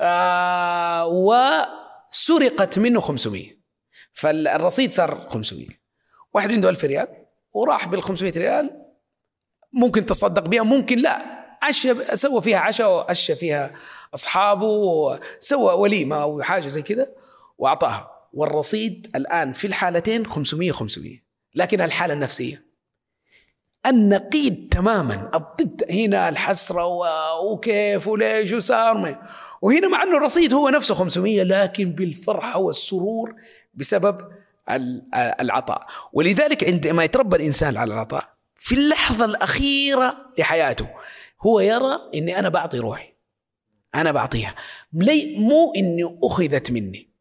آه 0.00 1.06
وسرقت 1.06 2.78
منه 2.78 3.00
500 3.00 3.46
فالرصيد 4.12 4.92
صار 4.92 5.28
500 5.28 5.66
واحد 6.34 6.52
عنده 6.52 6.68
ألف 6.68 6.84
ريال 6.84 7.08
وراح 7.52 7.88
بال 7.88 8.02
500 8.02 8.32
ريال 8.36 8.70
ممكن 9.72 10.06
تصدق 10.06 10.42
بها 10.48 10.62
ممكن 10.62 10.98
لا. 10.98 11.41
عشى 11.62 12.16
سوى 12.16 12.42
فيها 12.42 12.58
عشاء 12.58 12.90
وعشى 12.90 13.36
فيها 13.36 13.72
أصحابه 14.14 15.20
سوى 15.40 15.74
وليمة 15.74 16.22
أو 16.22 16.42
حاجة 16.42 16.68
زي 16.68 16.82
كذا 16.82 17.06
وأعطاها. 17.58 18.10
والرصيد 18.32 19.10
الآن 19.16 19.52
في 19.52 19.66
الحالتين 19.66 20.26
500 20.26 20.72
500 20.72 21.18
لكن 21.54 21.80
الحالة 21.80 22.14
النفسية. 22.14 22.64
النقيض 23.86 24.68
تماما. 24.70 25.30
الضد 25.34 25.84
هنا 25.90 26.28
الحسرة 26.28 26.86
وكيف 27.40 28.06
وليش 28.06 28.52
وصار 28.52 29.18
وهنا 29.62 29.88
مع 29.88 30.02
أنه 30.02 30.16
الرصيد 30.16 30.54
هو 30.54 30.68
نفسه 30.68 30.94
500 30.94 31.42
لكن 31.42 31.92
بالفرحة 31.92 32.58
والسرور 32.58 33.34
بسبب 33.74 34.20
العطاء. 35.40 35.86
ولذلك 36.12 36.64
عندما 36.64 37.04
يتربى 37.04 37.36
الإنسان 37.36 37.76
على 37.76 37.94
العطاء 37.94 38.32
في 38.56 38.74
اللحظة 38.74 39.24
الأخيرة 39.24 40.16
لحياته 40.38 40.86
هو 41.46 41.60
يرى 41.60 41.98
أني 42.14 42.38
أنا 42.38 42.48
بعطي 42.48 42.78
روحي. 42.78 43.12
أنا 43.94 44.12
بعطيها. 44.12 44.54
مو 45.36 45.72
أني 45.76 46.18
أخذت 46.22 46.70
مني. 46.70 47.12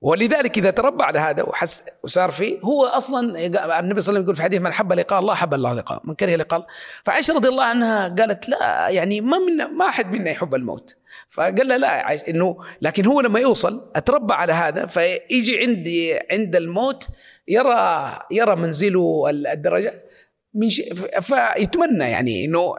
ولذلك 0.00 0.58
إذا 0.58 0.70
تربى 0.70 1.04
على 1.04 1.18
هذا 1.18 1.42
وحس 1.42 1.84
وصار 2.04 2.30
فيه 2.30 2.60
هو 2.60 2.86
أصلا 2.86 3.20
النبي 3.20 3.50
صلى 3.56 3.64
الله 3.64 3.74
عليه 3.74 3.96
وسلم 3.96 4.22
يقول 4.22 4.36
في 4.36 4.42
حديث 4.42 4.60
من 4.60 4.72
حب 4.72 4.92
لقاء 4.92 5.18
الله 5.18 5.34
حب 5.34 5.54
الله 5.54 5.72
لقاء 5.72 6.00
من 6.04 6.14
كره 6.14 6.36
لقاء. 6.36 6.66
فعائشة 7.04 7.34
رضي 7.34 7.48
الله 7.48 7.64
عنها 7.64 8.08
قالت 8.08 8.48
لا 8.48 8.88
يعني 8.88 9.20
ما 9.20 9.38
منا 9.38 9.66
ما 9.66 9.88
أحد 9.88 10.12
منا 10.12 10.30
يحب 10.30 10.54
الموت. 10.54 10.96
فقال 11.28 11.68
لها 11.68 11.78
لا 11.78 12.28
إنه 12.30 12.56
لكن 12.82 13.06
هو 13.06 13.20
لما 13.20 13.40
يوصل 13.40 13.90
أتربى 13.96 14.34
على 14.34 14.52
هذا 14.52 14.86
فيجي 14.86 15.58
عندي 15.58 16.18
عند 16.30 16.56
الموت 16.56 17.08
يرى 17.48 18.12
يرى 18.30 18.56
منزله 18.56 19.30
الدرجة. 19.30 20.07
من 20.54 20.68
شيء 20.68 20.94
فيتمنى 21.20 22.04
يعني 22.04 22.44
إنه 22.44 22.74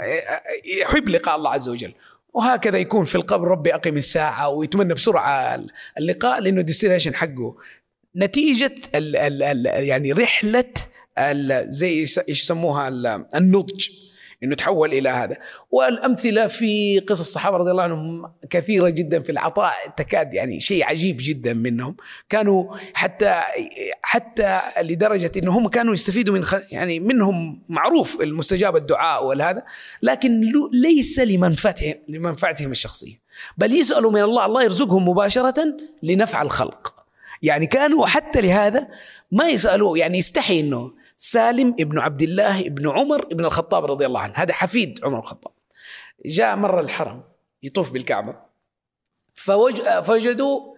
يحب 0.81 1.09
لقاء 1.09 1.35
الله 1.35 1.49
عز 1.49 1.69
وجل. 1.69 1.93
وهكذا 2.33 2.77
يكون 2.77 3.05
في 3.05 3.15
القبر 3.15 3.47
ربي 3.47 3.75
أقم 3.75 3.97
الساعة 3.97 4.49
ويتمنى 4.49 4.93
بسرعة 4.93 5.63
اللقاء 5.97 6.39
لأنه 6.39 6.59
الديستنيشن 6.59 7.15
حقه 7.15 7.55
نتيجة 8.15 8.75
ال 8.95 9.15
ال 9.15 9.43
ال 9.43 9.65
يعني 9.65 10.11
رحلة 10.11 10.65
زي 11.67 11.99
إيش 11.99 12.19
يسموها 12.27 12.87
النضج. 13.35 13.89
إنه 14.43 14.55
تحول 14.55 14.93
إلى 14.93 15.09
هذا. 15.09 15.37
والأمثلة 15.71 16.47
في 16.47 16.99
قصص 16.99 17.19
الصحابة 17.19 17.57
رضي 17.57 17.71
الله 17.71 17.83
عنهم 17.83 18.31
كثيرة 18.49 18.89
جدا 18.89 19.21
في 19.21 19.31
العطاء 19.31 19.73
تكاد 19.97 20.33
يعني 20.33 20.59
شيء 20.59 20.85
عجيب 20.85 21.17
جدا 21.19 21.53
منهم. 21.53 21.95
كانوا 22.29 22.75
حتى 22.93 23.41
حتى 24.01 24.61
لدرجة 24.81 25.31
إنه 25.37 25.57
هم 25.57 25.67
كانوا 25.67 25.93
يستفيدوا 25.93 26.37
من 26.37 26.43
يعني 26.71 26.99
منهم 26.99 27.61
معروف 27.69 28.21
المستجاب 28.21 28.75
الدعاء 28.75 29.25
والهذا 29.25 29.63
لكن 30.03 30.41
ليس 30.73 31.19
لمنفعتهم 31.19 31.95
لمنفعتهم 32.07 32.71
الشخصية. 32.71 33.15
بل 33.57 33.73
يسالوا 33.73 34.11
من 34.11 34.21
الله 34.21 34.45
الله 34.45 34.63
يرزقهم 34.63 35.09
مباشرة 35.09 35.77
لنفع 36.03 36.41
الخلق. 36.41 36.95
يعني 37.41 37.65
كانوا 37.65 38.05
حتى 38.05 38.41
لهذا 38.41 38.87
ما 39.31 39.47
يسالوه 39.47 39.97
يعني 39.97 40.17
يستحي 40.17 40.59
إنه 40.59 40.91
سالم 41.21 41.75
ابن 41.79 41.99
عبد 41.99 42.21
الله 42.21 42.59
ابن 42.59 42.89
عمر 42.89 43.23
ابن 43.23 43.45
الخطاب 43.45 43.85
رضي 43.85 44.05
الله 44.05 44.21
عنه. 44.21 44.33
هذا 44.35 44.53
حفيد 44.53 44.99
عمر 45.03 45.19
الخطاب. 45.19 45.53
جاء 46.25 46.55
مرة 46.55 46.81
الحرم 46.81 47.23
يطوف 47.63 47.91
بالكعبة. 47.91 48.35
فوجدوا 50.03 50.75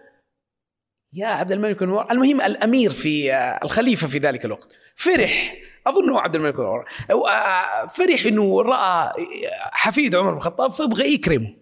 يا 1.12 1.26
عبد 1.26 1.52
الملك 1.52 1.82
بن 1.82 2.04
المهم 2.10 2.40
الأمير 2.40 2.90
في 2.90 3.34
الخليفة 3.64 4.06
في 4.06 4.18
ذلك 4.18 4.44
الوقت. 4.44 4.72
فرح. 4.94 5.56
أظنه 5.86 6.20
عبد 6.20 6.36
الملك 6.36 6.54
بن 6.54 6.84
فرح 7.88 8.26
أنه 8.26 8.62
رأى 8.62 9.12
حفيد 9.72 10.14
عمر 10.14 10.30
بن 10.30 10.36
الخطاب 10.36 10.70
فيبغى 10.70 11.14
يكرمه. 11.14 11.56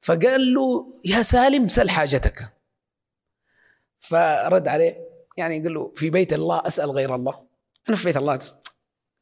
فقال 0.00 0.54
له 0.54 0.94
يا 1.04 1.22
سالم 1.22 1.68
سل 1.68 1.90
حاجتك. 1.90 2.52
فرد 4.00 4.68
عليه 4.68 4.96
يعني 5.36 5.62
قال 5.62 5.74
له 5.74 5.92
في 5.96 6.10
بيت 6.10 6.32
الله 6.32 6.66
أسأل 6.66 6.90
غير 6.90 7.14
الله. 7.14 7.47
بيت 7.94 8.16
الله 8.16 8.38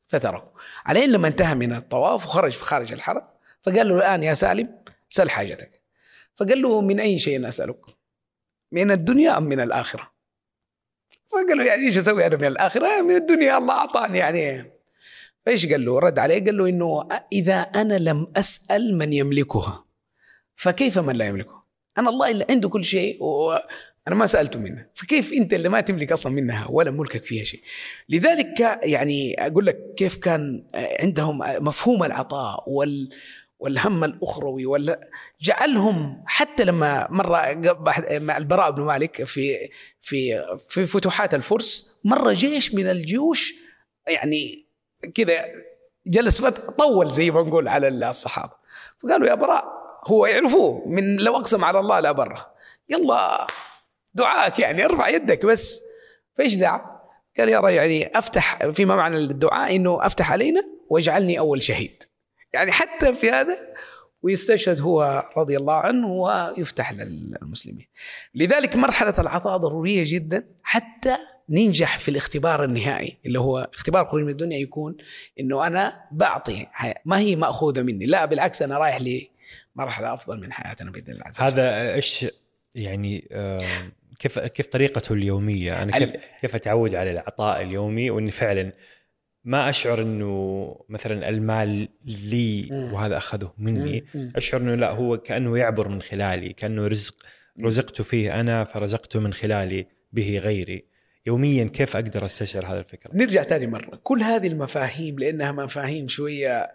فتركه 0.08 0.52
علين 0.86 1.10
لما 1.10 1.28
انتهى 1.28 1.54
من 1.54 1.72
الطواف 1.72 2.24
وخرج 2.24 2.52
في 2.52 2.64
خارج 2.64 2.92
الحرم 2.92 3.22
فقال 3.62 3.88
له 3.88 3.96
الآن 3.96 4.22
يا 4.22 4.34
سالم 4.34 4.78
سل 5.08 5.30
حاجتك 5.30 5.82
فقال 6.34 6.62
له 6.62 6.80
من 6.80 7.00
أي 7.00 7.18
شيء 7.18 7.48
أسألك 7.48 7.80
من 8.72 8.90
الدنيا 8.90 9.38
أم 9.38 9.42
من 9.42 9.60
الآخرة 9.60 10.12
فقال 11.28 11.58
له 11.58 11.64
يعني 11.64 11.86
إيش 11.86 11.98
أسوي 11.98 12.26
أنا 12.26 12.36
من 12.36 12.44
الآخرة؟ 12.44 13.02
من 13.02 13.16
الدنيا 13.16 13.58
الله 13.58 13.74
أعطاني 13.74 14.18
يعني 14.18 14.72
فإيش 15.46 15.66
قال 15.66 15.84
له؟ 15.84 15.98
رد 15.98 16.18
عليه 16.18 16.44
قال 16.44 16.56
له 16.56 16.68
إنه 16.68 17.08
إذا 17.32 17.60
أنا 17.60 17.98
لم 17.98 18.32
أسأل 18.36 18.98
من 18.98 19.12
يملكها 19.12 19.84
فكيف 20.54 20.98
من 20.98 21.16
لا 21.16 21.26
يملكها؟ 21.26 21.64
أنا 21.98 22.10
الله 22.10 22.30
اللي 22.30 22.46
عنده 22.50 22.68
كل 22.68 22.84
شيء 22.84 23.18
أنا 24.08 24.14
ما 24.14 24.26
سألته 24.26 24.58
منها 24.60 24.86
فكيف 24.94 25.32
أنت 25.32 25.54
اللي 25.54 25.68
ما 25.68 25.80
تملك 25.80 26.12
أصلا 26.12 26.32
منها 26.32 26.66
ولا 26.70 26.90
ملكك 26.90 27.24
فيها 27.24 27.44
شيء؟ 27.44 27.62
لذلك 28.08 28.60
يعني 28.82 29.46
أقول 29.46 29.66
لك 29.66 29.94
كيف 29.96 30.16
كان 30.16 30.64
عندهم 30.74 31.38
مفهوم 31.38 32.04
العطاء 32.04 32.64
وال 32.66 33.10
والهم 33.58 34.04
الأخروي 34.04 34.66
ولا 34.66 35.10
جعلهم 35.40 36.24
حتى 36.26 36.64
لما 36.64 37.06
مرة 37.10 37.60
مع 38.10 38.36
البراء 38.36 38.70
بن 38.70 38.82
مالك 38.82 39.24
في 39.24 39.70
في 40.00 40.44
في 40.68 40.86
فتوحات 40.86 41.34
الفرس 41.34 41.98
مره 42.04 42.32
جيش 42.32 42.74
من 42.74 42.90
الجيوش 42.90 43.54
يعني 44.06 44.66
كذا 45.14 45.44
جلس 46.06 46.44
طول 46.78 47.10
زي 47.10 47.30
ما 47.30 47.42
نقول 47.42 47.68
على 47.68 47.88
الصحابة. 47.88 48.52
فقالوا 49.02 49.28
يا 49.28 49.34
براء 49.34 49.64
هو 50.06 50.26
يعرفوه 50.26 50.88
من 50.88 51.16
لو 51.16 51.36
أقسم 51.36 51.64
على 51.64 51.80
الله 51.80 52.00
لا 52.00 52.12
بره 52.12 52.54
يلا 52.88 53.46
دعاءك 54.16 54.58
يعني 54.58 54.84
ارفع 54.84 55.08
يدك 55.08 55.46
بس. 55.46 55.82
فايش 56.34 56.56
دعا؟ 56.56 56.80
قال 57.38 57.48
يا 57.48 57.70
يعني 57.70 58.18
أفتح 58.18 58.66
فيما 58.66 58.96
معنى 58.96 59.16
الدعاء 59.16 59.76
إنه 59.76 60.06
أفتح 60.06 60.32
علينا 60.32 60.64
واجعلني 60.88 61.38
أول 61.38 61.62
شهيد. 61.62 62.02
يعني 62.54 62.72
حتى 62.72 63.14
في 63.14 63.30
هذا 63.30 63.58
ويستشهد 64.22 64.80
هو 64.80 65.28
رضي 65.36 65.56
الله 65.56 65.74
عنه 65.74 66.06
ويفتح 66.12 66.92
للمسلمين. 66.92 67.86
لذلك 68.34 68.76
مرحلة 68.76 69.14
العطاء 69.18 69.56
ضرورية 69.56 70.04
جدا 70.06 70.46
حتى 70.62 71.16
ننجح 71.48 71.98
في 71.98 72.10
الاختبار 72.10 72.64
النهائي 72.64 73.16
اللي 73.26 73.40
هو 73.40 73.70
اختبار 73.74 74.04
خروج 74.04 74.22
من 74.22 74.28
الدنيا 74.28 74.58
يكون 74.58 74.96
إنه 75.40 75.66
أنا 75.66 76.00
بعطي 76.12 76.66
ما 77.04 77.18
هي 77.18 77.36
مأخوذة 77.36 77.82
مني 77.82 78.04
لا 78.04 78.24
بالعكس 78.24 78.62
أنا 78.62 78.78
رايح 78.78 78.98
لمرحلة 79.76 80.14
أفضل 80.14 80.40
من 80.40 80.52
حياتنا 80.52 80.90
بإذن 80.90 81.12
الله 81.12 81.24
عز 81.26 81.40
وجل. 81.40 81.46
هذا 81.46 81.94
إيش 81.94 82.26
يعني 82.74 83.28
كيف 84.18 84.38
كيف 84.38 84.66
طريقته 84.66 85.12
اليومية؟ 85.12 85.82
أنا 85.82 85.98
كيف 85.98 86.12
كيف 86.40 86.54
أتعود 86.54 86.94
على 86.94 87.10
العطاء 87.10 87.62
اليومي 87.62 88.10
وإني 88.10 88.30
فعلا 88.30 88.72
ما 89.44 89.68
أشعر 89.68 90.02
إنه 90.02 90.84
مثلا 90.88 91.28
المال 91.28 91.88
لي 92.04 92.68
وهذا 92.92 93.16
أخذه 93.16 93.52
مني. 93.58 94.04
أشعر 94.36 94.60
إنه 94.60 94.74
لا 94.74 94.90
هو 94.90 95.18
كأنه 95.18 95.58
يعبر 95.58 95.88
من 95.88 96.02
خلالي 96.02 96.52
كأنه 96.52 96.86
رزق 96.86 97.14
رزقت 97.64 98.02
فيه 98.02 98.40
أنا 98.40 98.64
فرزقته 98.64 99.20
من 99.20 99.32
خلالي 99.32 99.86
به 100.12 100.38
غيري. 100.38 100.84
يوميا 101.26 101.64
كيف 101.64 101.96
أقدر 101.96 102.24
أستشعر 102.24 102.66
هذا 102.66 102.78
الفكرة؟ 102.78 103.10
نرجع 103.14 103.42
ثاني 103.42 103.66
مرة. 103.66 104.00
كل 104.02 104.22
هذه 104.22 104.46
المفاهيم 104.46 105.18
لأنها 105.18 105.52
مفاهيم 105.52 106.08
شوية 106.08 106.70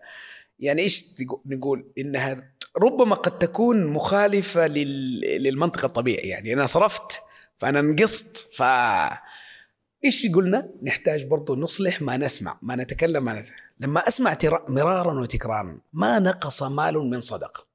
يعني 0.59 0.81
إيش 0.81 1.05
نقول 1.45 1.91
إنها 1.97 2.53
ربما 2.77 3.15
قد 3.15 3.37
تكون 3.39 3.85
مخالفة 3.85 4.67
للمنطق 4.67 5.85
الطبيعي 5.85 6.29
يعني 6.29 6.53
أنا 6.53 6.65
صرفت 6.65 7.20
فأنا 7.61 7.81
نقصت 7.81 8.47
ف 8.53 8.63
إيش 10.05 10.27
قلنا؟ 10.35 10.69
نحتاج 10.83 11.25
برضو 11.25 11.55
نصلح 11.55 12.01
ما 12.01 12.17
نسمع، 12.17 12.57
ما 12.61 12.75
نتكلم 12.75 13.25
ما 13.25 13.39
نتكلم. 13.39 13.57
لما 13.79 14.07
أسمع 14.07 14.37
مرارا 14.67 15.21
وتكرارا 15.21 15.79
ما 15.93 16.19
نقص 16.19 16.63
مال 16.63 16.97
من 16.97 17.21
صدقه. 17.21 17.65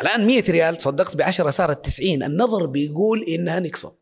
الآن 0.00 0.26
100 0.26 0.44
ريال 0.48 0.82
صدقت 0.82 1.16
ب 1.16 1.22
10 1.22 1.50
صارت 1.50 1.84
90 1.84 2.22
النظر 2.22 2.66
بيقول 2.66 3.22
إنها 3.22 3.60
نقصت. 3.60 3.98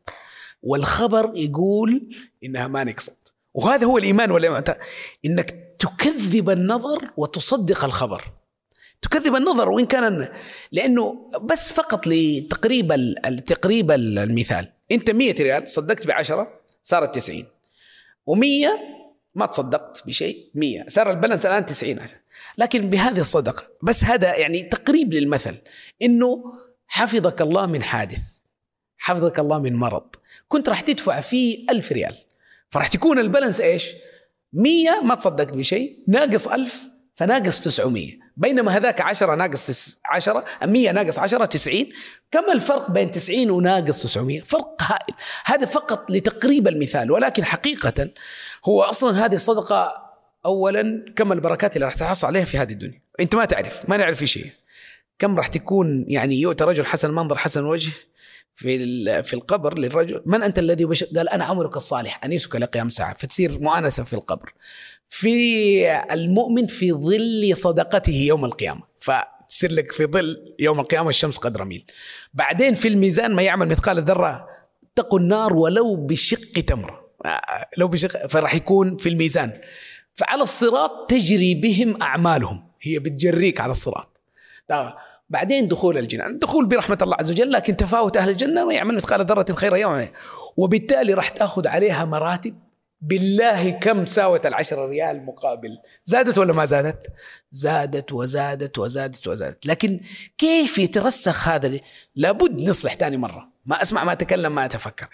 والخبر 0.63 1.33
يقول 1.35 2.09
إنها 2.45 2.69
ما 2.69 2.85
نقصت 2.85 3.35
وهذا 3.55 3.87
هو 3.87 3.99
الإيمان 3.99 4.31
ولا 4.31 4.79
إنك 5.25 5.77
تكذب 5.79 6.51
النظر 6.51 7.11
وتصدق 7.17 7.85
الخبر 7.85 8.25
تكذب 9.03 9.35
النظر 9.37 9.69
وإن 9.69 9.87
كان 9.87 10.29
لأنه 10.73 11.31
بس 11.41 11.73
فقط 11.73 12.07
لتقريب 12.07 13.15
تقريب 13.47 13.91
المثال 13.91 14.74
انت 14.95 15.11
100 15.11 15.33
ريال 15.33 15.69
صدقت 15.69 16.07
ب 16.07 16.11
10 16.11 16.61
صارت 16.83 17.15
90 17.15 17.45
و100 18.31 18.95
ما 19.35 19.47
تصدقت 19.47 20.07
بشيء 20.07 20.51
100 20.55 20.85
صار 20.89 21.11
البالانس 21.11 21.47
الآن 21.47 21.67
90 21.67 21.99
لكن 22.59 22.91
بهذه 22.91 23.21
الصدقة 23.21 23.63
بس 23.83 24.05
هذا 24.05 24.37
يعني 24.37 24.63
تقريب 24.63 25.15
للمثل. 25.15 25.59
إنه 26.03 26.55
حفظك 26.87 27.43
الله 27.43 27.67
من 27.67 27.83
حادث 27.83 28.19
حفظك 28.99 29.39
الله 29.39 29.59
من 29.59 29.75
مرض. 29.75 30.07
كنت 30.49 30.69
راح 30.69 30.81
تدفع 30.81 31.21
فيه 31.21 31.67
ألف 31.71 31.93
ريال. 31.93 32.17
فراح 32.71 32.87
تكون 32.87 33.19
البالانس 33.19 33.61
إيش؟ 33.61 33.93
100 34.53 35.01
ما 35.01 35.15
تصدقت 35.15 35.57
بشيء 35.57 35.99
ناقص 36.09 36.49
ألف 36.49 36.85
فناقص 37.17 37.61
900 37.61 38.24
بينما 38.37 38.77
هذاك 38.77 39.01
10 39.01 39.35
ناقص 39.35 40.01
10 40.05 40.45
100 40.65 40.91
ناقص 40.91 41.19
10 41.19 41.45
90 41.45 41.87
كم 42.31 42.51
الفرق 42.53 42.91
بين 42.91 43.11
90 43.11 43.51
وناقص 43.51 44.03
900 44.03 44.41
فرق 44.41 44.83
هائل. 44.83 45.15
هذا 45.45 45.67
فقط 45.67 46.11
لتقريب 46.11 46.69
المثال 46.69 47.11
ولكن 47.11 47.45
حقيقة 47.45 48.11
هو 48.65 48.83
أصلا 48.83 49.25
هذه 49.25 49.35
الصدقة 49.35 50.05
أولا 50.47 51.05
كم 51.17 51.33
البركات 51.33 51.77
اللي 51.77 51.87
راح 51.87 51.95
تحصل 51.95 52.27
عليها 52.27 52.45
في 52.45 52.59
هذه 52.59 52.73
الدنيا. 52.73 53.01
أنت 53.21 53.35
ما 53.35 53.45
تعرف 53.45 53.89
ما 53.89 53.97
نعرف 53.97 54.25
شيء 54.25 54.51
كم 55.19 55.37
راح 55.37 55.47
تكون 55.47 56.05
يعني 56.09 56.41
يؤتى 56.41 56.65
رجل 56.65 56.87
حسن 56.87 57.09
المنظر 57.09 57.39
حسن 57.39 57.65
وجه؟ 57.65 57.93
في 58.57 59.23
في 59.23 59.35
القبر 59.35 59.79
للرجل. 59.79 60.23
من 60.27 60.43
أنت 60.43 60.59
الذي 60.59 60.83
يبشر 60.83 61.07
قال 61.07 61.29
أنا 61.29 61.45
عمرك 61.45 61.77
الصالح 61.77 62.25
انيسك 62.25 62.57
لقيام 62.57 62.87
الساعة 62.87 63.15
فتصير 63.15 63.61
مؤانسة 63.61 64.05
في 64.05 64.15
القبر. 64.15 64.55
في 65.09 66.13
المؤمن 66.13 66.67
في 66.67 66.93
ظل 66.93 67.57
صدقته 67.57 68.13
يوم 68.13 68.45
القيامة. 68.45 68.83
فتصير 68.99 69.73
لك 69.73 69.93
في 69.93 70.07
ظل 70.07 70.55
يوم 70.59 70.81
القيامة 70.81 71.09
الشمس 71.09 71.39
قدر 71.39 71.65
ميل. 71.65 71.85
بعدين 72.35 72.75
في 72.75 72.89
الميزان 72.89 73.35
ما 73.35 73.43
يعمل 73.43 73.69
مثقال 73.69 73.99
الذره 73.99 74.49
اتقوا 74.93 75.19
النار 75.19 75.57
ولو 75.57 75.97
بشق 75.97 76.65
تمره 76.67 77.05
لو 77.79 77.89
بشق 77.89 78.27
فراح 78.27 78.55
يكون 78.55 78.97
في 78.97 79.09
الميزان. 79.09 79.61
فعلى 80.15 80.43
الصراط 80.43 81.11
تجري 81.11 81.55
بهم 81.55 82.03
أعمالهم. 82.03 82.69
هي 82.83 82.99
بتجريك 82.99 83.61
على 83.61 83.71
الصراط. 83.71 84.21
بعدين 85.35 85.69
دخول 85.69 85.99
الجنان 85.99 86.31
الدخول 86.31 86.67
برحمة 86.67 86.99
الله 87.03 87.17
عز 87.21 87.31
وجل 87.31 87.53
لكن 87.53 87.77
تفاوت 87.77 88.17
أهل 88.17 88.31
الجنة 88.31 88.65
ما 88.65 88.75
يعمل 88.75 88.97
مثقال 88.97 89.27
ذرة 89.27 89.53
خير 89.53 89.77
يوم. 89.77 90.09
وبالتالي 90.57 91.15
راح 91.15 91.29
تأخذ 91.29 91.69
عليها 91.69 92.05
مراتب 92.05 92.59
بالله 93.01 93.71
كم 93.71 94.07
ساوت 94.07 94.47
العشرة 94.47 94.87
ريال 94.87 95.27
مقابل. 95.27 95.79
زادت 96.05 96.39
ولا 96.39 96.53
ما 96.53 96.65
زادت؟ 96.65 97.07
زادت 97.51 98.13
وزادت 98.13 98.79
وزادت 98.79 99.29
وزادت. 99.29 99.67
لكن 99.67 100.01
كيف 100.39 100.79
يترسخ 100.79 101.49
هذا؟ 101.49 101.81
لابد 102.17 102.69
نصلح 102.69 102.95
ثاني 102.95 103.17
مرة. 103.17 103.49
ما 103.67 103.83
أسمع 103.83 104.05
ما 104.05 104.13
أتكلم 104.13 104.55
ما 104.55 104.65
أتفكر. 104.65 105.07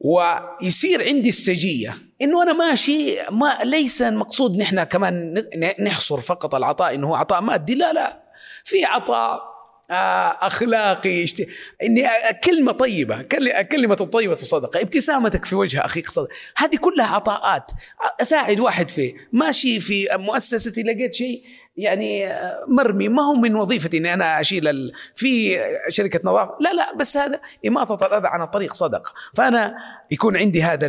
ويصير 0.00 1.04
عندي 1.04 1.28
السجية 1.28 1.94
إنه 2.22 2.42
أنا 2.42 2.52
ماشي 2.52 3.16
ما 3.30 3.58
ليس 3.64 4.02
المقصود 4.02 4.56
نحن 4.56 4.84
كمان 4.84 5.44
نحصر 5.80 6.20
فقط 6.20 6.54
العطاء 6.54 6.94
إنه 6.94 7.08
هو 7.08 7.14
عطاء 7.14 7.40
مادي. 7.40 7.74
لا 7.74 7.92
لا. 7.92 8.22
في 8.64 8.84
عطاء 8.84 9.52
آه، 9.90 10.38
أخلاقي 10.40 11.24
اشت... 11.24 11.46
إني 11.82 12.08
كلمة 12.44 12.72
طيبة 12.72 13.22
كلمة 13.62 13.94
طيبة 13.94 14.34
صدقة 14.34 14.80
ابتسامتك 14.80 15.44
في 15.44 15.54
وجه 15.54 15.84
أخيك 15.84 16.10
صدقه 16.10 16.28
هذه 16.56 16.76
كلها 16.76 17.06
عطاءات. 17.06 17.70
أساعد 18.20 18.60
واحد 18.60 18.90
فيه. 18.90 19.14
ماشي 19.32 19.80
في 19.80 20.08
مؤسستي 20.12 20.82
لقيت 20.82 21.14
شيء 21.14 21.42
يعني 21.76 22.28
مرمي. 22.68 23.08
ما 23.08 23.22
هو 23.22 23.34
من 23.34 23.56
وظيفتي 23.56 23.96
إني 23.96 24.14
أنا 24.14 24.40
أشيل 24.40 24.68
ال... 24.68 24.92
في 25.14 25.58
شركة 25.88 26.20
نظافه 26.24 26.56
لا 26.60 26.72
لا 26.72 26.96
بس 26.96 27.16
هذا 27.16 27.40
إماطة 27.66 28.06
الأذى 28.06 28.28
عن 28.28 28.42
الطريق 28.42 28.74
صدقة. 28.74 29.12
فأنا 29.34 29.74
يكون 30.10 30.36
عندي 30.36 30.62
هذا 30.62 30.88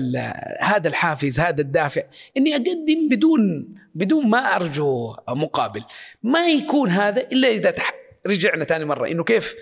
هذا 0.59 0.87
الحافز 0.87 1.39
هذا 1.39 1.61
الدافع. 1.61 2.01
إني 2.37 2.55
أقدم 2.55 3.09
بدون 3.11 3.73
بدون 3.93 4.27
ما 4.27 4.55
أرجو 4.55 5.15
مقابل. 5.29 5.83
ما 6.23 6.47
يكون 6.47 6.89
هذا 6.89 7.21
إلا 7.21 7.47
إذا. 7.47 7.75
رجعنا 8.27 8.65
ثاني 8.65 8.85
مرة. 8.85 9.07
إنه 9.07 9.23
كيف 9.23 9.55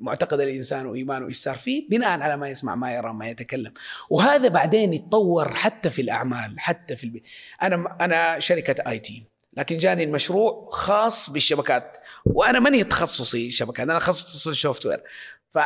معتقد 0.00 0.40
الإنسان 0.40 0.86
وايمانه 0.86 1.28
إيش 1.28 1.36
صار 1.36 1.54
فيه؟ 1.56 1.88
بناء 1.88 2.20
على 2.20 2.36
ما 2.36 2.48
يسمع 2.48 2.74
ما 2.74 2.94
يرى 2.94 3.12
ما 3.12 3.28
يتكلم. 3.28 3.72
وهذا 4.10 4.48
بعدين 4.48 4.92
يتطور 4.92 5.48
حتى 5.48 5.90
في 5.90 6.02
الأعمال 6.02 6.60
حتى 6.60 6.96
في 6.96 7.04
البي... 7.04 7.22
أنا 7.62 7.96
أنا 8.00 8.38
شركة 8.38 8.90
IT. 8.90 9.24
لكن 9.56 9.76
جاني 9.76 10.04
المشروع 10.04 10.68
خاص 10.70 11.30
بالشبكات. 11.30 11.96
وأنا 12.24 12.60
ماني 12.60 12.84
تخصصي 12.84 13.50
شبكات 13.50 13.88
أنا 13.88 13.98
تخصصي 13.98 14.50
ال 14.50 14.86
software 14.86 15.02
ف 15.50 15.58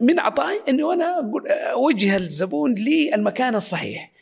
من 0.00 0.20
عطائي 0.20 0.60
إنه 0.68 0.92
أنا 0.92 1.32
أوجه 1.72 2.16
الزبون 2.16 2.74
للمكان 2.74 3.54
الصحيح. 3.54 4.12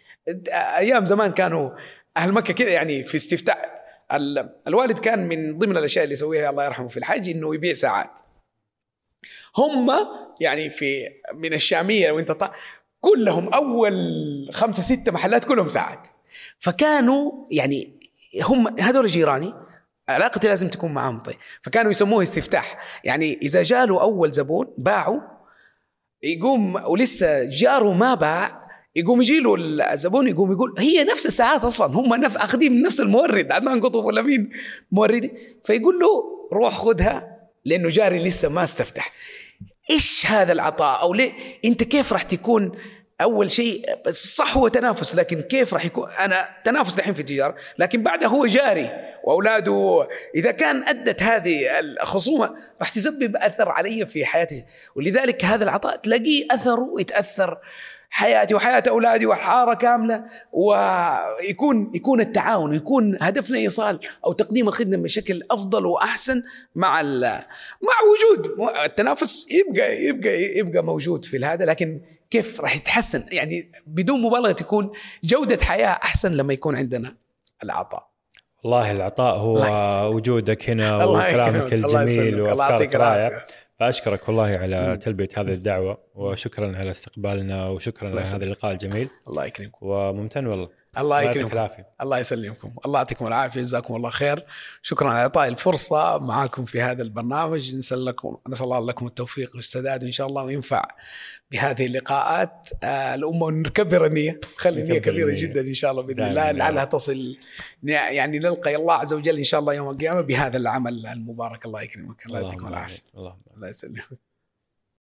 أيام 0.52 1.06
زمان 1.06 1.32
كانوا 1.32 1.70
أهل 2.16 2.32
مكة 2.32 2.54
كذا 2.54 2.68
يعني 2.68 3.04
في 3.04 3.16
استفتاء. 3.16 3.82
الوالد 4.66 4.98
كان 4.98 5.28
من 5.28 5.58
ضمن 5.58 5.76
الأشياء 5.76 6.04
اللي 6.04 6.12
يسويها 6.12 6.50
الله 6.50 6.64
يرحمه 6.64 6.88
في 6.88 6.96
الحج 6.96 7.28
إنه 7.28 7.54
يبيع 7.54 7.72
ساعات. 7.72 8.20
هم 9.56 9.90
يعني 10.40 10.70
في 10.70 11.08
من 11.34 11.52
الشامية 11.52 12.12
وإنت 12.12 12.32
طا 12.32 12.52
كلهم 13.00 13.48
أول 13.54 13.94
خمسة 14.52 14.82
ستة 14.82 15.12
محلات 15.12 15.44
كلهم 15.44 15.68
ساعات. 15.68 16.08
فكانوا 16.58 17.46
يعني 17.50 18.00
هم 18.42 18.80
هذول 18.80 19.06
جيراني 19.06 19.54
علاقتي 20.08 20.48
لازم 20.48 20.68
تكون 20.68 20.92
معاهم 20.92 21.20
طيب. 21.20 21.36
فكانوا 21.62 21.90
يسموه 21.90 22.22
استفتاح. 22.22 22.78
يعني 23.04 23.38
إذا 23.42 23.62
جاله 23.62 24.02
أول 24.02 24.30
زبون 24.30 24.74
باعوا 24.78 25.20
يقوم 26.22 26.74
ولسه 26.74 27.44
جاره 27.44 27.92
ما 27.92 28.14
باع 28.14 28.61
يقوم 28.96 29.20
يجي 29.20 29.40
له 29.40 29.54
الزبون 29.92 30.28
يقوم 30.28 30.52
يقول 30.52 30.74
هي 30.78 31.04
نفس 31.04 31.26
الساعات 31.26 31.64
أصلا 31.64 31.86
هم 31.86 32.14
نف 32.14 32.36
اخذين 32.36 32.72
من 32.72 32.82
نفس 32.82 33.00
المورد 33.00 33.52
عدنان 33.52 33.80
قطب 33.80 34.04
ولا 34.04 34.22
مين 34.22 34.50
موردي. 34.92 35.32
فيقول 35.64 35.98
له 35.98 36.08
روح 36.52 36.74
خذها 36.74 37.38
لأنه 37.64 37.88
جاري 37.88 38.18
لسه 38.18 38.48
ما 38.48 38.62
استفتح. 38.62 39.12
إيش 39.90 40.26
هذا 40.26 40.52
العطاء؟ 40.52 41.02
أو 41.02 41.14
ليه؟ 41.14 41.32
أنت 41.64 41.82
كيف 41.82 42.12
راح 42.12 42.22
تكون 42.22 42.72
أول 43.20 43.50
شيء؟ 43.50 43.86
صح 44.10 44.56
هو 44.56 44.68
تنافس 44.68 45.14
لكن 45.14 45.40
كيف 45.40 45.74
راح 45.74 45.84
يكون؟ 45.84 46.08
أنا 46.10 46.48
تنافس 46.64 46.98
الحين 46.98 47.14
في 47.14 47.20
التجاره 47.20 47.56
لكن 47.78 48.02
بعدها 48.02 48.28
هو 48.28 48.46
جاري 48.46 48.90
وأولاده. 49.24 50.08
إذا 50.34 50.50
كان 50.50 50.88
أدت 50.88 51.22
هذه 51.22 51.78
الخصومة 51.78 52.54
راح 52.80 52.90
تسبب 52.90 53.36
أثر 53.36 53.68
علي 53.68 54.06
في 54.06 54.24
حياتي. 54.24 54.64
ولذلك 54.96 55.44
هذا 55.44 55.64
العطاء 55.64 55.96
تلاقيه 55.96 56.46
أثره 56.50 56.94
يتاثر 56.98 57.58
حياتي 58.14 58.54
وحياة 58.54 58.82
أولادي 58.88 59.26
والحارة 59.26 59.74
كاملة 59.74 60.24
ويكون 60.52 61.92
يكون 61.94 62.20
التعاون 62.20 62.70
ويكون 62.70 63.18
هدفنا 63.20 63.58
إيصال 63.58 63.98
أو 64.26 64.32
تقديم 64.32 64.68
الخدمة 64.68 64.96
بشكل 64.96 65.42
أفضل 65.50 65.86
وأحسن 65.86 66.42
مع 66.74 67.02
مع 67.02 67.96
وجود. 68.10 68.70
التنافس 68.84 69.48
يبقى 69.50 70.04
يبقى 70.04 70.42
يبقى 70.58 70.84
موجود 70.84 71.24
في 71.24 71.44
هذا 71.44 71.64
لكن 71.64 72.00
كيف 72.30 72.60
راح 72.60 72.76
يتحسن؟ 72.76 73.24
يعني 73.32 73.70
بدون 73.86 74.22
مبالغة 74.22 74.52
تكون 74.52 74.90
جودة 75.24 75.64
حياة 75.64 75.88
أحسن 76.04 76.32
لما 76.32 76.52
يكون 76.52 76.76
عندنا 76.76 77.14
العطاء. 77.64 78.12
والله 78.62 78.90
العطاء 78.90 79.36
هو 79.36 79.56
الله 79.56 80.08
وجودك 80.08 80.70
هنا 80.70 81.04
وكلامك 81.04 81.72
الجميل 81.72 82.40
وأفكارك 82.40 82.94
رائعة. 82.94 83.42
فأشكرك 83.78 84.28
والله 84.28 84.44
على 84.44 84.96
تلبية 84.96 85.28
هذه 85.36 85.52
الدعوة 85.54 85.98
وشكرا 86.14 86.76
على 86.76 86.90
استقبالنا 86.90 87.68
وشكرا 87.68 88.08
على 88.08 88.20
هذا 88.20 88.44
اللقاء 88.44 88.72
الجميل. 88.72 89.08
الله 89.28 89.44
يكرمكم. 89.44 89.86
وممتن 89.86 90.46
والله. 90.46 90.68
الله 90.98 91.22
يكرمكم. 91.22 91.52
العافية. 91.52 91.88
الله 92.00 92.18
يسلمكم. 92.18 92.72
الله 92.86 92.98
يعطيكم 92.98 93.26
العافية. 93.26 93.60
جزاكم 93.60 93.96
الله 93.96 94.10
خير. 94.10 94.44
شكرا 94.82 95.08
على 95.08 95.20
اعطائي 95.20 95.48
الفرصة 95.48 96.18
معاكم 96.18 96.64
في 96.64 96.82
هذا 96.82 97.02
البرنامج. 97.02 97.76
نسأل 97.76 98.04
لكم 98.04 98.36
نسأل 98.48 98.64
الله 98.64 98.86
لكم 98.86 99.06
التوفيق 99.06 99.56
والسداد 99.56 100.02
وإن 100.02 100.12
شاء 100.12 100.26
الله 100.26 100.42
وينفع 100.42 100.84
بهذه 101.50 101.86
اللقاءات. 101.86 102.68
آه 102.82 103.14
الأمة 103.14 103.46
ونكبر 103.46 104.06
النية 104.06 104.40
خلي 104.56 104.82
النية 104.82 104.98
كبيرة 104.98 105.34
جدا 105.34 105.60
إن 105.60 105.74
شاء 105.74 105.90
الله 105.90 106.02
بإذن 106.02 106.22
الله. 106.22 106.50
لعلها 106.50 106.84
تصل 106.84 107.38
يعني 107.82 108.38
نلقى 108.38 108.76
الله 108.76 108.94
عز 108.94 109.14
وجل 109.14 109.36
إن 109.36 109.44
شاء 109.44 109.60
الله 109.60 109.74
يوم 109.74 109.90
القيامة 109.90 110.20
بهذا 110.20 110.56
العمل 110.56 111.06
المبارك. 111.06 111.66
الله 111.66 111.82
يكرمك. 111.82 112.26
الله 112.26 112.40
يعطيكم 112.40 112.68
العافية. 112.68 113.02
الله, 113.16 113.36
الله 113.56 113.68
يسلمك. 113.68 114.31